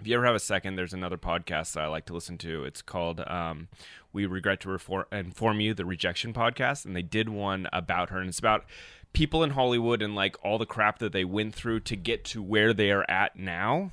if 0.04 0.08
you 0.08 0.16
ever 0.16 0.26
have 0.26 0.36
a 0.36 0.40
second, 0.40 0.76
there's 0.76 0.94
another 0.94 1.18
podcast 1.18 1.72
that 1.74 1.84
I 1.84 1.88
like 1.88 2.06
to 2.08 2.14
listen 2.14 2.38
to. 2.40 2.66
It's 2.66 2.82
called 2.82 3.22
um, 3.22 3.70
"We 4.12 4.26
Regret 4.26 4.60
to 4.62 4.68
Refor- 4.68 5.06
Inform 5.14 5.62
You," 5.62 5.74
the 5.74 5.86
Rejection 5.86 6.34
podcast, 6.34 6.84
and 6.84 6.94
they 6.94 7.02
did 7.02 7.30
one 7.30 7.70
about 7.72 8.10
her, 8.10 8.20
and 8.20 8.28
it's 8.28 8.38
about 8.38 8.66
people 9.14 9.46
in 9.46 9.52
Hollywood 9.52 10.02
and 10.02 10.14
like 10.14 10.36
all 10.44 10.58
the 10.58 10.66
crap 10.66 11.00
that 11.00 11.14
they 11.14 11.24
went 11.24 11.56
through 11.56 11.80
to 11.82 11.96
get 11.96 12.26
to 12.26 12.44
where 12.44 12.74
they 12.74 12.92
are 12.92 13.10
at 13.10 13.38
now. 13.38 13.92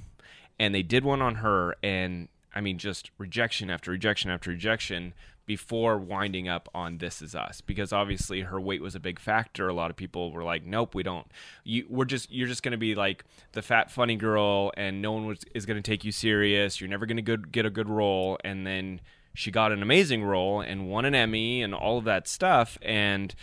And 0.59 0.75
they 0.75 0.83
did 0.83 1.05
one 1.05 1.23
on 1.23 1.37
her, 1.37 1.77
and 1.81 2.27
I 2.57 2.61
mean, 2.61 2.79
just 2.79 3.13
rejection 3.17 3.71
after 3.71 3.93
rejection 3.93 4.33
after 4.33 4.51
rejection 4.51 5.15
before 5.47 5.99
winding 5.99 6.49
up 6.49 6.69
on 6.75 6.99
This 6.99 7.21
Is 7.23 7.35
Us, 7.35 7.61
because 7.61 7.93
obviously 7.93 8.43
her 8.43 8.61
weight 8.61 8.81
was 8.81 8.95
a 8.95 9.01
big 9.01 9.19
factor. 9.19 9.69
A 9.69 9.73
lot 9.75 9.91
of 9.91 9.97
people 9.97 10.31
were 10.33 10.45
like, 10.45 10.65
"Nope, 10.65 10.95
we 10.95 11.03
don't. 11.03 11.27
You, 11.65 11.87
we're 11.89 12.05
just 12.05 12.31
you're 12.31 12.47
just 12.49 12.63
going 12.63 12.73
to 12.73 12.79
be 12.79 12.95
like 12.95 13.25
the 13.53 13.63
fat 13.63 13.91
funny 13.91 14.17
girl, 14.17 14.73
and 14.77 15.03
no 15.03 15.13
one 15.13 15.27
was, 15.27 15.41
is 15.55 15.67
going 15.67 15.83
to 15.83 15.91
take 15.91 16.05
you 16.05 16.13
serious. 16.13 16.81
You're 16.81 16.91
never 16.91 17.07
going 17.07 17.25
to 17.25 17.37
get 17.37 17.67
a 17.67 17.71
good 17.71 17.89
role." 17.89 18.39
And 18.45 18.67
then 18.67 19.01
she 19.35 19.51
got 19.51 19.73
an 19.73 19.83
amazing 19.83 20.23
role 20.25 20.61
and 20.61 20.89
won 20.89 21.05
an 21.05 21.15
Emmy 21.15 21.63
and 21.63 21.75
all 21.75 21.99
of 21.99 22.05
that 22.05 22.27
stuff. 22.29 22.79
And 22.83 23.35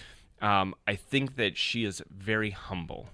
um, 0.41 0.75
I 0.85 0.95
think 0.95 1.35
that 1.37 1.57
she 1.57 1.83
is 1.85 2.01
very 2.09 2.51
humble, 2.51 3.07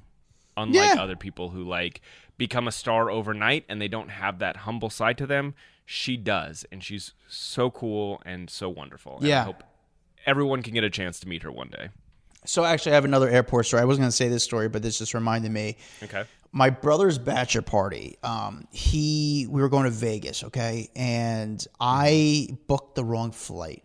unlike 0.58 0.96
Yeah. 0.96 1.02
other 1.02 1.16
people 1.16 1.50
who 1.50 1.64
like 1.64 2.02
become 2.38 2.68
a 2.68 2.72
star 2.72 3.10
overnight 3.12 3.64
and 3.70 3.80
they 3.82 3.88
don't 3.88 4.10
have 4.10 4.40
that 4.40 4.58
humble 4.58 4.90
side 4.90 5.18
to 5.20 5.28
them. 5.28 5.54
She 5.86 6.18
does, 6.18 6.66
and 6.72 6.84
she's 6.84 7.14
so 7.28 7.70
cool 7.72 8.22
and 8.26 8.50
so 8.50 8.70
wonderful. 8.70 9.18
And 9.18 9.28
Yeah. 9.28 9.42
I 9.42 9.44
hope 9.46 9.64
everyone 10.26 10.62
can 10.64 10.74
get 10.74 10.84
a 10.84 10.90
chance 10.90 11.20
to 11.22 11.28
meet 11.28 11.44
her 11.44 11.52
one 11.52 11.70
day. 11.70 11.90
so 12.46 12.64
actually, 12.66 12.92
I 12.92 12.96
have 12.96 13.06
another 13.06 13.30
airport 13.30 13.66
story. 13.68 13.82
I 13.82 13.86
wasn't 13.86 14.02
going 14.04 14.10
to 14.12 14.16
say 14.16 14.28
this 14.30 14.44
story, 14.44 14.68
but 14.70 14.82
this 14.82 14.98
just 14.98 15.14
reminded 15.14 15.52
me. 15.52 15.78
Okay. 16.04 16.24
my 16.52 16.70
brother's 16.70 17.18
bachelor 17.18 17.62
party 17.64 18.16
um 18.22 18.68
he 18.70 19.48
we 19.50 19.60
were 19.62 19.70
going 19.70 19.86
to 19.86 19.90
vegas 19.90 20.44
okay 20.44 20.88
and 20.96 21.66
i 21.80 22.48
booked 22.68 22.94
the 22.94 23.04
wrong 23.04 23.32
flight 23.32 23.84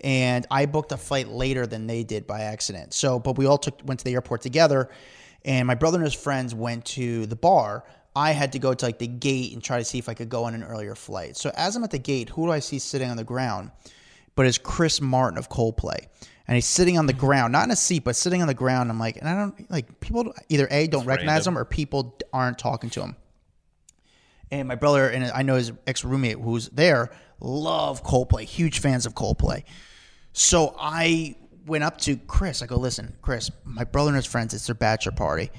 and 0.00 0.46
i 0.50 0.64
booked 0.64 0.92
a 0.92 0.96
flight 0.96 1.28
later 1.28 1.66
than 1.66 1.86
they 1.86 2.02
did 2.04 2.26
by 2.26 2.40
accident 2.42 2.94
so 2.94 3.18
but 3.18 3.36
we 3.36 3.44
all 3.44 3.58
took 3.58 3.78
went 3.84 4.00
to 4.00 4.04
the 4.04 4.14
airport 4.14 4.40
together 4.40 4.88
and 5.44 5.66
my 5.66 5.74
brother 5.74 5.98
and 5.98 6.04
his 6.06 6.14
friends 6.14 6.54
went 6.54 6.86
to 6.86 7.26
the 7.26 7.36
bar 7.36 7.84
i 8.16 8.32
had 8.32 8.52
to 8.52 8.58
go 8.58 8.74
to 8.74 8.84
like 8.84 8.98
the 8.98 9.06
gate 9.06 9.52
and 9.52 9.62
try 9.62 9.78
to 9.78 9.84
see 9.84 9.98
if 9.98 10.08
i 10.08 10.14
could 10.14 10.28
go 10.28 10.44
on 10.44 10.54
an 10.54 10.64
earlier 10.64 10.96
flight 10.96 11.36
so 11.36 11.52
as 11.54 11.76
i'm 11.76 11.84
at 11.84 11.92
the 11.92 11.98
gate 11.98 12.28
who 12.30 12.46
do 12.46 12.50
i 12.50 12.58
see 12.58 12.80
sitting 12.80 13.08
on 13.08 13.16
the 13.16 13.24
ground 13.24 13.70
but 14.36 14.46
it's 14.46 14.58
Chris 14.58 15.00
Martin 15.00 15.38
of 15.38 15.48
Coldplay. 15.48 16.06
And 16.46 16.54
he's 16.54 16.66
sitting 16.66 16.96
on 16.96 17.06
the 17.06 17.12
ground, 17.12 17.50
not 17.50 17.64
in 17.64 17.72
a 17.72 17.76
seat, 17.76 18.04
but 18.04 18.14
sitting 18.14 18.40
on 18.40 18.46
the 18.46 18.54
ground. 18.54 18.88
I'm 18.88 19.00
like, 19.00 19.16
and 19.16 19.28
I 19.28 19.34
don't 19.34 19.68
like 19.68 19.98
people 19.98 20.32
either 20.48 20.68
A, 20.70 20.86
don't 20.86 21.04
recognize 21.04 21.38
random. 21.38 21.54
him 21.54 21.58
or 21.58 21.64
people 21.64 22.16
aren't 22.32 22.56
talking 22.56 22.88
to 22.90 23.00
him. 23.00 23.16
And 24.52 24.68
my 24.68 24.76
brother 24.76 25.08
and 25.08 25.24
I 25.24 25.42
know 25.42 25.56
his 25.56 25.72
ex 25.88 26.04
roommate 26.04 26.38
who's 26.38 26.68
there 26.68 27.10
love 27.40 28.04
Coldplay, 28.04 28.44
huge 28.44 28.78
fans 28.78 29.06
of 29.06 29.14
Coldplay. 29.14 29.64
So 30.32 30.76
I 30.78 31.34
went 31.66 31.82
up 31.82 31.98
to 32.02 32.16
Chris. 32.16 32.62
I 32.62 32.66
go, 32.66 32.76
listen, 32.76 33.16
Chris, 33.22 33.50
my 33.64 33.82
brother 33.82 34.10
and 34.10 34.16
his 34.16 34.26
friends, 34.26 34.54
it's 34.54 34.66
their 34.66 34.76
bachelor 34.76 35.12
party. 35.12 35.50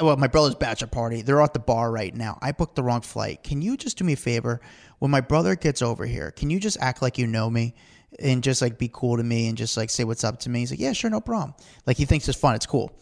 Well, 0.00 0.16
my 0.16 0.26
brother's 0.26 0.54
bachelor 0.54 0.88
party. 0.88 1.22
They're 1.22 1.40
at 1.40 1.52
the 1.52 1.58
bar 1.58 1.90
right 1.90 2.14
now. 2.14 2.38
I 2.42 2.52
booked 2.52 2.74
the 2.74 2.82
wrong 2.82 3.00
flight. 3.00 3.42
Can 3.42 3.62
you 3.62 3.76
just 3.76 3.98
do 3.98 4.04
me 4.04 4.14
a 4.14 4.16
favor? 4.16 4.60
When 4.98 5.10
my 5.10 5.20
brother 5.20 5.54
gets 5.54 5.82
over 5.82 6.06
here, 6.06 6.30
can 6.30 6.50
you 6.50 6.58
just 6.58 6.78
act 6.80 7.02
like 7.02 7.18
you 7.18 7.26
know 7.26 7.48
me 7.50 7.74
and 8.18 8.42
just 8.42 8.62
like 8.62 8.78
be 8.78 8.90
cool 8.92 9.16
to 9.16 9.22
me 9.22 9.48
and 9.48 9.58
just 9.58 9.76
like 9.76 9.90
say 9.90 10.04
what's 10.04 10.24
up 10.24 10.40
to 10.40 10.50
me? 10.50 10.60
He's 10.60 10.70
like, 10.70 10.80
yeah, 10.80 10.92
sure, 10.92 11.10
no 11.10 11.20
problem. 11.20 11.54
Like 11.86 11.96
he 11.96 12.04
thinks 12.04 12.28
it's 12.28 12.38
fun. 12.38 12.54
It's 12.54 12.66
cool. 12.66 12.92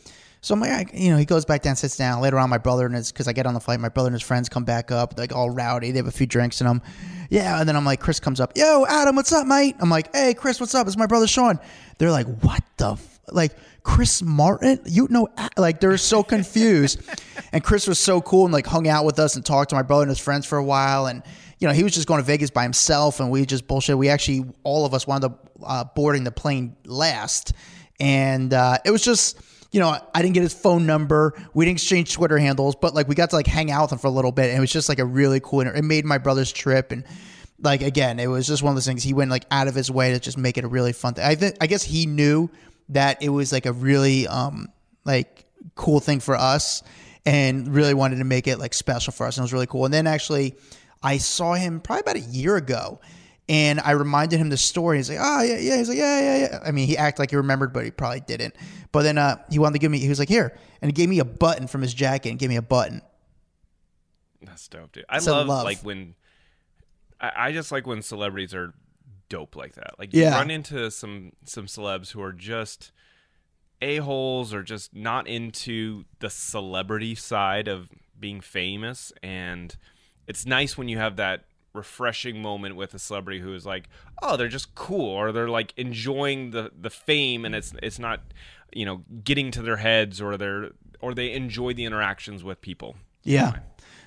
So 0.45 0.53
I'm 0.53 0.61
like, 0.61 0.91
you 0.93 1.11
know, 1.11 1.17
he 1.17 1.25
goes 1.25 1.47
back 1.47 1.63
down, 1.63 1.75
sits 1.75 1.97
down. 1.97 2.21
Later 2.21 2.39
on, 2.39 2.51
my 2.51 2.59
brother 2.59 2.85
and 2.85 2.95
his, 2.95 3.11
because 3.11 3.29
I 3.29 3.33
get 3.33 3.47
on 3.47 3.55
the 3.55 3.61
flight, 3.61 3.81
my 3.81 3.89
brother 3.89 4.09
and 4.09 4.15
his 4.15 4.23
friends 4.23 4.51
come 4.51 4.65
back 4.65 4.91
up, 4.91 5.19
like 5.19 5.35
all 5.35 5.49
rowdy. 5.49 5.91
They 5.91 5.97
have 5.97 6.07
a 6.07 6.13
few 6.13 6.27
drinks 6.27 6.61
in 6.61 6.67
them. 6.67 6.83
Yeah. 7.31 7.59
And 7.59 7.67
then 7.67 7.77
I'm 7.77 7.87
like, 7.87 8.01
Chris 8.01 8.21
comes 8.21 8.41
up, 8.41 8.53
yo, 8.55 8.85
Adam, 8.87 9.17
what's 9.17 9.33
up, 9.33 9.47
mate? 9.47 9.77
I'm 9.81 9.89
like, 9.89 10.15
hey, 10.15 10.35
Chris, 10.35 10.61
what's 10.61 10.75
up? 10.75 10.87
It's 10.87 10.99
my 10.99 11.07
brother 11.07 11.27
Sean. 11.27 11.59
They're 11.97 12.11
like, 12.11 12.27
what 12.43 12.63
the, 12.77 12.91
f-? 12.93 13.21
like, 13.33 13.53
Chris 13.85 14.23
Martin? 14.23 14.81
You 14.87 15.07
know, 15.11 15.29
like, 15.57 15.79
they're 15.79 15.97
so 15.97 16.23
confused. 16.35 17.01
and 17.53 17.63
Chris 17.63 17.87
was 17.87 18.01
so 18.01 18.21
cool 18.21 18.45
and 18.45 18.53
like 18.53 18.67
hung 18.67 18.89
out 18.89 19.05
with 19.05 19.21
us 19.21 19.37
and 19.37 19.47
talked 19.47 19.71
to 19.71 19.77
my 19.77 19.83
brother 19.83 20.03
and 20.03 20.11
his 20.11 20.19
friends 20.19 20.47
for 20.47 20.59
a 20.59 20.65
while. 20.65 21.07
And, 21.07 21.23
you 21.61 21.69
know, 21.69 21.75
he 21.75 21.85
was 21.85 21.95
just 21.95 22.09
going 22.09 22.19
to 22.21 22.27
Vegas 22.27 22.51
by 22.51 22.65
himself 22.65 23.21
and 23.21 23.31
we 23.31 23.47
just 23.47 23.69
bullshit. 23.69 23.97
We 23.97 24.09
actually, 24.09 24.47
all 24.65 24.85
of 24.85 24.95
us 24.95 25.07
wound 25.07 25.23
up 25.23 25.51
uh, 25.63 25.85
boarding 25.85 26.25
the 26.25 26.33
plane 26.33 26.75
last. 26.85 27.53
And 28.01 28.53
uh, 28.53 28.79
it 28.85 28.91
was 28.91 29.05
just, 29.05 29.41
you 29.71 29.81
know, 29.81 29.97
I 30.15 30.23
didn't 30.23 30.35
get 30.35 30.43
his 30.43 30.55
phone 30.55 30.87
number. 30.87 31.35
We 31.53 31.65
didn't 31.65 31.77
exchange 31.77 32.13
Twitter 32.13 32.39
handles, 32.39 32.75
but 32.75 32.95
like 32.95 33.07
we 33.07 33.15
got 33.15 33.31
to 33.31 33.37
like 33.37 33.47
hang 33.47 33.71
out 33.71 33.83
with 33.83 33.93
him 33.93 33.99
for 33.99 34.09
a 34.09 34.11
little 34.11 34.33
bit. 34.33 34.49
And 34.49 34.59
it 34.59 34.61
was 34.61 34.73
just 34.73 34.89
like 34.89 34.99
a 34.99 35.05
really 35.05 35.41
cool, 35.41 35.61
it 35.61 35.83
made 35.83 36.05
my 36.05 36.19
brother's 36.19 36.53
trip. 36.53 36.91
And 36.91 37.05
like 37.61 37.83
again, 37.83 38.19
it 38.19 38.27
was 38.27 38.47
just 38.47 38.63
one 38.63 38.71
of 38.71 38.77
those 38.77 38.87
things. 38.87 39.03
He 39.03 39.15
went 39.15 39.31
like 39.31 39.45
out 39.51 39.69
of 39.69 39.75
his 39.75 39.91
way 39.91 40.13
to 40.13 40.21
just 40.21 40.39
make 40.39 40.59
it 40.59 40.65
a 40.65 40.69
really 40.69 40.93
fun 40.93 41.15
thing. 41.15 41.25
I 41.25 41.35
think 41.35 41.57
I 41.61 41.67
guess 41.67 41.83
he 41.83 42.07
knew 42.07 42.51
that 42.91 43.23
it 43.23 43.29
was 43.29 43.53
like 43.53 43.67
a 43.67 43.73
really 43.73 44.27
um 44.27 44.69
like 45.05 45.47
cool 45.75 46.01
thing 46.01 46.21
for 46.21 46.35
us, 46.35 46.83
and 47.27 47.75
really 47.75 47.95
wanted 47.95 48.17
to 48.17 48.25
make 48.25 48.47
it 48.47 48.59
like 48.59 48.75
special 48.75 49.13
for 49.13 49.27
us. 49.27 49.37
And 49.37 49.43
it 49.43 49.47
was 49.47 49.53
really 49.53 49.67
cool. 49.67 49.85
And 49.85 49.95
then 49.95 50.07
actually, 50.07 50.55
I 51.03 51.19
saw 51.19 51.55
him 51.55 51.81
probably 51.81 52.01
about 52.01 52.17
a 52.17 52.31
year 52.31 52.57
ago. 52.57 53.01
And 53.47 53.79
I 53.81 53.91
reminded 53.91 54.39
him 54.39 54.49
the 54.49 54.57
story. 54.57 54.97
He's 54.97 55.11
like, 55.11 55.19
"Oh 55.21 55.43
yeah, 55.43 55.59
yeah." 55.59 55.77
He's 55.77 55.91
like, 55.91 55.99
"Yeah, 55.99 56.19
yeah, 56.19 56.39
yeah." 56.39 56.59
I 56.65 56.71
mean, 56.71 56.87
he 56.87 56.97
acted 56.97 57.21
like 57.21 57.29
he 57.29 57.37
remembered, 57.37 57.75
but 57.75 57.85
he 57.85 57.91
probably 57.91 58.21
didn't. 58.21 58.57
But 58.91 59.03
then 59.03 59.19
uh, 59.19 59.37
he 59.51 59.59
wanted 59.59 59.75
to 59.75 59.79
give 59.81 59.91
me. 59.91 59.99
He 59.99 60.09
was 60.09 60.19
like, 60.19 60.31
"Here," 60.31 60.57
and 60.81 60.89
he 60.89 60.95
gave 60.95 61.11
me 61.11 61.19
a 61.19 61.27
button 61.27 61.67
from 61.67 61.83
his 61.83 61.93
jacket 61.93 62.31
and 62.31 62.39
gave 62.39 62.49
me 62.49 62.57
a 62.57 62.63
button. 62.63 63.03
That's 64.43 64.67
dope, 64.69 64.93
dude. 64.93 65.05
I 65.11 65.19
love, 65.19 65.47
love. 65.47 65.65
like 65.65 65.81
when 65.81 66.15
I, 67.21 67.33
I 67.37 67.53
just 67.53 67.73
like 67.73 67.87
when 67.87 68.03
celebrities 68.03 68.55
are 68.55 68.73
dope 69.35 69.57
like 69.57 69.75
that. 69.75 69.99
Like 69.99 70.13
you 70.15 70.23
Yeah. 70.23 70.37
run 70.37 70.51
into 70.51 70.91
some 70.91 71.33
some 71.45 71.67
celebs 71.67 72.13
who 72.13 72.23
are 72.23 72.33
just 72.33 72.93
a 73.83 73.97
holes 73.99 74.55
or 74.55 74.63
just 74.63 74.95
not 74.95 75.27
into 75.27 76.05
the 76.21 76.31
celebrity 76.31 77.15
side 77.15 77.67
of 77.69 77.89
being 78.19 78.41
famous, 78.41 79.13
and 79.23 79.77
it's 80.27 80.47
nice 80.47 80.79
when 80.79 80.89
you 80.89 80.99
have 80.99 81.17
that 81.17 81.45
refreshing 81.73 82.41
moment 82.41 82.77
with 82.77 82.95
a 82.95 82.99
celebrity 83.01 83.41
who 83.41 83.53
is 83.53 83.67
like, 83.67 83.89
oh, 84.23 84.37
they're 84.37 84.47
just 84.49 84.75
cool, 84.77 85.11
or 85.11 85.33
they're 85.33 85.49
like 85.49 85.75
enjoying 85.77 86.51
the 86.53 86.71
the 86.81 86.91
fame, 86.91 87.45
and 87.45 87.55
it's 87.55 87.75
it's 87.83 87.99
not 87.99 88.21
you 88.73 88.87
know 88.87 89.03
getting 89.25 89.51
to 89.51 89.63
their 89.63 89.79
heads, 89.79 90.21
or 90.21 90.37
they're 90.37 90.71
or 91.01 91.13
they 91.15 91.33
enjoy 91.33 91.75
the 91.75 91.85
interactions 91.85 92.43
with 92.45 92.61
people. 92.61 92.95
Yeah. 93.25 93.53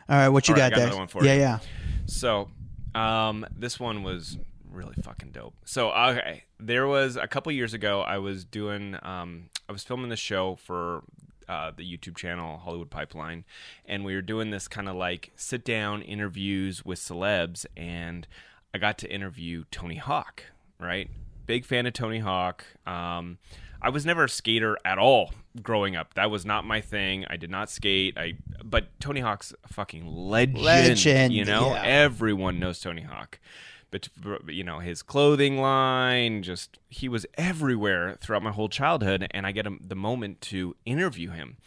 All 0.10 0.16
right, 0.18 0.30
what 0.30 0.48
you 0.48 0.54
All 0.56 0.62
right, 0.62 0.72
got, 0.72 0.80
I 0.82 0.86
got 0.90 1.10
there? 1.12 1.24
yeah, 1.26 1.34
you. 1.34 1.40
yeah. 1.42 1.60
So, 2.06 2.50
um, 2.96 3.46
this 3.56 3.78
one 3.80 4.02
was 4.04 4.38
really 4.78 4.96
fucking 5.02 5.32
dope. 5.32 5.56
So, 5.66 5.92
okay, 5.92 6.44
there 6.60 6.88
was 6.88 7.18
a 7.18 7.28
couple 7.28 7.52
years 7.52 7.74
ago. 7.74 8.02
I 8.02 8.20
was 8.20 8.46
doing, 8.46 8.96
um, 9.02 9.50
I 9.68 9.72
was 9.72 9.84
filming 9.84 10.10
the 10.10 10.16
show 10.16 10.56
for 10.56 11.04
uh, 11.50 11.72
the 11.76 11.84
YouTube 11.84 12.16
channel 12.16 12.58
Hollywood 12.60 12.90
Pipeline, 12.90 13.44
and 13.86 14.06
we 14.06 14.14
were 14.14 14.22
doing 14.22 14.52
this 14.52 14.68
kind 14.68 14.88
of 14.88 14.96
like 14.96 15.32
sit 15.36 15.66
down 15.66 16.02
interviews 16.02 16.86
with 16.86 17.00
celebs, 17.00 17.66
and 17.76 18.28
I 18.74 18.78
got 18.78 18.98
to 19.00 19.12
interview 19.12 19.66
Tony 19.72 19.96
Hawk. 19.96 20.44
Right, 20.80 21.10
big 21.48 21.66
fan 21.66 21.88
of 21.88 21.94
Tony 21.94 22.20
Hawk. 22.20 22.64
Um, 22.86 23.40
I 23.82 23.90
was 23.90 24.06
never 24.06 24.26
a 24.26 24.30
skater 24.30 24.78
at 24.86 24.98
all 24.98 25.34
growing 25.62 25.96
up. 25.96 26.14
That 26.14 26.30
was 26.30 26.46
not 26.46 26.66
my 26.66 26.82
thing. 26.82 27.26
I 27.30 27.38
did 27.38 27.50
not 27.50 27.70
skate. 27.70 28.18
I 28.18 28.34
but 28.64 28.88
Tony 29.00 29.22
Hawk's 29.22 29.54
a 29.64 29.74
fucking 29.74 30.06
legend. 30.06 30.62
Legend, 30.62 31.34
you 31.34 31.46
know, 31.46 31.74
yeah. 31.74 31.84
everyone 31.84 32.60
knows 32.60 32.80
Tony 32.80 33.04
Hawk. 33.04 33.40
But 33.90 34.10
you 34.48 34.64
know 34.64 34.80
his 34.80 35.02
clothing 35.02 35.60
line, 35.60 36.44
just 36.44 36.78
he 36.90 37.08
was 37.08 37.26
everywhere 37.36 38.18
throughout 38.20 38.44
my 38.44 38.52
whole 38.52 38.70
childhood, 38.70 39.28
and 39.32 39.48
I 39.48 39.52
get 39.52 39.66
a, 39.66 39.78
the 39.80 39.96
moment 39.96 40.42
to 40.42 40.76
interview 40.86 41.30
him. 41.30 41.58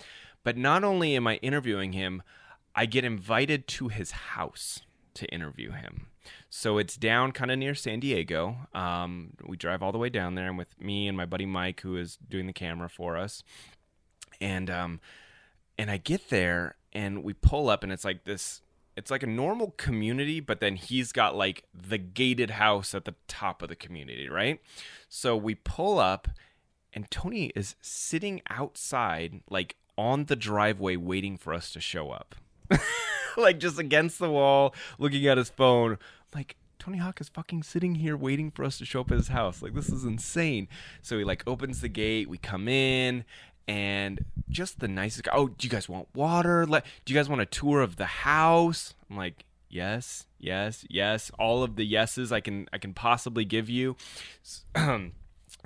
But 0.44 0.56
not 0.56 0.85
only 0.85 1.16
am 1.16 1.26
I 1.26 1.37
interviewing 1.37 1.92
him, 1.92 2.22
I 2.74 2.87
get 2.87 3.04
invited 3.04 3.66
to 3.68 3.88
his 3.88 4.11
house 4.11 4.80
to 5.14 5.26
interview 5.26 5.72
him. 5.72 6.06
So 6.48 6.78
it's 6.78 6.96
down 6.96 7.33
kind 7.33 7.50
of 7.50 7.59
near 7.59 7.74
San 7.74 8.00
Diego. 8.00 8.56
Um, 8.74 9.30
we 9.46 9.56
drive 9.56 9.83
all 9.83 9.92
the 9.92 9.98
way 9.98 10.09
down 10.09 10.35
there, 10.35 10.48
and 10.48 10.59
with 10.59 10.80
me 10.80 11.09
and 11.09 11.16
my 11.16 11.26
buddy 11.26 11.46
Mike, 11.46 11.80
who 11.80 11.96
is 11.96 12.18
doing 12.28 12.46
the 12.46 12.52
camera 12.52 12.88
for 12.88 13.16
us, 13.16 13.42
and 14.40 14.68
um, 14.68 15.00
and 15.78 15.90
I 15.90 15.96
get 15.96 16.28
there, 16.28 16.76
and 16.92 17.22
we 17.22 17.33
pull 17.33 17.68
up, 17.68 17.83
and 17.83 17.92
it's 17.92 18.04
like 18.04 18.24
this. 18.24 18.62
It's 19.00 19.10
like 19.10 19.22
a 19.22 19.26
normal 19.26 19.70
community, 19.78 20.40
but 20.40 20.60
then 20.60 20.76
he's 20.76 21.10
got 21.10 21.34
like 21.34 21.64
the 21.72 21.96
gated 21.96 22.50
house 22.50 22.94
at 22.94 23.06
the 23.06 23.14
top 23.28 23.62
of 23.62 23.70
the 23.70 23.74
community, 23.74 24.28
right? 24.28 24.60
So 25.08 25.38
we 25.38 25.54
pull 25.54 25.98
up, 25.98 26.28
and 26.92 27.10
Tony 27.10 27.46
is 27.56 27.76
sitting 27.80 28.42
outside, 28.50 29.40
like 29.48 29.76
on 29.96 30.26
the 30.26 30.36
driveway, 30.36 30.96
waiting 30.96 31.38
for 31.38 31.54
us 31.54 31.72
to 31.72 31.80
show 31.80 32.10
up. 32.10 32.34
like 33.38 33.58
just 33.58 33.78
against 33.78 34.18
the 34.18 34.30
wall, 34.30 34.74
looking 34.98 35.26
at 35.26 35.38
his 35.38 35.48
phone. 35.48 35.96
Like 36.34 36.56
Tony 36.78 36.98
Hawk 36.98 37.22
is 37.22 37.30
fucking 37.30 37.62
sitting 37.62 37.94
here 37.94 38.18
waiting 38.18 38.50
for 38.50 38.66
us 38.66 38.76
to 38.78 38.84
show 38.84 39.00
up 39.00 39.10
at 39.10 39.16
his 39.16 39.28
house. 39.28 39.62
Like 39.62 39.72
this 39.72 39.88
is 39.88 40.04
insane. 40.04 40.68
So 41.00 41.16
he 41.16 41.24
like 41.24 41.42
opens 41.46 41.80
the 41.80 41.88
gate. 41.88 42.28
We 42.28 42.36
come 42.36 42.68
in, 42.68 43.24
and 43.70 44.24
just 44.48 44.80
the 44.80 44.88
nicest 44.88 45.22
guy. 45.22 45.33
Oh, 45.33 45.46
do 45.46 45.64
you 45.64 45.70
guys 45.70 45.88
want 45.88 46.09
water? 46.12 46.66
Do 46.66 46.83
you 47.06 47.14
guys 47.14 47.28
want 47.28 47.40
a 47.40 47.46
tour 47.46 47.83
of 47.83 47.94
the 47.94 48.04
house? 48.04 48.94
I'm 49.09 49.16
like, 49.16 49.44
yes, 49.68 50.26
yes, 50.40 50.85
yes. 50.90 51.30
All 51.38 51.62
of 51.62 51.76
the 51.76 51.85
yeses 51.85 52.33
I 52.33 52.40
can 52.40 52.68
I 52.72 52.78
can 52.78 52.92
possibly 52.92 53.44
give 53.44 53.70
you. 53.70 53.96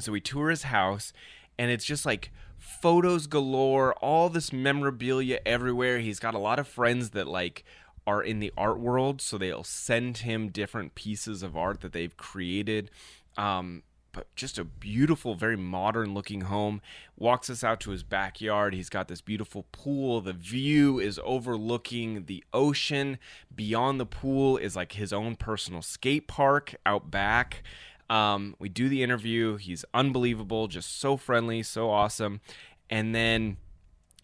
So 0.00 0.10
we 0.10 0.20
tour 0.20 0.50
his 0.50 0.64
house, 0.64 1.12
and 1.56 1.70
it's 1.70 1.84
just 1.84 2.04
like 2.04 2.32
photos 2.58 3.28
galore, 3.28 3.94
all 3.96 4.28
this 4.28 4.52
memorabilia 4.52 5.38
everywhere. 5.46 6.00
He's 6.00 6.18
got 6.18 6.34
a 6.34 6.38
lot 6.38 6.58
of 6.58 6.66
friends 6.66 7.10
that 7.10 7.28
like 7.28 7.64
are 8.04 8.20
in 8.20 8.40
the 8.40 8.52
art 8.56 8.80
world, 8.80 9.22
so 9.22 9.38
they'll 9.38 9.62
send 9.62 10.18
him 10.18 10.48
different 10.48 10.96
pieces 10.96 11.44
of 11.44 11.56
art 11.56 11.80
that 11.82 11.92
they've 11.92 12.16
created. 12.16 12.90
Um, 13.36 13.84
but 14.14 14.35
just 14.35 14.59
a 14.59 14.64
beautiful, 14.64 15.35
very 15.35 15.57
modern 15.57 16.14
looking 16.14 16.42
home. 16.42 16.81
Walks 17.18 17.50
us 17.50 17.62
out 17.62 17.81
to 17.81 17.90
his 17.90 18.03
backyard. 18.03 18.72
He's 18.72 18.88
got 18.88 19.09
this 19.09 19.20
beautiful 19.20 19.66
pool. 19.72 20.20
The 20.20 20.33
view 20.33 20.98
is 20.98 21.20
overlooking 21.22 22.24
the 22.24 22.42
ocean. 22.55 23.18
Beyond 23.55 24.00
the 24.00 24.07
pool 24.07 24.57
is 24.57 24.77
like 24.77 24.92
his 24.92 25.12
own 25.12 25.37
personal 25.37 25.83
skate 25.83 26.29
park 26.29 26.74
out 26.87 27.11
back. 27.11 27.62
Um, 28.09 28.55
we 28.59 28.68
do 28.68 28.88
the 28.88 29.03
interview. 29.03 29.57
He's 29.57 29.85
unbelievable, 29.92 30.68
just 30.68 30.98
so 30.98 31.16
friendly, 31.16 31.62
so 31.62 31.90
awesome. 31.90 32.40
And 32.88 33.14
then 33.14 33.57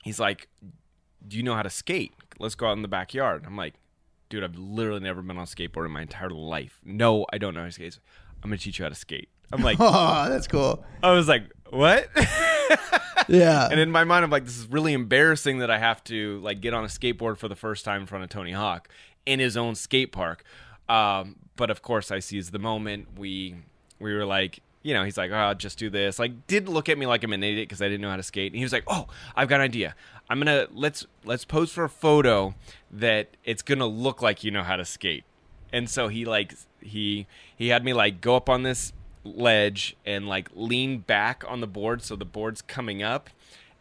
he's 0.05 0.21
like, 0.21 0.49
Do 1.27 1.37
you 1.37 1.43
know 1.43 1.55
how 1.55 1.63
to 1.63 1.71
skate? 1.71 2.15
Let's 2.39 2.55
go 2.55 2.69
out 2.69 2.77
in 2.77 2.83
the 2.83 2.89
backyard. 2.89 3.45
I'm 3.47 3.57
like, 3.57 3.75
Dude, 4.29 4.45
I've 4.45 4.57
literally 4.57 5.01
never 5.01 5.23
been 5.23 5.37
on 5.37 5.43
a 5.43 5.47
skateboard 5.47 5.87
in 5.87 5.91
my 5.91 6.03
entire 6.03 6.31
life. 6.31 6.81
No, 6.85 7.27
I 7.33 7.39
don't 7.39 7.53
know 7.53 7.61
how 7.61 7.67
to 7.67 7.73
skate. 7.73 7.99
I'm 8.43 8.51
going 8.51 8.59
to 8.59 8.65
teach 8.65 8.79
you 8.79 8.85
how 8.85 8.89
to 8.89 8.95
skate. 8.95 9.29
I'm 9.53 9.63
like, 9.63 9.77
Oh, 9.81 10.29
that's 10.29 10.47
cool. 10.47 10.85
I 11.03 11.13
was 11.13 11.29
like, 11.29 11.45
What? 11.71 12.09
Yeah. 13.29 13.69
and 13.71 13.79
in 13.79 13.91
my 13.93 14.03
mind, 14.05 14.25
I'm 14.25 14.31
like, 14.31 14.45
This 14.45 14.59
is 14.59 14.67
really 14.67 14.93
embarrassing 14.93 15.59
that 15.59 15.71
I 15.71 15.79
have 15.79 16.03
to 16.05 16.41
like 16.41 16.61
get 16.61 16.75
on 16.75 16.85
a 16.85 16.89
skateboard 16.89 17.39
for 17.39 17.49
the 17.49 17.57
first 17.57 17.85
time 17.85 18.01
in 18.03 18.07
front 18.07 18.25
of 18.25 18.31
Tony 18.31 18.53
Hawk 18.53 18.89
in 19.27 19.39
his 19.41 19.57
own 19.57 19.75
skate 19.75 20.11
park. 20.13 20.43
Um, 20.89 21.37
but 21.57 21.71
of 21.71 21.83
course, 21.83 22.11
I 22.11 22.19
seized 22.19 22.53
the 22.53 22.59
moment. 22.59 23.09
We 23.17 23.55
we 24.01 24.15
were 24.15 24.25
like, 24.25 24.61
you 24.83 24.95
know, 24.95 25.05
he's 25.05 25.17
like, 25.19 25.31
oh, 25.31 25.35
I'll 25.37 25.55
just 25.55 25.79
do 25.79 25.91
this. 25.91 26.19
Like, 26.19 26.47
did 26.47 26.69
look 26.69 26.89
at 26.89 26.97
me 26.99 27.07
like 27.07 27.23
I'm 27.23 27.33
an 27.33 27.45
idiot 27.45 27.69
because 27.69 27.83
I 27.83 27.87
didn't 27.87 28.01
know 28.01 28.11
how 28.11 28.17
to 28.17 28.23
skate. 28.23 28.51
And 28.53 28.57
he 28.59 28.65
was 28.65 28.73
like, 28.73 28.85
oh, 28.89 29.07
I've 29.37 29.49
got 29.49 29.57
an 29.57 29.65
idea. 29.67 29.95
I'm 30.29 30.39
gonna 30.39 30.67
let's 30.73 31.07
let's 31.25 31.45
pose 31.45 31.71
for 31.71 31.85
a 31.85 31.89
photo 31.89 32.55
that 32.91 33.37
it's 33.45 33.63
gonna 33.63 33.87
look 33.87 34.23
like 34.23 34.43
you 34.43 34.51
know 34.51 34.63
how 34.63 34.77
to 34.77 34.85
skate. 34.85 35.25
And 35.73 35.89
so 35.89 36.09
he 36.09 36.25
like 36.25 36.55
he 36.81 37.27
he 37.55 37.69
had 37.69 37.85
me 37.85 37.93
like 37.93 38.21
go 38.21 38.37
up 38.37 38.49
on 38.49 38.63
this 38.63 38.93
ledge 39.25 39.97
and 40.07 40.27
like 40.29 40.49
lean 40.55 40.99
back 40.99 41.45
on 41.47 41.61
the 41.61 41.67
board 41.67 42.03
so 42.03 42.17
the 42.17 42.25
board's 42.25 42.63
coming 42.63 43.03
up 43.03 43.29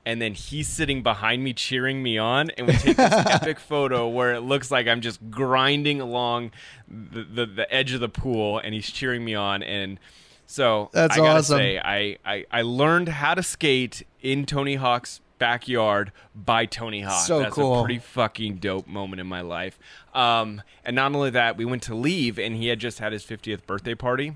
and 0.06 0.21
then 0.21 0.34
he's 0.34 0.67
sitting 0.67 1.04
behind 1.04 1.43
me 1.43 1.54
cheering 1.54 2.02
me 2.04 2.17
on 2.17 2.49
and 2.52 2.67
we 2.67 2.73
take 2.73 2.97
this 2.97 3.13
epic 3.28 3.60
photo 3.60 4.08
where 4.08 4.34
it 4.34 4.41
looks 4.41 4.69
like 4.69 4.88
i'm 4.88 4.99
just 5.02 5.19
grinding 5.30 6.02
along 6.02 6.52
the, 6.88 7.23
the, 7.23 7.45
the 7.45 7.73
edge 7.73 7.93
of 7.93 7.99
the 8.02 8.10
pool 8.10 8.60
and 8.60 8.73
he's 8.73 8.89
cheering 8.91 9.23
me 9.23 9.34
on 9.34 9.63
and 9.63 9.97
so 10.45 10.89
That's 10.93 11.17
I 11.17 11.21
awesome. 11.28 11.58
say 11.58 11.80
I, 11.80 12.17
I 12.25 12.45
i 12.52 12.62
learned 12.62 13.08
how 13.10 13.34
to 13.34 13.43
skate 13.43 14.04
in 14.21 14.45
tony 14.45 14.75
hawk's 14.75 15.21
backyard 15.38 16.12
by 16.36 16.65
tony 16.65 17.02
hawk 17.02 17.25
So 17.25 17.39
that's 17.39 17.56
cool. 17.56 17.80
a 17.80 17.84
pretty 17.84 17.99
fucking 17.99 18.56
dope 18.58 18.88
moment 18.88 19.21
in 19.21 19.28
my 19.28 19.39
life 19.41 19.80
um, 20.13 20.62
and 20.84 20.97
not 20.97 21.13
only 21.15 21.30
that 21.30 21.56
we 21.56 21.63
went 21.63 21.84
to 21.84 21.95
leave 21.95 22.38
and 22.38 22.58
he 22.58 22.67
had 22.67 22.80
just 22.80 22.99
had 22.99 23.13
his 23.13 23.23
50th 23.23 23.65
birthday 23.65 23.95
party 23.95 24.34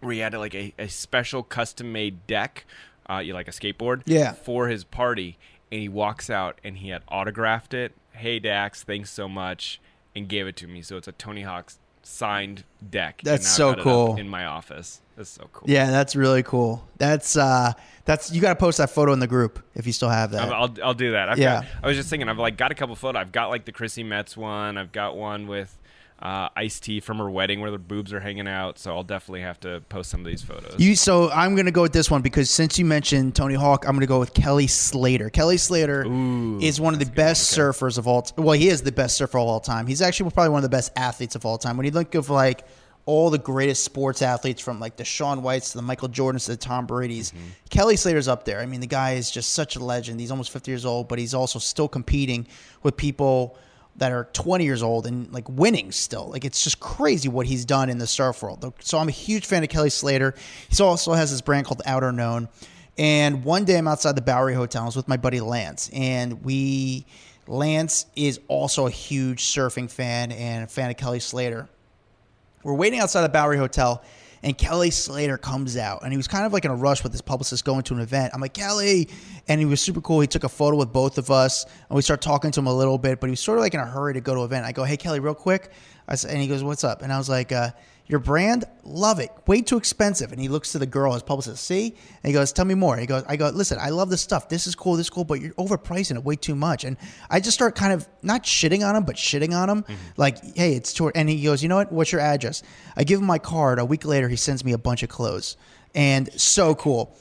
where 0.00 0.12
he 0.12 0.18
had 0.20 0.34
like 0.34 0.54
a, 0.54 0.72
a 0.78 0.88
special 0.88 1.42
custom 1.42 1.92
made 1.92 2.26
deck, 2.26 2.64
uh, 3.10 3.18
you 3.18 3.34
like 3.34 3.48
a 3.48 3.52
skateboard, 3.52 4.02
Yeah. 4.06 4.32
for 4.32 4.68
his 4.68 4.84
party. 4.84 5.38
And 5.70 5.80
he 5.82 5.88
walks 5.88 6.30
out 6.30 6.58
and 6.64 6.78
he 6.78 6.88
had 6.90 7.02
autographed 7.08 7.74
it. 7.74 7.92
Hey 8.12 8.38
Dax, 8.38 8.82
thanks 8.82 9.10
so 9.10 9.28
much, 9.28 9.80
and 10.16 10.28
gave 10.28 10.46
it 10.46 10.56
to 10.56 10.66
me. 10.66 10.82
So 10.82 10.96
it's 10.96 11.06
a 11.08 11.12
Tony 11.12 11.42
Hawk 11.42 11.72
signed 12.02 12.64
deck. 12.90 13.20
That's 13.22 13.46
so 13.46 13.70
got 13.70 13.72
it 13.72 13.80
up 13.80 13.84
cool. 13.84 14.16
in 14.16 14.28
my 14.28 14.46
office. 14.46 15.00
That's 15.16 15.28
so 15.30 15.48
cool. 15.52 15.68
Yeah, 15.68 15.90
that's 15.90 16.16
really 16.16 16.42
cool. 16.42 16.86
That's 16.96 17.36
uh 17.36 17.74
that's 18.06 18.32
you 18.32 18.40
got 18.40 18.50
to 18.50 18.56
post 18.56 18.78
that 18.78 18.88
photo 18.90 19.12
in 19.12 19.18
the 19.20 19.26
group 19.26 19.62
if 19.74 19.86
you 19.86 19.92
still 19.92 20.08
have 20.08 20.30
that. 20.30 20.42
I'll, 20.48 20.54
I'll, 20.54 20.74
I'll 20.82 20.94
do 20.94 21.12
that. 21.12 21.28
I've 21.28 21.38
Yeah. 21.38 21.60
got, 21.62 21.66
I 21.82 21.86
was 21.88 21.96
just 21.96 22.08
thinking, 22.08 22.28
I've 22.28 22.38
like 22.38 22.56
got 22.56 22.72
a 22.72 22.74
couple 22.74 22.96
photos. 22.96 23.20
I've 23.20 23.32
got 23.32 23.50
like 23.50 23.64
the 23.66 23.72
Chrissy 23.72 24.02
Metz 24.04 24.36
one. 24.36 24.78
I've 24.78 24.92
got 24.92 25.16
one 25.16 25.46
with 25.48 25.76
uh, 26.20 26.48
Ice-T 26.56 27.00
from 27.00 27.18
her 27.18 27.30
wedding 27.30 27.60
where 27.60 27.70
the 27.70 27.78
boobs 27.78 28.12
are 28.12 28.20
hanging 28.20 28.48
out. 28.48 28.78
So 28.78 28.94
I'll 28.94 29.04
definitely 29.04 29.42
have 29.42 29.60
to 29.60 29.82
post 29.88 30.10
some 30.10 30.20
of 30.20 30.26
these 30.26 30.42
photos. 30.42 30.74
You 30.78 30.96
so 30.96 31.30
I'm 31.30 31.54
gonna 31.54 31.70
go 31.70 31.82
with 31.82 31.92
this 31.92 32.10
one 32.10 32.22
because 32.22 32.50
since 32.50 32.78
you 32.78 32.84
mentioned 32.84 33.36
Tony 33.36 33.54
Hawk, 33.54 33.84
I'm 33.86 33.94
gonna 33.94 34.06
go 34.06 34.18
with 34.18 34.34
Kelly 34.34 34.66
Slater. 34.66 35.30
Kelly 35.30 35.56
Slater 35.56 36.04
is 36.60 36.80
one 36.80 36.92
of 36.94 37.00
the 37.00 37.06
best 37.06 37.56
surfers 37.56 37.98
of 37.98 38.08
all. 38.08 38.22
T- 38.22 38.34
well, 38.36 38.58
he 38.58 38.68
is 38.68 38.82
the 38.82 38.92
best 38.92 39.16
surfer 39.16 39.38
of 39.38 39.46
all 39.46 39.60
time. 39.60 39.86
He's 39.86 40.02
actually 40.02 40.30
probably 40.30 40.50
one 40.50 40.58
of 40.58 40.70
the 40.70 40.76
best 40.76 40.92
athletes 40.96 41.34
of 41.34 41.46
all 41.46 41.58
time. 41.58 41.76
When 41.76 41.86
you 41.86 41.92
think 41.92 42.14
of 42.14 42.30
like 42.30 42.64
all 43.08 43.30
the 43.30 43.38
greatest 43.38 43.84
sports 43.84 44.20
athletes 44.20 44.60
from 44.60 44.78
like 44.80 44.96
the 44.96 45.04
Shaun 45.04 45.40
Whites 45.40 45.70
to 45.72 45.78
the 45.78 45.82
Michael 45.82 46.10
Jordans 46.10 46.44
to 46.44 46.50
the 46.50 46.58
Tom 46.58 46.84
Brady's. 46.84 47.32
Kelly 47.70 47.96
Slater's 47.96 48.28
up 48.28 48.44
there. 48.44 48.60
I 48.60 48.66
mean, 48.66 48.80
the 48.80 48.86
guy 48.86 49.14
is 49.14 49.30
just 49.30 49.54
such 49.54 49.76
a 49.76 49.78
legend. 49.78 50.20
He's 50.20 50.30
almost 50.30 50.50
50 50.50 50.70
years 50.70 50.84
old, 50.84 51.08
but 51.08 51.18
he's 51.18 51.32
also 51.32 51.58
still 51.58 51.88
competing 51.88 52.46
with 52.82 52.98
people 52.98 53.56
that 53.98 54.12
are 54.12 54.24
20 54.32 54.64
years 54.64 54.82
old 54.82 55.06
and 55.06 55.30
like 55.32 55.48
winning 55.48 55.92
still. 55.92 56.28
Like 56.28 56.44
it's 56.44 56.64
just 56.64 56.80
crazy 56.80 57.28
what 57.28 57.46
he's 57.46 57.64
done 57.64 57.90
in 57.90 57.98
the 57.98 58.06
surf 58.06 58.42
world. 58.42 58.72
So 58.80 58.98
I'm 58.98 59.08
a 59.08 59.12
huge 59.12 59.44
fan 59.44 59.62
of 59.62 59.68
Kelly 59.68 59.90
Slater. 59.90 60.34
He 60.70 60.82
also 60.82 61.12
has 61.12 61.30
this 61.30 61.40
brand 61.40 61.66
called 61.66 61.82
Outerknown. 61.86 62.48
And 62.96 63.44
one 63.44 63.64
day 63.64 63.78
I'm 63.78 63.86
outside 63.86 64.16
the 64.16 64.22
Bowery 64.22 64.54
Hotel. 64.54 64.82
I 64.82 64.86
was 64.86 64.96
with 64.96 65.06
my 65.06 65.16
buddy 65.16 65.40
Lance, 65.40 65.88
and 65.92 66.44
we 66.44 67.06
Lance 67.46 68.06
is 68.16 68.40
also 68.48 68.86
a 68.88 68.90
huge 68.90 69.44
surfing 69.44 69.88
fan 69.88 70.32
and 70.32 70.64
a 70.64 70.66
fan 70.66 70.90
of 70.90 70.96
Kelly 70.96 71.20
Slater. 71.20 71.68
We're 72.64 72.74
waiting 72.74 72.98
outside 72.98 73.22
the 73.22 73.28
Bowery 73.28 73.56
Hotel, 73.56 74.02
and 74.42 74.56
Kelly 74.56 74.90
Slater 74.90 75.38
comes 75.38 75.76
out, 75.76 76.02
and 76.02 76.12
he 76.12 76.16
was 76.16 76.28
kind 76.28 76.46
of 76.46 76.52
like 76.52 76.64
in 76.64 76.70
a 76.70 76.76
rush 76.76 77.02
with 77.02 77.12
his 77.12 77.22
publicist 77.22 77.64
going 77.64 77.82
to 77.84 77.94
an 77.94 78.00
event. 78.00 78.32
I'm 78.34 78.40
like 78.40 78.54
Kelly, 78.54 79.08
and 79.48 79.60
he 79.60 79.66
was 79.66 79.80
super 79.80 80.00
cool. 80.00 80.20
He 80.20 80.26
took 80.26 80.44
a 80.44 80.48
photo 80.48 80.76
with 80.76 80.92
both 80.92 81.18
of 81.18 81.30
us, 81.30 81.64
and 81.64 81.96
we 81.96 82.02
start 82.02 82.20
talking 82.20 82.50
to 82.52 82.60
him 82.60 82.66
a 82.66 82.74
little 82.74 82.98
bit. 82.98 83.20
But 83.20 83.28
he 83.28 83.32
was 83.32 83.40
sort 83.40 83.58
of 83.58 83.62
like 83.62 83.74
in 83.74 83.80
a 83.80 83.86
hurry 83.86 84.14
to 84.14 84.20
go 84.20 84.34
to 84.34 84.40
an 84.40 84.46
event. 84.46 84.66
I 84.66 84.72
go, 84.72 84.84
Hey 84.84 84.96
Kelly, 84.96 85.20
real 85.20 85.34
quick, 85.34 85.70
I 86.06 86.14
said, 86.14 86.30
and 86.30 86.40
he 86.40 86.48
goes, 86.48 86.62
What's 86.62 86.84
up? 86.84 87.02
And 87.02 87.12
I 87.12 87.18
was 87.18 87.28
like, 87.28 87.52
uh, 87.52 87.70
Your 88.08 88.20
brand, 88.20 88.64
love 88.84 89.20
it, 89.20 89.30
way 89.46 89.60
too 89.60 89.76
expensive. 89.76 90.32
And 90.32 90.40
he 90.40 90.48
looks 90.48 90.72
to 90.72 90.78
the 90.78 90.86
girl, 90.86 91.12
his 91.12 91.22
publicist, 91.22 91.58
says, 91.58 91.66
see, 91.66 91.88
and 92.22 92.30
he 92.30 92.32
goes, 92.32 92.52
Tell 92.52 92.64
me 92.64 92.74
more. 92.74 92.96
He 92.96 93.06
goes, 93.06 93.22
I 93.28 93.36
go, 93.36 93.50
Listen, 93.50 93.78
I 93.80 93.90
love 93.90 94.08
this 94.08 94.22
stuff. 94.22 94.48
This 94.48 94.66
is 94.66 94.74
cool. 94.74 94.96
This 94.96 95.06
is 95.06 95.10
cool, 95.10 95.24
but 95.24 95.40
you're 95.40 95.52
overpricing 95.54 96.16
it 96.16 96.24
way 96.24 96.36
too 96.36 96.54
much. 96.54 96.84
And 96.84 96.96
I 97.28 97.40
just 97.40 97.54
start 97.54 97.74
kind 97.74 97.92
of 97.92 98.08
not 98.22 98.44
shitting 98.44 98.86
on 98.88 98.96
him, 98.96 99.04
but 99.04 99.16
shitting 99.16 99.54
on 99.54 99.68
him, 99.68 99.82
mm-hmm. 99.82 99.94
like, 100.16 100.42
Hey, 100.56 100.74
it's 100.74 100.94
too. 100.94 101.10
And 101.14 101.28
he 101.28 101.42
goes, 101.42 101.62
You 101.62 101.68
know 101.68 101.76
what? 101.76 101.92
What's 101.92 102.10
your 102.10 102.22
address? 102.22 102.62
I 102.96 103.04
give 103.04 103.20
him 103.20 103.26
my 103.26 103.38
card. 103.38 103.78
A 103.78 103.84
week 103.84 104.04
later, 104.06 104.28
he 104.28 104.36
sends 104.36 104.64
me 104.64 104.72
a 104.72 104.78
bunch 104.78 105.02
of 105.02 105.10
clothes, 105.10 105.56
and 105.94 106.32
so 106.40 106.74
cool 106.74 107.14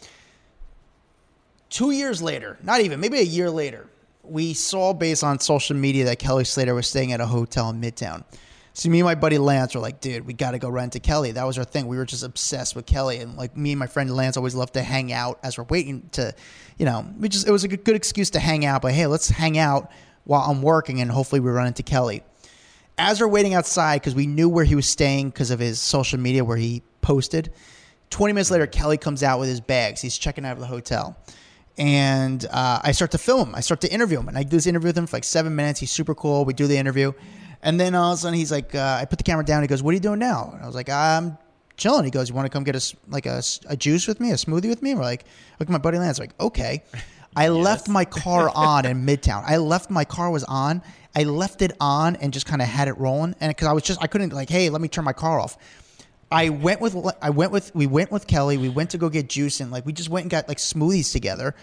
two 1.69 1.91
years 1.91 2.21
later, 2.21 2.57
not 2.63 2.81
even, 2.81 2.99
maybe 2.99 3.19
a 3.19 3.23
year 3.23 3.49
later, 3.49 3.89
we 4.23 4.53
saw 4.53 4.93
based 4.93 5.23
on 5.23 5.39
social 5.39 5.75
media 5.75 6.05
that 6.05 6.19
Kelly 6.19 6.43
Slater 6.43 6.75
was 6.75 6.87
staying 6.87 7.13
at 7.13 7.21
a 7.21 7.25
hotel 7.25 7.69
in 7.69 7.81
Midtown. 7.81 8.23
So 8.77 8.89
me 8.89 8.99
and 8.99 9.05
my 9.05 9.15
buddy 9.15 9.39
Lance 9.39 9.73
were 9.73 9.81
like, 9.81 10.01
dude, 10.01 10.27
we 10.27 10.33
got 10.33 10.51
to 10.51 10.59
go 10.59 10.69
rent 10.69 10.93
to 10.93 10.99
Kelly. 10.99 11.31
That 11.31 11.47
was 11.47 11.57
our 11.57 11.63
thing. 11.63 11.87
We 11.87 11.97
were 11.97 12.05
just 12.05 12.21
obsessed 12.21 12.75
with 12.75 12.85
Kelly, 12.85 13.17
and 13.17 13.35
like 13.35 13.57
me 13.57 13.71
and 13.71 13.79
my 13.79 13.87
friend 13.87 14.15
Lance 14.15 14.37
always 14.37 14.53
loved 14.53 14.75
to 14.75 14.83
hang 14.83 15.11
out 15.11 15.39
as 15.41 15.57
we're 15.57 15.63
waiting 15.63 16.07
to, 16.11 16.31
you 16.77 16.85
know, 16.85 17.03
we 17.17 17.27
just 17.27 17.47
it 17.47 17.51
was 17.51 17.63
a 17.63 17.67
good, 17.67 17.83
good 17.83 17.95
excuse 17.95 18.29
to 18.29 18.39
hang 18.39 18.65
out. 18.67 18.83
But 18.83 18.93
hey, 18.93 19.07
let's 19.07 19.29
hang 19.29 19.57
out 19.57 19.91
while 20.25 20.41
I'm 20.41 20.61
working, 20.61 21.01
and 21.01 21.09
hopefully 21.09 21.39
we 21.39 21.49
run 21.49 21.65
into 21.65 21.81
Kelly. 21.81 22.21
As 22.99 23.19
we're 23.19 23.27
waiting 23.27 23.55
outside, 23.55 24.01
because 24.01 24.13
we 24.13 24.27
knew 24.27 24.47
where 24.47 24.63
he 24.63 24.75
was 24.75 24.87
staying 24.87 25.29
because 25.29 25.49
of 25.49 25.57
his 25.57 25.79
social 25.79 26.19
media 26.19 26.45
where 26.45 26.57
he 26.57 26.83
posted. 27.01 27.51
Twenty 28.11 28.33
minutes 28.33 28.51
later, 28.51 28.67
Kelly 28.67 28.99
comes 28.99 29.23
out 29.23 29.39
with 29.39 29.49
his 29.49 29.59
bags. 29.59 30.01
He's 30.01 30.19
checking 30.19 30.45
out 30.45 30.51
of 30.53 30.59
the 30.59 30.67
hotel 30.67 31.17
and 31.77 32.45
uh, 32.49 32.79
I 32.83 32.91
start 32.91 33.11
to 33.11 33.17
film 33.17 33.49
him. 33.49 33.55
I 33.55 33.61
start 33.61 33.81
to 33.81 33.91
interview 33.91 34.19
him, 34.19 34.27
and 34.27 34.37
I 34.37 34.43
do 34.43 34.57
this 34.57 34.65
interview 34.65 34.89
with 34.89 34.97
him 34.97 35.07
for 35.07 35.15
like 35.15 35.23
seven 35.23 35.55
minutes. 35.55 35.79
He's 35.79 35.91
super 35.91 36.15
cool. 36.15 36.43
We 36.43 36.53
do 36.53 36.67
the 36.67 36.77
interview, 36.77 37.13
and 37.61 37.79
then 37.79 37.95
all 37.95 38.13
of 38.13 38.19
a 38.19 38.21
sudden 38.21 38.37
he's 38.37 38.51
like, 38.51 38.75
uh, 38.75 38.97
I 39.01 39.05
put 39.05 39.17
the 39.17 39.23
camera 39.23 39.45
down. 39.45 39.61
He 39.61 39.67
goes, 39.67 39.83
"What 39.83 39.91
are 39.91 39.93
you 39.93 39.99
doing 39.99 40.19
now?" 40.19 40.51
And 40.53 40.63
I 40.63 40.65
was 40.65 40.75
like, 40.75 40.89
"I'm 40.89 41.37
chilling." 41.75 42.05
He 42.05 42.11
goes, 42.11 42.29
"You 42.29 42.35
want 42.35 42.45
to 42.45 42.49
come 42.49 42.63
get 42.63 42.75
a 42.75 42.95
like 43.07 43.25
a 43.25 43.41
juice 43.77 44.07
with 44.07 44.19
me, 44.19 44.31
a 44.31 44.35
smoothie 44.35 44.69
with 44.69 44.81
me?" 44.81 44.93
We're 44.95 45.01
like, 45.01 45.25
"Look 45.59 45.69
at 45.69 45.71
my 45.71 45.77
buddy 45.77 45.97
Lance." 45.97 46.19
like, 46.19 46.39
okay. 46.39 46.83
I 47.35 47.49
left 47.49 47.87
my 47.87 48.05
car 48.05 48.51
on 48.53 48.85
in 48.85 49.05
Midtown. 49.05 49.43
I 49.45 49.57
left 49.57 49.89
my 49.89 50.05
car 50.05 50.31
was 50.31 50.43
on. 50.43 50.81
I 51.15 51.23
left 51.23 51.61
it 51.61 51.71
on 51.79 52.15
and 52.17 52.31
just 52.31 52.45
kind 52.45 52.61
of 52.61 52.67
had 52.67 52.87
it 52.87 52.97
rolling, 52.97 53.35
and 53.39 53.49
because 53.49 53.67
I 53.67 53.73
was 53.73 53.83
just 53.83 54.01
I 54.01 54.07
couldn't 54.07 54.33
like, 54.33 54.49
hey, 54.49 54.69
let 54.69 54.81
me 54.81 54.87
turn 54.87 55.03
my 55.03 55.13
car 55.13 55.39
off. 55.39 55.57
I 56.31 56.49
went 56.49 56.81
with 56.81 56.95
I 57.21 57.29
went 57.29 57.51
with 57.51 57.73
we 57.73 57.87
went 57.87 58.11
with 58.11 58.27
Kelly. 58.27 58.57
We 58.57 58.69
went 58.69 58.91
to 58.91 58.97
go 58.97 59.09
get 59.09 59.29
juice 59.29 59.59
and 59.61 59.71
like 59.71 59.85
we 59.85 59.93
just 59.93 60.09
went 60.09 60.25
and 60.25 60.31
got 60.31 60.47
like 60.47 60.57
smoothies 60.57 61.11
together. 61.11 61.55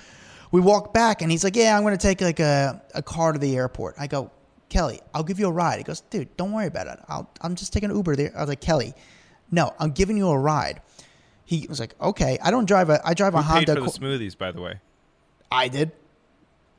We 0.51 0.61
walked 0.61 0.95
back 0.95 1.20
and 1.20 1.30
he's 1.30 1.45
like, 1.45 1.57
"Yeah, 1.57 1.76
I'm 1.76 1.82
going 1.82 1.97
to 1.97 2.03
take 2.03 2.20
like 2.20 2.40
a, 2.40 2.80
a 2.95 3.03
car 3.03 3.32
to 3.32 3.38
the 3.38 3.57
airport." 3.57 3.97
I 3.99 4.07
go, 4.07 4.30
"Kelly, 4.69 5.01
I'll 5.12 5.25
give 5.25 5.39
you 5.39 5.49
a 5.49 5.53
ride." 5.53 5.79
He 5.79 5.85
goes, 5.85 6.01
"Dude, 6.03 6.37
don't 6.37 6.53
worry 6.53 6.67
about 6.67 6.87
it. 6.87 6.99
I'll 7.09 7.31
I'm 7.41 7.55
just 7.55 7.73
taking 7.73 7.91
an 7.91 7.97
Uber 7.97 8.17
there." 8.17 8.33
I 8.37 8.41
was 8.41 8.49
like, 8.49 8.61
"Kelly, 8.61 8.95
no, 9.51 9.75
I'm 9.79 9.91
giving 9.91 10.17
you 10.17 10.29
a 10.29 10.39
ride." 10.39 10.81
He 11.45 11.67
was 11.69 11.79
like, 11.81 11.95
"Okay, 12.01 12.39
I 12.43 12.51
don't 12.51 12.67
drive 12.67 12.91
a 12.91 13.01
I 13.05 13.15
drive 13.15 13.35
a 13.35 13.43
Honda. 13.43 13.61
paid 13.67 13.79
Honda." 13.79 13.91
for 13.91 13.99
the 13.99 14.07
smoothies, 14.07 14.37
by 14.37 14.51
the 14.53 14.61
way? 14.61 14.81
I 15.51 15.69
did. 15.69 15.93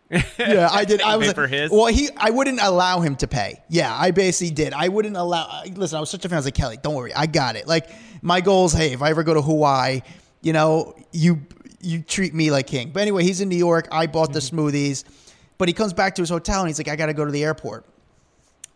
yeah, 0.37 0.69
I 0.71 0.85
did. 0.85 1.01
I 1.01 1.17
was 1.17 1.27
like, 1.27 1.35
for 1.35 1.47
his? 1.47 1.71
well, 1.71 1.87
he. 1.87 2.09
I 2.15 2.29
wouldn't 2.29 2.59
allow 2.61 2.99
him 2.99 3.15
to 3.17 3.27
pay. 3.27 3.63
Yeah, 3.69 3.95
I 3.95 4.11
basically 4.11 4.53
did. 4.53 4.73
I 4.73 4.87
wouldn't 4.89 5.17
allow. 5.17 5.63
Listen, 5.73 5.97
I 5.97 5.99
was 5.99 6.11
such 6.11 6.25
a 6.25 6.29
fan. 6.29 6.35
I 6.35 6.39
was 6.39 6.45
like, 6.45 6.53
Kelly, 6.53 6.77
don't 6.81 6.93
worry, 6.93 7.13
I 7.13 7.25
got 7.25 7.55
it. 7.55 7.67
Like 7.67 7.89
my 8.21 8.41
goal 8.41 8.65
is, 8.65 8.73
hey, 8.73 8.93
if 8.93 9.01
I 9.01 9.09
ever 9.09 9.23
go 9.23 9.33
to 9.33 9.41
Hawaii, 9.41 10.01
you 10.41 10.53
know, 10.53 10.95
you 11.11 11.41
you 11.81 12.01
treat 12.01 12.33
me 12.35 12.51
like 12.51 12.67
king. 12.67 12.91
But 12.91 13.01
anyway, 13.01 13.23
he's 13.23 13.41
in 13.41 13.49
New 13.49 13.57
York. 13.57 13.87
I 13.91 14.05
bought 14.05 14.31
the 14.31 14.39
smoothies, 14.51 15.05
but 15.57 15.67
he 15.67 15.73
comes 15.73 15.93
back 15.93 16.15
to 16.15 16.21
his 16.21 16.29
hotel 16.29 16.61
and 16.61 16.69
he's 16.69 16.77
like, 16.77 16.87
I 16.87 16.95
got 16.95 17.07
to 17.07 17.13
go 17.13 17.25
to 17.25 17.31
the 17.31 17.43
airport. 17.43 17.85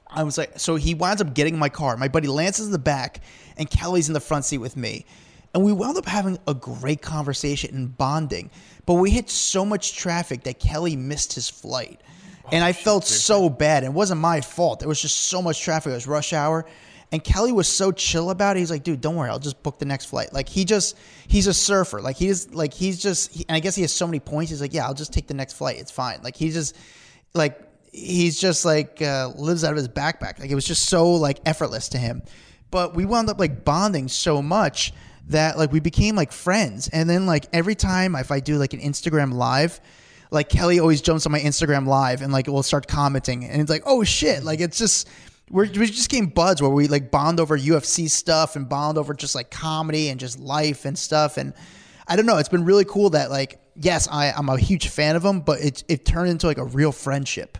I 0.07 0.23
was 0.23 0.37
like, 0.37 0.59
so 0.59 0.75
he 0.75 0.95
winds 0.95 1.21
up 1.21 1.33
getting 1.33 1.53
in 1.53 1.59
my 1.59 1.69
car. 1.69 1.95
My 1.95 2.07
buddy 2.07 2.27
Lance 2.27 2.59
is 2.59 2.65
in 2.65 2.71
the 2.71 2.79
back, 2.79 3.21
and 3.57 3.69
Kelly's 3.69 4.07
in 4.07 4.13
the 4.13 4.19
front 4.19 4.45
seat 4.45 4.57
with 4.57 4.75
me. 4.75 5.05
And 5.53 5.63
we 5.63 5.71
wound 5.71 5.97
up 5.97 6.05
having 6.05 6.39
a 6.47 6.53
great 6.53 7.01
conversation 7.01 7.75
and 7.75 7.95
bonding. 7.95 8.49
But 8.85 8.95
we 8.95 9.11
hit 9.11 9.29
so 9.29 9.65
much 9.65 9.95
traffic 9.95 10.43
that 10.43 10.59
Kelly 10.59 10.95
missed 10.95 11.33
his 11.33 11.49
flight. 11.49 12.01
And 12.51 12.63
I 12.63 12.73
felt 12.73 13.05
so 13.05 13.49
bad. 13.49 13.83
It 13.83 13.93
wasn't 13.93 14.21
my 14.21 14.41
fault. 14.41 14.79
There 14.79 14.89
was 14.89 15.01
just 15.01 15.15
so 15.15 15.41
much 15.41 15.61
traffic. 15.61 15.91
It 15.91 15.95
was 15.95 16.07
rush 16.07 16.33
hour. 16.33 16.65
And 17.11 17.23
Kelly 17.23 17.51
was 17.51 17.67
so 17.67 17.91
chill 17.91 18.29
about 18.29 18.55
it. 18.55 18.59
He's 18.59 18.69
like, 18.69 18.83
dude, 18.83 19.01
don't 19.01 19.15
worry. 19.15 19.29
I'll 19.29 19.39
just 19.39 19.63
book 19.63 19.79
the 19.79 19.85
next 19.85 20.05
flight. 20.05 20.31
Like, 20.31 20.47
he 20.47 20.63
just, 20.63 20.95
he's 21.27 21.47
a 21.47 21.53
surfer. 21.53 22.01
Like, 22.01 22.17
he's, 22.17 22.53
like, 22.53 22.73
he's 22.73 23.01
just, 23.01 23.33
he, 23.33 23.45
and 23.49 23.55
I 23.55 23.59
guess 23.59 23.75
he 23.75 23.81
has 23.81 23.91
so 23.91 24.05
many 24.05 24.19
points. 24.19 24.51
He's 24.51 24.61
like, 24.61 24.73
yeah, 24.73 24.85
I'll 24.85 24.93
just 24.93 25.11
take 25.11 25.27
the 25.27 25.33
next 25.33 25.53
flight. 25.53 25.77
It's 25.79 25.91
fine. 25.91 26.19
Like, 26.21 26.35
he 26.35 26.51
just, 26.51 26.77
like, 27.33 27.59
he's 27.91 28.39
just 28.39 28.65
like 28.65 29.01
uh, 29.01 29.29
lives 29.35 29.63
out 29.63 29.71
of 29.71 29.77
his 29.77 29.87
backpack. 29.87 30.39
Like 30.39 30.49
it 30.49 30.55
was 30.55 30.65
just 30.65 30.85
so 30.85 31.11
like 31.11 31.39
effortless 31.45 31.89
to 31.89 31.97
him. 31.97 32.21
But 32.71 32.95
we 32.95 33.05
wound 33.05 33.29
up 33.29 33.39
like 33.39 33.65
bonding 33.65 34.07
so 34.07 34.41
much 34.41 34.93
that 35.27 35.57
like 35.57 35.71
we 35.71 35.79
became 35.79 36.15
like 36.15 36.31
friends. 36.31 36.87
And 36.89 37.09
then 37.09 37.25
like 37.25 37.47
every 37.53 37.75
time 37.75 38.15
if 38.15 38.31
I 38.31 38.39
do 38.39 38.57
like 38.57 38.73
an 38.73 38.79
Instagram 38.79 39.33
live, 39.33 39.79
like 40.31 40.49
Kelly 40.49 40.79
always 40.79 41.01
jumps 41.01 41.25
on 41.25 41.31
my 41.31 41.39
Instagram 41.39 41.87
live 41.87 42.21
and 42.21 42.31
like 42.31 42.47
we'll 42.47 42.61
start 42.61 42.87
commenting 42.87 43.45
and 43.45 43.59
it's 43.59 43.69
like 43.69 43.81
oh 43.87 44.03
shit 44.03 44.43
like 44.43 44.59
it's 44.59 44.77
just 44.77 45.09
we're, 45.49 45.65
we 45.65 45.87
just 45.87 46.09
became 46.09 46.27
buds 46.27 46.61
where 46.61 46.69
we 46.71 46.87
like 46.87 47.11
bond 47.11 47.39
over 47.39 47.57
UFC 47.57 48.09
stuff 48.09 48.55
and 48.55 48.67
bond 48.69 48.97
over 48.97 49.13
just 49.13 49.35
like 49.35 49.49
comedy 49.51 50.09
and 50.09 50.19
just 50.19 50.39
life 50.39 50.85
and 50.85 50.97
stuff 50.97 51.37
and 51.37 51.53
I 52.07 52.15
don't 52.15 52.25
know 52.25 52.37
it's 52.37 52.49
been 52.49 52.65
really 52.65 52.85
cool 52.85 53.09
that 53.11 53.29
like 53.29 53.59
yes 53.75 54.07
I 54.11 54.31
I'm 54.31 54.49
a 54.49 54.57
huge 54.57 54.87
fan 54.89 55.15
of 55.15 55.23
him 55.25 55.41
but 55.41 55.59
it 55.61 55.83
it 55.87 56.05
turned 56.05 56.29
into 56.29 56.47
like 56.47 56.57
a 56.57 56.65
real 56.65 56.91
friendship 56.91 57.57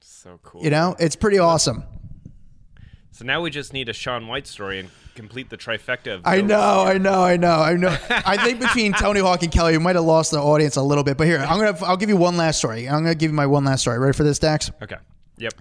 So 0.00 0.38
cool. 0.42 0.62
you 0.62 0.70
know, 0.70 0.96
it's 0.98 1.16
pretty 1.16 1.38
awesome. 1.38 1.84
So 3.12 3.24
now 3.24 3.40
we 3.40 3.50
just 3.50 3.72
need 3.72 3.88
a 3.88 3.92
Shaun 3.92 4.28
White 4.28 4.46
story 4.46 4.78
and 4.78 4.90
complete 5.16 5.50
the 5.50 5.56
trifecta 5.56 6.14
of. 6.14 6.20
I 6.24 6.40
know, 6.40 6.84
I 6.86 6.98
know, 6.98 7.24
I 7.24 7.36
know, 7.36 7.50
I 7.50 7.72
know. 7.74 7.96
I 8.10 8.36
think 8.36 8.60
between 8.60 8.92
Tony 9.00 9.18
Hawk 9.18 9.42
and 9.42 9.50
Kelly, 9.50 9.72
we 9.76 9.82
might 9.82 9.96
have 9.96 10.04
lost 10.04 10.30
the 10.30 10.38
audience 10.38 10.76
a 10.76 10.82
little 10.82 11.02
bit. 11.02 11.16
But 11.16 11.26
here, 11.26 11.38
I'm 11.38 11.58
gonna, 11.58 11.76
I'll 11.84 11.96
give 11.96 12.08
you 12.08 12.16
one 12.16 12.36
last 12.36 12.58
story. 12.58 12.88
I'm 12.88 13.02
gonna 13.02 13.16
give 13.16 13.30
you 13.32 13.34
my 13.36 13.46
one 13.46 13.64
last 13.64 13.80
story. 13.80 13.98
Ready 13.98 14.12
for 14.16 14.22
this, 14.22 14.38
Dax? 14.38 14.70
Okay. 14.80 14.94
Yep. 15.38 15.54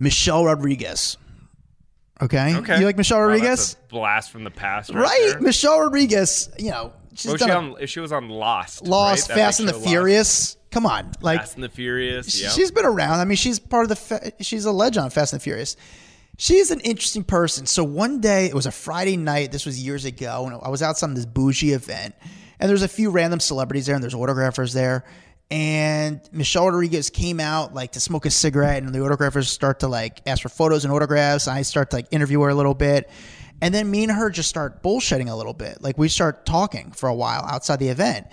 Michelle 0.00 0.44
Rodriguez. 0.44 1.16
Okay. 2.20 2.56
Okay. 2.56 2.78
You 2.80 2.86
like 2.86 2.96
Michelle 2.96 3.18
Wow, 3.18 3.26
Rodriguez? 3.26 3.76
blast 3.88 4.30
from 4.30 4.44
the 4.44 4.50
past, 4.50 4.90
right? 4.90 5.02
right. 5.04 5.28
there. 5.32 5.40
Michelle 5.40 5.80
Rodriguez. 5.80 6.50
You 6.58 6.70
know, 6.70 6.92
she's 7.14 7.32
was 7.32 7.40
done 7.40 7.48
she 7.48 7.52
a- 7.52 7.56
on? 7.58 7.86
She 7.86 8.00
was 8.00 8.12
on 8.12 8.28
Lost. 8.28 8.82
Lost, 8.86 9.28
right? 9.30 9.36
Fast 9.36 9.60
and 9.60 9.68
the 9.68 9.72
Lost. 9.74 9.86
Furious. 9.86 10.56
Come 10.70 10.86
on, 10.86 11.10
like 11.20 11.40
Fast 11.40 11.54
and 11.54 11.64
the 11.64 11.68
Furious. 11.68 12.40
Yeah. 12.40 12.50
She's 12.50 12.70
been 12.70 12.84
around. 12.84 13.20
I 13.20 13.24
mean, 13.24 13.36
she's 13.36 13.58
part 13.58 13.84
of 13.84 13.88
the. 13.88 13.96
Fa- 13.96 14.32
she's 14.40 14.64
a 14.66 14.72
legend 14.72 15.04
on 15.04 15.10
Fast 15.10 15.32
and 15.32 15.40
the 15.40 15.44
Furious. 15.44 15.76
She's 16.36 16.70
an 16.70 16.80
interesting 16.80 17.24
person. 17.24 17.66
So 17.66 17.84
one 17.84 18.20
day, 18.20 18.46
it 18.46 18.54
was 18.54 18.66
a 18.66 18.70
Friday 18.70 19.16
night. 19.16 19.52
This 19.52 19.66
was 19.66 19.82
years 19.82 20.04
ago, 20.04 20.46
and 20.46 20.58
I 20.62 20.68
was 20.68 20.82
outside 20.82 21.08
on 21.08 21.14
this 21.14 21.26
bougie 21.26 21.72
event, 21.72 22.14
and 22.58 22.68
there's 22.68 22.82
a 22.82 22.88
few 22.88 23.10
random 23.10 23.40
celebrities 23.40 23.86
there, 23.86 23.94
and 23.94 24.02
there's 24.02 24.14
autographers 24.14 24.72
there. 24.72 25.04
And 25.50 26.20
Michelle 26.30 26.66
Rodriguez 26.66 27.10
came 27.10 27.40
out 27.40 27.74
like 27.74 27.92
to 27.92 28.00
smoke 28.00 28.24
a 28.24 28.30
cigarette, 28.30 28.82
and 28.82 28.94
the 28.94 29.00
autographers 29.00 29.46
start 29.46 29.80
to 29.80 29.88
like 29.88 30.22
ask 30.26 30.42
for 30.42 30.48
photos 30.48 30.84
and 30.84 30.92
autographs. 30.94 31.48
And 31.48 31.56
I 31.56 31.62
start 31.62 31.90
to 31.90 31.96
like 31.96 32.06
interview 32.12 32.40
her 32.42 32.50
a 32.50 32.54
little 32.54 32.74
bit, 32.74 33.10
and 33.60 33.74
then 33.74 33.90
me 33.90 34.04
and 34.04 34.12
her 34.12 34.30
just 34.30 34.48
start 34.48 34.82
bullshitting 34.82 35.28
a 35.28 35.34
little 35.34 35.54
bit. 35.54 35.82
Like 35.82 35.98
we 35.98 36.08
start 36.08 36.46
talking 36.46 36.92
for 36.92 37.08
a 37.08 37.14
while 37.14 37.42
outside 37.42 37.80
the 37.80 37.88
event. 37.88 38.28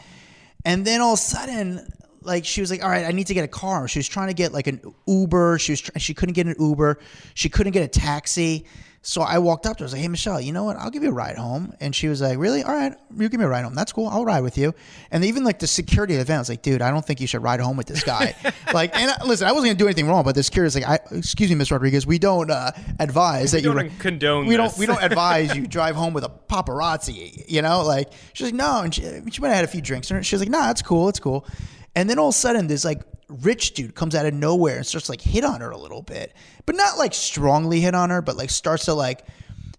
And 0.64 0.86
then 0.86 1.02
all 1.02 1.14
of 1.14 1.20
a 1.20 1.22
sudden, 1.22 1.92
like 2.22 2.46
she 2.46 2.62
was 2.62 2.70
like, 2.70 2.84
all 2.84 2.90
right, 2.90 3.06
I 3.06 3.12
need 3.12 3.28
to 3.28 3.34
get 3.34 3.44
a 3.44 3.48
car. 3.48 3.88
She 3.88 4.00
was 4.00 4.08
trying 4.08 4.28
to 4.28 4.34
get 4.34 4.54
like 4.54 4.68
an 4.68 4.82
Uber. 5.08 5.58
She 5.60 5.72
was 5.72 5.82
tr- 5.82 5.98
she 5.98 6.14
couldn't 6.14 6.34
get 6.34 6.46
an 6.46 6.56
Uber. 6.60 7.00
She 7.34 7.50
couldn't 7.50 7.74
get 7.74 7.84
a 7.84 7.88
taxi. 7.88 8.66
So 9.08 9.22
I 9.22 9.38
walked 9.38 9.66
up 9.66 9.78
to 9.78 9.84
her. 9.84 9.86
I 9.86 9.88
was 9.88 9.94
like, 9.94 10.02
hey 10.02 10.10
Michelle, 10.10 10.42
you 10.42 10.52
know 10.52 10.66
what? 10.66 10.76
I'll 10.76 10.90
give 10.90 11.02
you 11.02 11.08
a 11.12 11.14
ride 11.14 11.38
home. 11.38 11.74
And 11.80 11.96
she 11.96 12.10
was 12.10 12.20
like, 12.20 12.38
really? 12.38 12.62
All 12.62 12.76
right, 12.76 12.94
you 13.16 13.30
give 13.30 13.40
me 13.40 13.46
a 13.46 13.48
ride 13.48 13.64
home. 13.64 13.74
That's 13.74 13.94
cool. 13.94 14.10
I'll 14.10 14.26
ride 14.26 14.42
with 14.42 14.58
you. 14.58 14.74
And 15.12 15.24
even 15.24 15.46
like 15.46 15.60
the 15.60 15.66
security 15.68 16.16
of 16.16 16.20
the 16.20 16.26
van 16.26 16.40
was 16.40 16.50
like, 16.50 16.62
dude, 16.62 16.82
I 16.82 16.92
don't 16.92 17.06
think 17.06 17.22
you 17.22 17.26
should 17.28 17.42
ride 17.42 17.62
home 17.62 17.78
with 17.78 17.88
this 17.88 18.04
guy. 18.04 18.36
like, 18.74 18.94
and 18.98 19.10
uh, 19.10 19.26
listen, 19.26 19.48
I 19.48 19.54
wasn't 19.54 19.70
gonna 19.70 19.80
do 19.80 19.86
anything 19.86 20.08
wrong, 20.10 20.26
but 20.26 20.36
the 20.36 20.44
security 20.44 20.68
is 20.68 20.76
like, 20.76 20.86
I, 20.90 21.16
excuse 21.18 21.50
me, 21.50 21.56
Miss 21.56 21.72
Rodriguez, 21.72 22.06
we 22.06 22.20
don't 22.20 22.52
uh, 22.52 22.72
advise 23.00 23.54
that 23.54 23.62
you 23.62 23.72
don't 23.72 23.78
ri- 23.78 23.92
condone 23.98 24.46
We 24.46 24.58
this. 24.58 24.74
don't. 24.74 24.78
We 24.78 24.86
don't 24.88 25.02
advise 25.12 25.56
you 25.56 25.68
drive 25.68 25.96
home 25.96 26.12
with 26.14 26.26
a 26.26 26.30
paparazzi. 26.50 27.46
You 27.50 27.62
know, 27.62 27.84
like 27.84 28.12
she's 28.34 28.48
like, 28.48 28.56
no, 28.56 28.82
and 28.82 28.94
she, 28.94 29.04
she 29.32 29.40
might 29.42 29.48
have 29.48 29.56
had 29.56 29.64
a 29.64 29.70
few 29.70 29.82
drinks. 29.82 30.12
And 30.12 30.26
she 30.26 30.36
was 30.36 30.42
like, 30.42 30.50
nah, 30.50 30.70
it's 30.70 30.82
cool, 30.82 31.08
it's 31.08 31.22
cool. 31.22 31.48
And 31.96 32.10
then 32.10 32.20
all 32.20 32.28
of 32.28 32.36
a 32.36 32.38
sudden, 32.38 32.68
this 32.68 32.84
like 32.84 33.04
rich 33.30 33.74
dude 33.74 33.96
comes 33.96 34.16
out 34.16 34.26
of 34.26 34.34
nowhere 34.34 34.78
and 34.78 34.86
starts 34.86 35.10
like 35.10 35.22
hit 35.22 35.44
on 35.44 35.62
her 35.62 35.72
a 35.72 35.78
little 35.78 36.02
bit, 36.02 36.34
but 36.66 36.76
not 36.76 36.98
like 36.98 37.14
strongly 37.14 37.80
hit 37.80 37.96
on 37.96 38.10
her, 38.10 38.22
but 38.22 38.38
like 38.38 38.50
starts 38.50 38.86
to 38.86 38.94
like. 38.94 39.26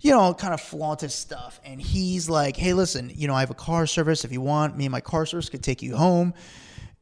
You 0.00 0.12
know, 0.12 0.32
kind 0.32 0.54
of 0.54 0.60
flaunt 0.60 1.00
his 1.00 1.12
stuff. 1.12 1.60
And 1.64 1.82
he's 1.82 2.30
like, 2.30 2.56
hey, 2.56 2.72
listen, 2.72 3.10
you 3.12 3.26
know, 3.26 3.34
I 3.34 3.40
have 3.40 3.50
a 3.50 3.54
car 3.54 3.84
service. 3.84 4.24
If 4.24 4.30
you 4.30 4.40
want, 4.40 4.76
me 4.76 4.84
and 4.84 4.92
my 4.92 5.00
car 5.00 5.26
service 5.26 5.48
could 5.48 5.64
take 5.64 5.82
you 5.82 5.96
home. 5.96 6.34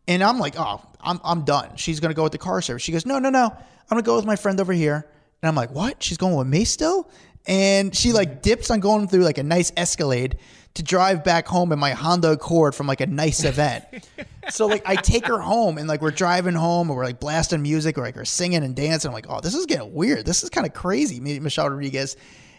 And 0.09 0.25
I'm 0.25 0.39
like, 0.39 0.55
oh, 0.57 0.81
I'm, 1.01 1.21
I'm 1.23 1.45
done. 1.45 1.77
She's 1.77 2.01
going 2.01 2.09
to 2.11 2.17
go 2.17 2.23
with 2.23 2.33
the 2.33 2.39
car 2.39 2.63
service. 2.63 2.83
She 2.83 2.93
goes, 2.93 3.05
no, 3.05 3.19
no, 3.19 3.29
no. 3.29 3.45
I'm 3.47 3.61
going 3.91 4.03
to 4.03 4.07
go 4.07 4.17
with 4.17 4.25
my 4.25 4.37
friend 4.37 4.59
over 4.61 4.73
here. 4.73 5.07
And 5.43 5.49
I'm 5.49 5.55
like, 5.55 5.73
what? 5.73 6.03
She's 6.03 6.17
going 6.17 6.37
with 6.37 6.47
me 6.47 6.65
still? 6.65 7.11
And 7.47 7.95
she 7.95 8.13
like 8.13 8.43
dips 8.43 8.71
on 8.71 8.81
going 8.81 9.09
through 9.09 9.23
like 9.23 9.39
a 9.39 9.43
nice 9.43 9.73
Escalade 9.77 10.39
to 10.75 10.83
drive 10.83 11.25
back 11.25 11.47
home 11.47 11.73
in 11.73 11.79
my 11.79 11.93
Honda 11.93 12.33
Accord 12.33 12.75
from 12.75 12.87
like 12.87 13.01
a 13.01 13.07
nice 13.07 13.45
event. 13.45 13.85
so 14.51 14.67
like 14.67 14.83
I 14.87 14.97
take 14.97 15.27
her 15.27 15.39
home 15.39 15.79
and 15.79 15.89
like 15.89 16.03
we're 16.03 16.11
driving 16.11 16.55
home 16.55 16.89
and 16.89 16.97
we're 16.97 17.05
like 17.05 17.19
blasting 17.19 17.63
music 17.63 17.97
or 17.97 18.03
like 18.03 18.17
we're 18.17 18.25
singing 18.25 18.63
and 18.63 18.77
dancing. 18.77 19.09
I'm 19.09 19.15
like, 19.15 19.27
oh, 19.29 19.41
this 19.41 19.55
is 19.55 19.67
getting 19.67 19.95
weird. 19.95 20.27
This 20.27 20.43
is 20.43 20.51
kind 20.51 20.67
of 20.67 20.75
crazy, 20.75 21.19
me, 21.19 21.39
Michelle 21.41 21.71
Rodriguez. 21.71 22.17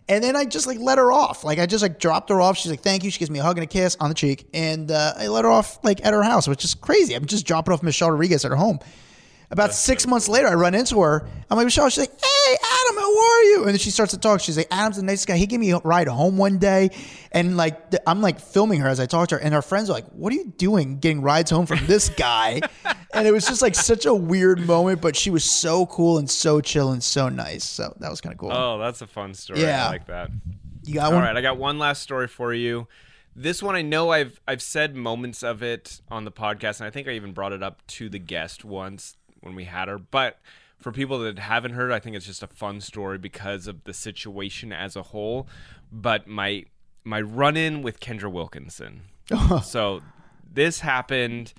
And 0.10 0.24
then 0.24 0.36
I 0.36 0.46
just 0.46 0.68
like 0.68 0.80
let 0.80 0.98
her 0.98 1.12
off. 1.12 1.44
Like 1.44 1.60
I 1.60 1.66
just 1.66 1.82
like 1.82 2.00
dropped 2.00 2.30
her 2.30 2.40
off. 2.40 2.58
She's 2.58 2.72
like, 2.72 2.80
"Thank 2.80 3.04
you." 3.04 3.12
She 3.12 3.20
gives 3.20 3.30
me 3.30 3.40
a 3.40 3.44
hug 3.44 3.58
and 3.58 3.66
a 3.66 3.68
kiss 3.68 3.98
on 4.00 4.08
the 4.08 4.16
cheek, 4.16 4.48
and 4.54 4.90
uh, 4.90 5.14
I 5.18 5.28
let 5.28 5.44
her 5.44 5.52
off 5.52 5.84
like 5.84 6.06
at 6.06 6.14
her 6.14 6.24
house, 6.24 6.48
which 6.48 6.64
is 6.64 6.76
crazy. 6.76 7.14
I'm 7.14 7.26
just 7.26 7.46
dropping 7.46 7.74
off 7.74 7.84
Michelle 7.84 8.12
Rodriguez 8.12 8.46
at 8.46 8.52
her 8.52 8.58
home. 8.58 8.80
About 9.52 9.74
six 9.74 10.08
months 10.08 10.30
later, 10.30 10.48
I 10.48 10.54
run 10.54 10.76
into 10.76 11.02
her. 11.02 11.28
I'm 11.50 11.58
like, 11.58 11.66
Michelle. 11.66 11.90
She's 11.90 12.08
like, 12.08 12.22
"Hey, 12.22 12.28
Adam, 12.28 12.37
how 13.08 13.18
are 13.20 13.44
you?" 13.44 13.60
And 13.64 13.70
then 13.70 13.78
she 13.78 13.92
starts 13.92 14.12
to 14.14 14.20
talk. 14.20 14.42
She's 14.42 14.58
like, 14.58 14.68
"Adam's 14.72 14.98
the 14.98 15.04
nicest 15.04 15.28
guy. 15.28 15.38
He 15.38 15.46
gave 15.48 15.60
me 15.60 15.72
a 15.72 15.80
ride 15.80 16.08
home 16.08 16.38
one 16.38 16.58
day." 16.58 16.90
And 17.32 17.58
like, 17.58 17.94
I'm 18.06 18.22
like 18.22 18.40
filming 18.40 18.80
her 18.82 18.88
as 18.88 19.00
I 19.00 19.06
talk 19.06 19.30
to 19.30 19.36
her, 19.36 19.42
and 19.42 19.54
her 19.54 19.62
friends 19.62 19.90
are 19.90 19.94
like, 19.94 20.06
"What 20.10 20.32
are 20.34 20.36
you 20.36 20.54
doing, 20.58 21.00
getting 21.00 21.22
rides 21.22 21.52
home 21.52 21.66
from 21.66 21.80
this 21.86 22.10
guy?" 22.10 22.62
and 23.14 23.28
it 23.28 23.32
was 23.32 23.46
just 23.46 23.62
like 23.62 23.76
such 23.76 24.06
a 24.06 24.14
weird 24.14 24.60
moment, 24.60 25.02
but 25.02 25.16
she 25.16 25.30
was 25.30 25.44
so 25.44 25.86
cool 25.88 26.18
and 26.18 26.30
so 26.30 26.62
chill 26.62 26.92
and 26.92 27.04
so 27.04 27.30
nice. 27.30 27.64
So 27.64 27.96
that 28.00 28.10
was 28.10 28.22
kind 28.22 28.34
of 28.34 28.40
cool. 28.40 28.52
Oh, 28.52 28.78
that's 28.80 29.02
a 29.02 29.08
fun 29.08 29.34
story. 29.34 29.62
Yeah. 29.62 29.86
I 29.88 29.90
like 29.90 30.08
that. 30.08 30.30
you 30.84 30.96
got 30.96 31.08
All 31.08 31.14
one? 31.14 31.24
right, 31.24 31.36
I 31.38 31.42
got 31.42 31.58
one 31.58 31.80
last 31.80 32.02
story 32.02 32.28
for 32.28 32.54
you. 32.54 32.88
This 33.36 33.62
one 33.62 33.76
I 33.76 33.84
know 33.84 34.10
I've 34.10 34.42
I've 34.48 34.64
said 34.64 34.96
moments 34.96 35.44
of 35.44 35.62
it 35.62 36.02
on 36.10 36.26
the 36.26 36.32
podcast, 36.32 36.80
and 36.80 36.88
I 36.88 36.90
think 36.90 37.08
I 37.08 37.12
even 37.12 37.34
brought 37.34 37.54
it 37.54 37.62
up 37.62 37.86
to 37.88 38.10
the 38.10 38.18
guest 38.20 38.66
once 38.66 39.16
when 39.42 39.54
we 39.54 39.66
had 39.66 39.88
her. 39.88 40.00
But 40.00 40.40
for 40.80 40.92
people 40.92 41.20
that 41.20 41.40
haven't 41.40 41.72
heard, 41.74 41.92
I 41.92 42.00
think 42.00 42.16
it's 42.16 42.26
just 42.26 42.44
a 42.44 42.48
fun 42.48 42.82
story 42.82 43.18
because 43.18 43.68
of 43.68 43.84
the 43.86 43.94
situation 43.94 44.72
as 44.72 44.96
a 44.96 45.04
whole. 45.04 45.48
But 45.92 46.28
my 46.28 46.66
my 47.04 47.22
run 47.22 47.58
in 47.58 47.82
with 47.82 48.00
Kendra 48.00 48.32
Wilkinson. 48.32 49.04
so 49.64 50.02
this 50.52 50.82
happened 50.82 51.54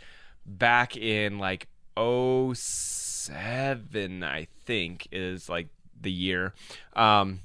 back 0.46 0.96
in 0.96 1.38
like 1.38 1.68
07, 1.98 4.22
I 4.22 4.46
think 4.64 5.08
is 5.12 5.48
like 5.48 5.68
the 6.00 6.12
year. 6.12 6.54
Um 6.94 7.40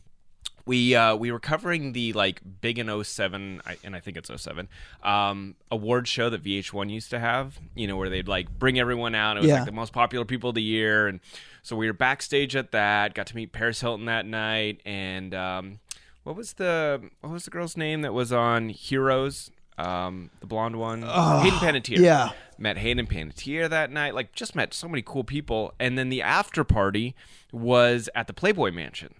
we 0.65 0.95
uh, 0.95 1.13
we 1.17 1.29
were 1.29 1.41
covering 1.41 1.91
the 1.91 2.13
like 2.13 2.39
big 2.61 2.79
in 2.79 3.03
07 3.03 3.61
I- 3.65 3.75
and 3.83 3.97
I 3.97 3.99
think 3.99 4.15
it's 4.15 4.31
07 4.33 4.69
um, 5.03 5.55
award 5.69 6.07
show 6.07 6.29
that 6.29 6.41
VH1 6.41 6.89
used 6.89 7.09
to 7.09 7.19
have 7.19 7.59
you 7.75 7.85
know 7.85 7.97
where 7.97 8.07
they'd 8.09 8.29
like 8.29 8.49
bring 8.59 8.79
everyone 8.79 9.13
out 9.13 9.35
it 9.35 9.41
was 9.41 9.49
Yeah. 9.49 9.55
like 9.57 9.65
the 9.65 9.73
most 9.73 9.91
popular 9.91 10.23
people 10.23 10.51
of 10.51 10.55
the 10.55 10.63
year 10.63 11.09
and 11.09 11.19
so 11.63 11.75
we 11.75 11.87
were 11.87 11.93
backstage 11.93 12.55
at 12.55 12.71
that 12.71 13.15
got 13.15 13.25
to 13.27 13.35
meet 13.35 13.51
Paris 13.51 13.81
Hilton 13.81 14.05
that 14.05 14.25
night 14.25 14.81
and 14.85 15.33
um, 15.33 15.79
what 16.23 16.35
was 16.35 16.53
the 16.53 17.09
what 17.21 17.33
was 17.33 17.45
the 17.45 17.51
girl's 17.51 17.75
name 17.75 18.01
that 18.03 18.13
was 18.13 18.31
on 18.31 18.69
Heroes 18.69 19.49
um, 19.77 20.29
the 20.39 20.45
blonde 20.45 20.77
one 20.77 21.01
Hayden 21.01 21.59
Panettiere 21.59 21.99
yeah. 21.99 22.31
met 22.57 22.77
Hayden 22.77 23.07
Panettiere 23.07 23.69
that 23.69 23.91
night. 23.91 24.13
Like, 24.13 24.33
just 24.33 24.55
met 24.55 24.73
so 24.73 24.87
many 24.87 25.01
cool 25.01 25.23
people. 25.23 25.73
And 25.79 25.97
then 25.97 26.09
the 26.09 26.21
after 26.21 26.63
party 26.63 27.15
was 27.51 28.09
at 28.13 28.27
the 28.27 28.33
Playboy 28.33 28.71
Mansion. 28.71 29.15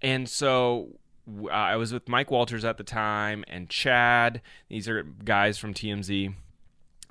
And 0.00 0.28
so 0.28 0.98
uh, 1.44 1.50
I 1.50 1.76
was 1.76 1.92
with 1.92 2.08
Mike 2.08 2.30
Walters 2.30 2.64
at 2.64 2.78
the 2.78 2.84
time 2.84 3.44
and 3.48 3.68
Chad. 3.68 4.40
These 4.68 4.88
are 4.88 5.02
guys 5.02 5.58
from 5.58 5.74
TMZ. 5.74 6.34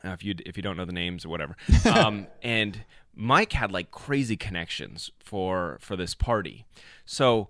Uh, 0.04 0.10
if 0.10 0.24
you 0.24 0.36
if 0.45 0.58
you 0.58 0.64
don't 0.64 0.78
know 0.78 0.86
the 0.86 0.91
names 0.91 1.26
or 1.26 1.30
whatever. 1.30 1.56
Um, 1.86 2.28
and 2.41 2.84
Mike 3.16 3.54
had 3.54 3.72
like 3.72 3.91
crazy 3.91 4.38
connections 4.38 5.12
for 5.20 5.78
for 5.80 5.95
this 5.95 6.16
party. 6.16 6.66
So 7.06 7.49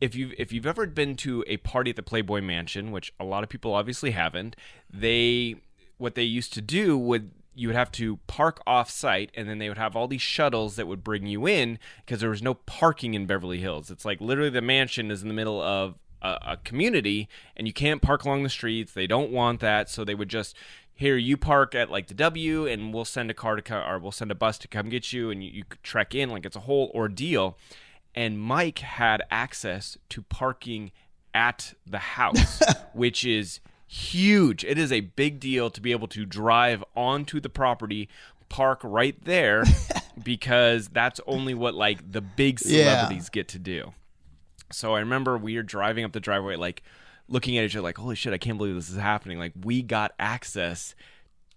if 0.00 0.14
you 0.14 0.32
if 0.38 0.52
you've 0.52 0.66
ever 0.66 0.86
been 0.86 1.16
to 1.16 1.44
a 1.46 1.58
party 1.58 1.90
at 1.90 1.96
the 1.96 2.02
Playboy 2.02 2.40
Mansion, 2.40 2.90
which 2.90 3.12
a 3.20 3.24
lot 3.24 3.42
of 3.42 3.48
people 3.48 3.74
obviously 3.74 4.12
haven't, 4.12 4.56
they 4.92 5.56
what 5.98 6.14
they 6.14 6.22
used 6.22 6.52
to 6.54 6.60
do 6.60 6.98
would 6.98 7.30
you 7.54 7.68
would 7.68 7.76
have 7.76 7.92
to 7.92 8.16
park 8.26 8.62
off 8.66 8.90
site 8.90 9.30
and 9.34 9.48
then 9.48 9.58
they 9.58 9.68
would 9.68 9.78
have 9.78 9.94
all 9.94 10.08
these 10.08 10.22
shuttles 10.22 10.76
that 10.76 10.86
would 10.86 11.04
bring 11.04 11.26
you 11.26 11.46
in 11.46 11.78
because 12.04 12.20
there 12.20 12.30
was 12.30 12.42
no 12.42 12.54
parking 12.54 13.14
in 13.14 13.26
Beverly 13.26 13.60
Hills. 13.60 13.90
It's 13.90 14.04
like 14.04 14.20
literally 14.20 14.50
the 14.50 14.62
mansion 14.62 15.10
is 15.10 15.22
in 15.22 15.28
the 15.28 15.34
middle 15.34 15.60
of 15.60 15.96
a, 16.22 16.38
a 16.42 16.56
community 16.64 17.28
and 17.56 17.66
you 17.66 17.72
can't 17.72 18.00
park 18.00 18.24
along 18.24 18.42
the 18.42 18.48
streets. 18.48 18.92
They 18.92 19.06
don't 19.06 19.30
want 19.30 19.60
that, 19.60 19.90
so 19.90 20.04
they 20.04 20.14
would 20.14 20.30
just 20.30 20.56
here 20.94 21.16
you 21.16 21.36
park 21.36 21.74
at 21.74 21.90
like 21.90 22.06
the 22.08 22.14
W 22.14 22.66
and 22.66 22.92
we'll 22.94 23.04
send 23.04 23.30
a 23.30 23.34
car 23.34 23.56
to 23.56 23.62
come 23.62 23.82
or 23.88 23.98
we'll 23.98 24.12
send 24.12 24.30
a 24.30 24.34
bus 24.34 24.58
to 24.58 24.68
come 24.68 24.88
get 24.88 25.12
you 25.12 25.30
and 25.30 25.42
you, 25.42 25.50
you 25.50 25.64
trek 25.82 26.14
in 26.14 26.30
like 26.30 26.44
it's 26.46 26.56
a 26.56 26.60
whole 26.60 26.90
ordeal 26.94 27.56
and 28.14 28.38
Mike 28.38 28.80
had 28.80 29.22
access 29.30 29.96
to 30.10 30.20
parking 30.22 30.92
at 31.34 31.72
the 31.86 31.98
house, 31.98 32.60
which 32.92 33.24
is 33.24 33.60
huge. 33.86 34.64
It 34.64 34.76
is 34.76 34.92
a 34.92 35.00
big 35.00 35.40
deal 35.40 35.70
to 35.70 35.80
be 35.80 35.92
able 35.92 36.08
to 36.08 36.26
drive 36.26 36.84
onto 36.94 37.40
the 37.40 37.48
property, 37.48 38.10
park 38.50 38.80
right 38.84 39.16
there, 39.24 39.64
because 40.22 40.88
that's 40.88 41.20
only 41.26 41.54
what 41.54 41.74
like 41.74 42.12
the 42.12 42.20
big 42.20 42.60
Yeah. 42.64 42.84
celebrities 42.96 43.30
get 43.30 43.48
to 43.48 43.58
do. 43.58 43.94
So 44.70 44.94
I 44.94 45.00
remember 45.00 45.38
we 45.38 45.56
were 45.56 45.62
driving 45.62 46.04
up 46.04 46.12
the 46.12 46.20
driveway, 46.20 46.56
like 46.56 46.82
looking 47.28 47.56
at 47.58 47.64
each 47.64 47.76
other, 47.76 47.82
like, 47.82 47.98
holy 47.98 48.16
shit, 48.16 48.32
I 48.32 48.38
can't 48.38 48.58
believe 48.58 48.74
this 48.74 48.90
is 48.90 48.96
happening. 48.96 49.38
Like, 49.38 49.52
we 49.62 49.82
got 49.82 50.12
access 50.18 50.94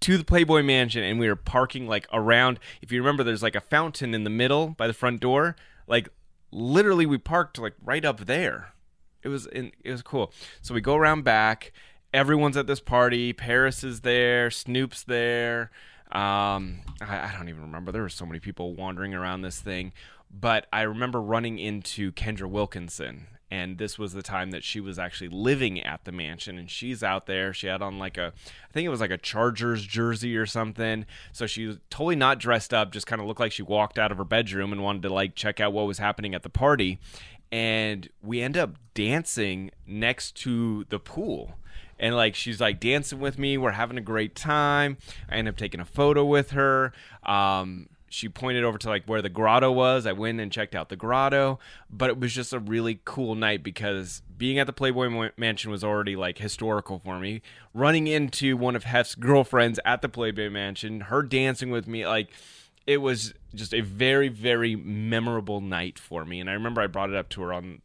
to 0.01 0.17
the 0.17 0.23
Playboy 0.23 0.61
Mansion 0.61 1.03
and 1.03 1.19
we 1.19 1.27
were 1.27 1.35
parking 1.35 1.87
like 1.87 2.07
around. 2.11 2.59
If 2.81 2.91
you 2.91 2.99
remember, 2.99 3.23
there's 3.23 3.43
like 3.43 3.55
a 3.55 3.61
fountain 3.61 4.13
in 4.13 4.23
the 4.23 4.29
middle 4.29 4.69
by 4.69 4.87
the 4.87 4.93
front 4.93 5.21
door. 5.21 5.55
Like, 5.87 6.09
literally, 6.51 7.05
we 7.05 7.17
parked 7.17 7.57
like 7.57 7.73
right 7.83 8.03
up 8.03 8.25
there. 8.25 8.73
It 9.23 9.29
was 9.29 9.47
in, 9.47 9.71
it 9.83 9.91
was 9.91 10.01
cool. 10.01 10.31
So 10.61 10.73
we 10.73 10.81
go 10.81 10.95
around 10.95 11.23
back. 11.23 11.71
Everyone's 12.13 12.55
at 12.57 12.67
this 12.67 12.79
party. 12.79 13.33
Paris 13.33 13.83
is 13.83 14.01
there. 14.01 14.51
Snoop's 14.51 15.03
there. 15.03 15.71
Um, 16.11 16.81
I, 17.01 17.29
I 17.29 17.33
don't 17.35 17.49
even 17.49 17.63
remember. 17.63 17.91
There 17.91 18.03
were 18.03 18.09
so 18.09 18.25
many 18.25 18.39
people 18.39 18.75
wandering 18.75 19.13
around 19.13 19.41
this 19.41 19.59
thing. 19.59 19.91
But 20.31 20.67
I 20.71 20.81
remember 20.81 21.21
running 21.21 21.59
into 21.59 22.11
Kendra 22.11 22.49
Wilkinson, 22.49 23.27
and 23.55 23.77
this 23.77 23.97
was 23.97 24.11
the 24.11 24.21
time 24.21 24.51
that 24.51 24.65
she 24.65 24.81
was 24.81 24.99
actually 24.99 25.29
living 25.29 25.81
at 25.81 26.03
the 26.03 26.11
mansion, 26.11 26.57
and 26.57 26.69
she's 26.69 27.01
out 27.01 27.25
there. 27.25 27.53
She 27.53 27.67
had 27.67 27.81
on 27.81 27.97
like 27.97 28.17
a, 28.17 28.33
I 28.35 28.73
think 28.73 28.85
it 28.85 28.89
was 28.89 28.99
like 28.99 29.11
a 29.11 29.17
Chargers 29.17 29.85
jersey 29.85 30.35
or 30.35 30.45
something. 30.45 31.05
So 31.31 31.47
she 31.47 31.65
was 31.65 31.77
totally 31.89 32.17
not 32.17 32.37
dressed 32.37 32.73
up, 32.73 32.91
just 32.91 33.07
kind 33.07 33.21
of 33.21 33.27
looked 33.27 33.39
like 33.39 33.53
she 33.53 33.63
walked 33.63 33.97
out 33.97 34.11
of 34.11 34.17
her 34.17 34.25
bedroom 34.25 34.73
and 34.73 34.83
wanted 34.83 35.03
to 35.03 35.09
like 35.13 35.35
check 35.35 35.61
out 35.61 35.71
what 35.71 35.87
was 35.87 35.99
happening 35.99 36.35
at 36.35 36.43
the 36.43 36.49
party. 36.49 36.99
And 37.49 38.09
we 38.21 38.41
end 38.41 38.57
up 38.57 38.75
dancing 38.93 39.71
next 39.87 40.35
to 40.37 40.83
the 40.89 40.99
pool 40.99 41.55
and 41.97 42.13
like 42.13 42.35
she's 42.35 42.59
like 42.59 42.79
dancing 42.79 43.21
with 43.21 43.39
me 43.39 43.57
we're 43.57 43.71
having 43.71 43.97
a 43.97 44.01
great 44.01 44.35
time 44.35 44.97
i 45.29 45.35
end 45.35 45.47
up 45.47 45.55
taking 45.55 45.79
a 45.79 45.85
photo 45.85 46.25
with 46.25 46.51
her 46.51 46.91
um, 47.23 47.87
she 48.15 48.29
pointed 48.29 48.63
over 48.63 48.77
to 48.77 48.87
like 48.87 49.03
where 49.05 49.21
the 49.21 49.27
grotto 49.27 49.69
was. 49.71 50.05
I 50.05 50.13
went 50.13 50.39
and 50.39 50.49
checked 50.49 50.73
out 50.73 50.87
the 50.87 50.95
grotto 50.95 51.59
but 51.89 52.09
it 52.09 52.17
was 52.17 52.33
just 52.33 52.53
a 52.53 52.59
really 52.59 53.01
cool 53.03 53.35
night 53.35 53.61
because 53.61 54.21
being 54.37 54.57
at 54.57 54.67
the 54.67 54.73
playboy 54.73 55.31
mansion 55.35 55.69
was 55.69 55.83
already 55.83 56.15
like 56.15 56.37
historical 56.37 56.99
for 56.99 57.19
me. 57.19 57.41
Running 57.73 58.07
into 58.07 58.55
one 58.55 58.75
of 58.75 58.85
hef's 58.85 59.15
girlfriends 59.15 59.81
at 59.83 60.01
the 60.01 60.07
playboy 60.07 60.49
mansion 60.49 61.01
her 61.01 61.21
dancing 61.23 61.71
with 61.71 61.87
me 61.87 62.07
like 62.07 62.29
it 62.87 62.97
was 62.97 63.33
just 63.53 63.73
a 63.73 63.81
very 63.81 64.29
very 64.29 64.77
memorable 64.77 65.59
night 65.59 65.99
for 65.99 66.23
me. 66.23 66.39
And 66.39 66.49
i 66.49 66.53
remember 66.53 66.79
i 66.81 66.87
brought 66.87 67.09
it 67.09 67.15
up 67.17 67.27
to 67.29 67.41
her 67.41 67.51
on 67.51 67.81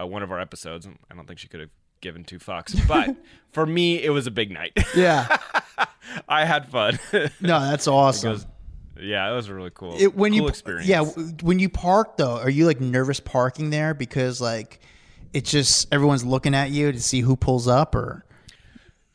uh, 0.00 0.06
one 0.06 0.22
of 0.22 0.32
our 0.32 0.40
episodes. 0.40 0.86
And 0.86 0.98
i 1.10 1.14
don't 1.14 1.26
think 1.26 1.38
she 1.38 1.48
could 1.48 1.60
have 1.60 1.70
given 2.00 2.24
two 2.24 2.38
fucks 2.38 2.74
but 2.88 3.14
for 3.52 3.66
me 3.66 4.02
it 4.02 4.10
was 4.10 4.26
a 4.26 4.30
big 4.30 4.50
night. 4.50 4.72
Yeah. 4.96 5.36
i 6.28 6.46
had 6.46 6.70
fun. 6.70 6.98
No, 7.12 7.60
that's 7.60 7.86
awesome. 7.98 8.32
goes- 8.32 8.46
Yeah, 9.00 9.30
it 9.30 9.34
was 9.34 9.50
really 9.50 9.70
cool. 9.74 9.96
It, 9.98 10.14
when 10.14 10.32
cool 10.32 10.42
you 10.42 10.48
experience. 10.48 10.86
yeah, 10.88 11.02
when 11.42 11.58
you 11.58 11.68
park 11.68 12.16
though, 12.16 12.36
are 12.36 12.50
you 12.50 12.66
like 12.66 12.80
nervous 12.80 13.20
parking 13.20 13.70
there 13.70 13.94
because 13.94 14.40
like 14.40 14.80
it's 15.32 15.50
just 15.50 15.92
everyone's 15.92 16.24
looking 16.24 16.54
at 16.54 16.70
you 16.70 16.92
to 16.92 17.00
see 17.00 17.20
who 17.20 17.36
pulls 17.36 17.66
up 17.66 17.94
or 17.94 18.24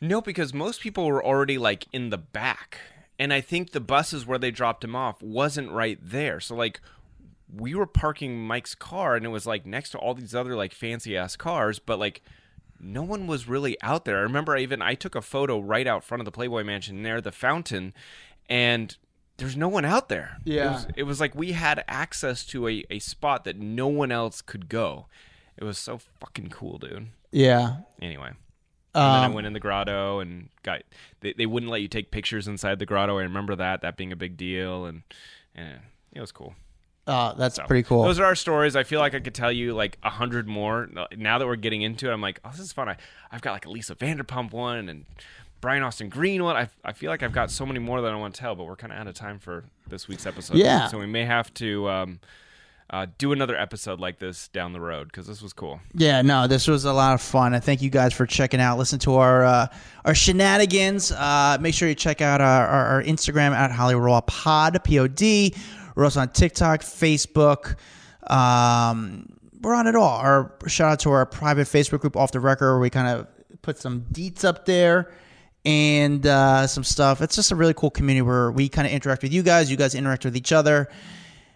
No, 0.02 0.22
because 0.22 0.54
most 0.54 0.82
people 0.82 1.06
were 1.06 1.26
already 1.26 1.58
like 1.58 1.86
in 1.94 2.10
the 2.10 2.18
back. 2.18 2.80
And 3.18 3.34
I 3.34 3.42
think 3.42 3.72
the 3.72 3.82
buses 3.82 4.26
where 4.26 4.40
they 4.40 4.52
dropped 4.52 4.84
him 4.84 4.96
off 4.96 5.22
wasn't 5.22 5.72
right 5.72 6.00
there. 6.02 6.40
So 6.40 6.56
like 6.56 6.82
we 7.54 7.74
were 7.74 7.86
parking 7.86 8.46
Mike's 8.46 8.76
car 8.76 9.16
and 9.16 9.26
it 9.26 9.30
was 9.30 9.46
like 9.46 9.66
next 9.66 9.90
to 9.92 9.98
all 9.98 10.14
these 10.14 10.36
other 10.36 10.56
like 10.56 10.74
fancy 10.74 11.18
ass 11.18 11.36
cars, 11.36 11.80
but 11.80 12.00
like 12.00 12.22
no 12.80 13.02
one 13.02 13.28
was 13.28 13.48
really 13.48 13.82
out 13.82 14.06
there. 14.06 14.18
I 14.18 14.22
remember 14.22 14.56
I 14.56 14.60
even 14.60 14.82
I 14.82 14.94
took 14.96 15.16
a 15.16 15.22
photo 15.22 15.60
right 15.60 15.88
out 15.88 16.04
front 16.04 16.22
of 16.22 16.26
the 16.26 16.32
Playboy 16.32 16.64
Mansion 16.64 17.02
near 17.02 17.22
the 17.22 17.32
fountain 17.32 17.94
and 18.50 18.96
there's 19.40 19.58
no 19.58 19.68
one 19.68 19.86
out 19.86 20.10
there. 20.10 20.38
It 20.46 20.54
Yeah. 20.54 20.72
was, 20.74 20.88
it 20.96 21.04
was 21.04 21.20
like 21.20 21.34
we 21.36 21.54
had 21.54 21.84
access 21.88 22.46
to 22.48 22.68
a, 22.68 22.84
a 22.90 23.00
spot 23.00 23.44
that 23.46 23.58
no 23.58 23.88
one 23.88 24.12
else 24.12 24.42
could 24.42 24.70
go. 24.70 25.08
It 25.58 25.64
was 25.64 25.78
so 25.78 26.00
fucking 26.20 26.50
cool, 26.50 26.78
dude. 26.78 27.08
yeah. 27.32 27.78
Anyway. 28.02 28.32
And 28.96 29.16
then 29.16 29.24
I 29.24 29.28
Um, 29.28 29.34
went 29.34 29.46
in 29.48 29.54
the 29.54 29.60
grotto 29.60 30.20
and 30.20 30.50
got 30.64 30.82
they, 31.22 31.34
they 31.34 31.46
wouldn't 31.46 31.72
let 31.72 31.82
you 31.82 31.88
take 31.88 32.10
pictures 32.12 32.48
inside 32.48 32.80
the 32.80 32.86
grotto. 32.88 33.20
I 33.20 33.22
remember 33.22 33.56
that 33.56 33.82
that 33.82 33.98
being 33.98 34.12
a 34.12 34.16
big 34.16 34.36
deal 34.36 34.86
and 34.86 35.04
and 35.56 35.80
it 36.12 36.20
was 36.22 36.32
cool. 36.32 36.56
Uh, 37.06 37.34
that's 37.34 37.56
So, 37.56 37.66
pretty 37.66 37.84
cool. 37.84 38.04
Those 38.04 38.20
are 38.20 38.26
our 38.26 38.36
stories. 38.36 38.76
I 38.76 38.84
feel 38.84 39.00
like 39.00 39.14
I 39.16 39.20
could 39.20 39.34
tell 39.36 39.52
you 39.52 39.74
like 39.74 39.98
a 40.04 40.10
hundred 40.10 40.48
more. 40.48 40.90
Now 41.16 41.38
that 41.38 41.46
we're 41.46 41.56
getting 41.56 41.82
into 41.84 42.10
it, 42.10 42.14
I'm 42.14 42.22
like, 42.22 42.40
oh, 42.44 42.50
this 42.52 42.60
is 42.60 42.72
fun. 42.74 42.90
I, 42.90 42.98
I've 43.32 43.42
got 43.42 43.52
like 43.54 43.66
a 43.66 43.70
Lisa 43.70 43.96
Vanderpump 43.96 44.52
one 44.54 44.90
and 44.90 45.06
Brian 45.62 45.84
Austin 45.84 46.10
Green 46.10 46.44
one. 46.44 46.56
I, 46.56 46.70
I 46.84 46.94
feel 46.94 47.10
like 47.10 47.24
I've 47.24 47.34
got 47.34 47.52
so 47.52 47.66
many 47.66 47.80
more 47.80 48.02
that 48.02 48.12
I 48.12 48.16
want 48.16 48.36
to 48.36 48.42
tell, 48.42 48.56
but 48.56 48.66
we're 48.66 48.76
kind 48.76 48.94
of 48.94 49.00
out 49.00 49.08
of 49.08 49.14
time 49.14 49.40
for 49.40 49.66
this 49.88 50.08
week's 50.08 50.26
episode. 50.26 50.58
Yeah. 50.58 50.88
So 50.88 50.98
we 50.98 51.06
may 51.06 51.26
have 51.26 51.54
to 51.56 51.90
um, 51.90 52.20
uh, 52.90 53.08
do 53.18 53.32
another 53.32 53.58
episode 53.58 54.00
like 54.00 54.20
this 54.20 54.48
down 54.48 54.74
the 54.74 54.80
road 54.80 55.08
because 55.08 55.28
this 55.28 55.42
was 55.42 55.54
cool. 55.54 55.80
Yeah, 55.94 56.22
no, 56.22 56.48
this 56.48 56.68
was 56.68 56.86
a 56.86 56.94
lot 56.94 57.14
of 57.14 57.22
fun. 57.22 57.54
I 57.54 57.60
thank 57.60 57.82
you 57.82 57.90
guys 57.90 58.14
for 58.14 58.26
checking 58.26 58.62
out. 58.62 58.78
Listen 58.78 59.00
to 59.00 59.16
our 59.16 59.44
uh, 59.44 59.68
our 60.06 60.16
shenanigans. 60.16 61.12
Uh, 61.12 61.58
make 61.60 61.74
sure 61.74 61.90
you 61.90 61.96
check 61.96 62.22
out 62.22 62.42
our, 62.42 62.68
our, 62.68 62.86
our 62.86 63.04
Instagram 63.04 63.52
at 63.52 63.72
Hollywood 63.72 64.04
Raw 64.04 64.22
Pod 64.22 64.84
P 64.84 65.00
O 65.00 65.08
D. 65.08 65.54
We're 65.96 66.06
also 66.06 66.22
on 66.22 66.30
TikTok, 66.30 66.82
Facebook. 66.82 67.76
Um, 68.32 69.28
we're 69.62 69.74
on 69.74 69.88
it 69.88 69.96
all. 69.96 70.18
Our 70.20 70.56
shout 70.68 70.94
out 70.94 71.00
to 71.02 71.12
our 71.12 71.26
private 71.26 71.68
Facebook 71.68 72.00
group, 72.00 72.16
Off 72.16 72.32
the 72.32 72.40
Record, 72.40 72.72
where 72.72 72.80
we 72.80 72.90
kind 72.90 73.08
of 73.08 73.28
put 73.62 73.78
some 73.78 74.06
deets 74.14 74.46
up 74.46 74.66
there 74.66 75.12
and 75.66 76.26
uh, 76.26 76.68
some 76.68 76.84
stuff. 76.84 77.22
It's 77.22 77.36
just 77.36 77.52
a 77.52 77.56
really 77.56 77.74
cool 77.74 77.92
community 77.92 78.22
where 78.22 78.52
we 78.52 78.70
kind 78.70 78.88
of 78.88 78.94
interact 78.94 79.24
with 79.24 79.34
you 79.34 79.44
guys. 79.44 79.70
You 79.70 79.78
guys 79.78 79.96
interact 79.96 80.26
with 80.26 80.36
each 80.38 80.52
other 80.52 80.90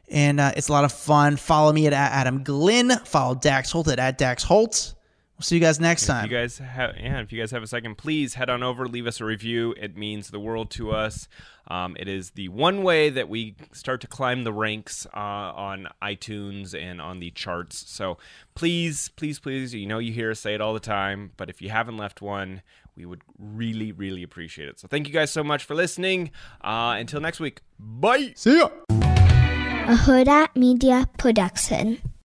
and 0.10 0.40
uh, 0.40 0.52
it's 0.56 0.70
a 0.70 0.72
lot 0.72 0.84
of 0.84 0.92
fun. 0.92 1.38
Follow 1.38 1.74
me 1.74 1.88
at 1.88 1.94
Adam 1.94 2.44
Glynn. 2.44 2.92
Follow 3.06 3.36
Dax 3.36 3.72
Holt 3.72 3.88
at, 3.88 4.00
at 4.00 4.18
Dax 4.18 4.44
Holt. 4.44 4.94
We'll 5.36 5.44
see 5.44 5.56
you 5.56 5.62
guys 5.62 5.80
next 5.80 6.04
If 6.04 6.08
time. 6.10 6.30
you 6.30 6.38
guys 6.38 6.60
have, 6.60 6.96
yeah, 6.98 7.20
if 7.20 7.34
you 7.34 7.40
guys 7.42 7.50
have 7.52 7.64
a 7.64 7.68
second, 7.68 7.98
please 7.98 8.36
head 8.36 8.50
on 8.50 8.62
over, 8.62 8.88
leave 8.88 9.08
us 9.08 9.20
a 9.20 9.26
review. 9.26 9.74
It 9.80 9.98
means 9.98 10.30
the 10.30 10.40
world 10.40 10.70
to 10.72 10.92
us. 10.92 11.28
Um, 11.68 11.98
it 12.00 12.08
is 12.08 12.32
the 12.32 12.50
one 12.50 12.84
way 12.84 13.10
that 13.10 13.28
we 13.28 13.56
start 13.72 14.02
to 14.02 14.08
climb 14.08 14.44
the 14.44 14.54
ranks 14.54 15.08
uh, 15.08 15.20
on 15.20 15.88
iTunes 16.02 16.80
and 16.80 17.02
on 17.02 17.20
the 17.20 17.32
charts. 17.32 17.90
So 17.90 18.20
please, 18.54 19.10
please, 19.10 19.40
please, 19.40 19.74
you 19.74 19.88
know 19.88 19.98
you 19.98 20.14
hear 20.14 20.30
us 20.32 20.40
say 20.40 20.54
it 20.54 20.62
all 20.62 20.74
the 20.76 20.80
time, 20.80 21.32
but 21.36 21.50
if 21.50 21.62
you 21.62 21.70
haven't 21.70 21.98
left 21.98 22.22
one, 22.22 22.62
we 22.96 23.06
would 23.06 23.22
really, 23.38 23.92
really 23.92 24.24
appreciate 24.24 24.68
it. 24.70 24.80
So 24.80 24.88
thank 24.88 25.08
you 25.08 25.14
guys 25.14 25.32
so 25.32 25.44
much 25.44 25.64
for 25.64 25.76
listening. 25.76 26.32
Uh, 26.62 26.96
until 26.98 27.20
next 27.22 27.40
week, 27.40 27.62
bye. 27.80 28.34
see 28.36 28.58
ya. 28.58 28.70
a 28.90 29.96
Huda 29.96 30.56
Media 30.56 31.10
Production. 31.18 32.00